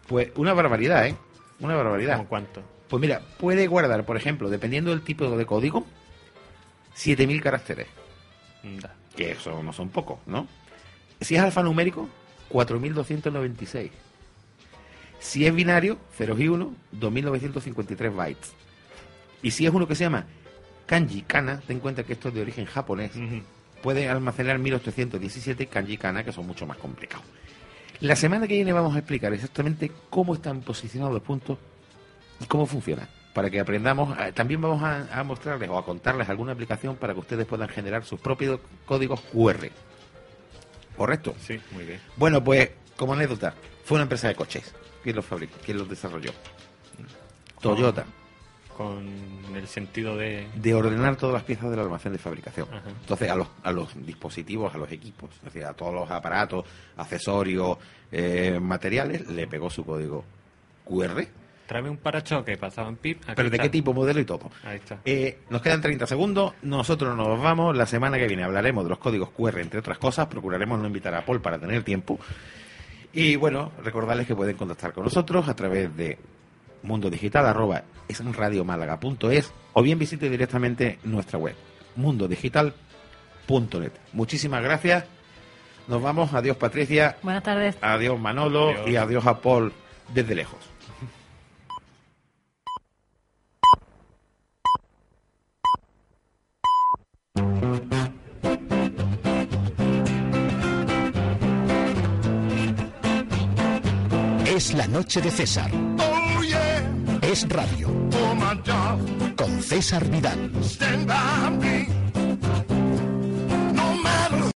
Pues 0.06 0.30
una 0.36 0.54
barbaridad, 0.54 1.06
¿eh? 1.06 1.16
Una 1.60 1.74
barbaridad. 1.74 2.16
¿Cómo 2.16 2.28
cuánto? 2.28 2.62
Pues 2.88 3.00
mira, 3.00 3.20
puede 3.38 3.66
guardar, 3.66 4.04
por 4.04 4.16
ejemplo, 4.16 4.48
dependiendo 4.48 4.90
del 4.90 5.02
tipo 5.02 5.28
de 5.36 5.46
código, 5.46 5.84
7000 6.94 7.42
caracteres. 7.42 7.86
Da. 8.80 8.94
Que 9.14 9.32
eso 9.32 9.62
no 9.62 9.72
son 9.72 9.88
pocos, 9.88 10.18
¿no? 10.26 10.46
Si 11.20 11.34
es 11.34 11.40
alfanumérico, 11.40 12.08
4296. 12.48 13.90
Si 15.18 15.46
es 15.46 15.54
binario, 15.54 15.98
0 16.16 16.36
y 16.38 16.48
1, 16.48 16.74
2953 16.92 18.14
bytes. 18.14 18.52
Y 19.42 19.50
si 19.50 19.66
es 19.66 19.72
uno 19.72 19.86
que 19.86 19.94
se 19.94 20.04
llama 20.04 20.26
kanji 20.86 21.22
kana, 21.22 21.60
ten 21.66 21.76
en 21.76 21.80
cuenta 21.80 22.04
que 22.04 22.12
esto 22.12 22.28
es 22.28 22.34
de 22.34 22.42
origen 22.42 22.64
japonés, 22.64 23.12
puede 23.82 24.08
almacenar 24.08 24.58
1817 24.58 25.66
kanji 25.66 25.96
kana, 25.98 26.24
que 26.24 26.32
son 26.32 26.46
mucho 26.46 26.66
más 26.66 26.76
complicados. 26.78 27.26
La 28.00 28.14
semana 28.14 28.46
que 28.46 28.54
viene 28.54 28.72
vamos 28.72 28.94
a 28.94 28.98
explicar 28.98 29.32
exactamente 29.32 29.90
cómo 30.10 30.34
están 30.34 30.60
posicionados 30.60 31.14
los 31.14 31.22
puntos 31.22 31.58
y 32.40 32.44
cómo 32.46 32.66
funcionan. 32.66 33.08
Para 33.32 33.50
que 33.50 33.60
aprendamos, 33.60 34.16
eh, 34.18 34.32
también 34.32 34.60
vamos 34.60 34.82
a, 34.82 35.06
a 35.18 35.24
mostrarles 35.24 35.68
o 35.68 35.78
a 35.78 35.84
contarles 35.84 36.28
alguna 36.28 36.52
aplicación 36.52 36.96
para 36.96 37.12
que 37.14 37.20
ustedes 37.20 37.46
puedan 37.46 37.68
generar 37.68 38.04
sus 38.04 38.20
propios 38.20 38.60
códigos 38.86 39.20
QR. 39.32 39.68
¿Correcto? 40.96 41.34
Sí, 41.40 41.60
muy 41.72 41.84
bien. 41.84 42.00
Bueno, 42.16 42.42
pues 42.42 42.70
como 42.96 43.12
anécdota, 43.12 43.54
fue 43.84 43.96
una 43.96 44.04
empresa 44.04 44.28
de 44.28 44.34
coches. 44.34 44.74
¿Quién 45.06 45.14
los 45.14 45.24
fabricó? 45.24 45.56
¿Quién 45.64 45.78
los 45.78 45.88
desarrolló? 45.88 46.32
Toyota. 47.60 48.04
Con 48.76 49.06
el 49.54 49.68
sentido 49.68 50.16
de... 50.16 50.48
De 50.56 50.74
ordenar 50.74 51.14
todas 51.14 51.34
las 51.34 51.44
piezas 51.44 51.70
del 51.70 51.78
almacén 51.78 52.10
de 52.10 52.18
fabricación. 52.18 52.66
Ajá. 52.68 52.88
Entonces, 53.02 53.30
a 53.30 53.36
los, 53.36 53.46
a 53.62 53.70
los 53.70 54.04
dispositivos, 54.04 54.74
a 54.74 54.78
los 54.78 54.90
equipos, 54.90 55.30
es 55.36 55.44
decir, 55.44 55.64
a 55.64 55.74
todos 55.74 55.94
los 55.94 56.10
aparatos, 56.10 56.64
accesorios, 56.96 57.78
eh, 58.10 58.58
materiales, 58.60 59.28
le 59.28 59.46
pegó 59.46 59.70
su 59.70 59.84
código 59.84 60.24
QR. 60.84 61.24
Tráeme 61.68 61.88
un 61.88 61.98
parachoque, 61.98 62.56
pasaban 62.56 62.96
pip. 62.96 63.22
Pero 63.36 63.48
de 63.48 63.56
está. 63.58 63.62
qué 63.62 63.68
tipo, 63.68 63.94
modelo 63.94 64.18
y 64.18 64.24
todo. 64.24 64.50
Ahí 64.64 64.78
está. 64.78 64.98
Eh, 65.04 65.38
nos 65.50 65.62
quedan 65.62 65.82
30 65.82 66.04
segundos. 66.08 66.54
Nosotros 66.62 67.16
nos 67.16 67.40
vamos. 67.40 67.76
La 67.76 67.86
semana 67.86 68.18
que 68.18 68.26
viene 68.26 68.42
hablaremos 68.42 68.82
de 68.82 68.90
los 68.90 68.98
códigos 68.98 69.30
QR, 69.30 69.60
entre 69.60 69.78
otras 69.78 69.98
cosas. 69.98 70.26
Procuraremos 70.26 70.80
no 70.80 70.88
invitar 70.88 71.14
a 71.14 71.24
Paul 71.24 71.40
para 71.40 71.60
tener 71.60 71.84
tiempo. 71.84 72.18
Y 73.18 73.34
bueno, 73.36 73.72
recordarles 73.82 74.26
que 74.26 74.36
pueden 74.36 74.58
contactar 74.58 74.92
con 74.92 75.04
nosotros 75.04 75.48
a 75.48 75.56
través 75.56 75.96
de 75.96 76.18
mundo 76.82 77.08
digital 77.08 77.46
arroba 77.46 77.82
esradiomálaga.es 78.08 79.52
o 79.72 79.82
bien 79.82 79.98
visite 79.98 80.28
directamente 80.28 80.98
nuestra 81.02 81.38
web 81.38 81.54
mundodigital.net. 81.96 83.92
Muchísimas 84.12 84.62
gracias. 84.62 85.06
Nos 85.88 86.02
vamos. 86.02 86.34
Adiós 86.34 86.58
Patricia. 86.58 87.16
Buenas 87.22 87.42
tardes. 87.42 87.78
Adiós 87.80 88.20
Manolo 88.20 88.68
Adiós. 88.68 88.88
y 88.88 88.96
adiós 88.96 89.26
a 89.26 89.40
Paul 89.40 89.72
desde 90.12 90.34
lejos. 90.34 90.60
Es 104.56 104.72
la 104.72 104.86
noche 104.88 105.20
de 105.20 105.30
César. 105.30 105.70
Oh 105.98 106.42
yeah, 106.42 106.82
Es 107.20 107.46
radio. 107.46 107.88
job, 108.64 109.36
Con 109.36 109.62
César 109.62 110.02
Vidal. 110.08 110.50
stand 110.62 111.06
by 111.06 111.50
me. 111.58 112.05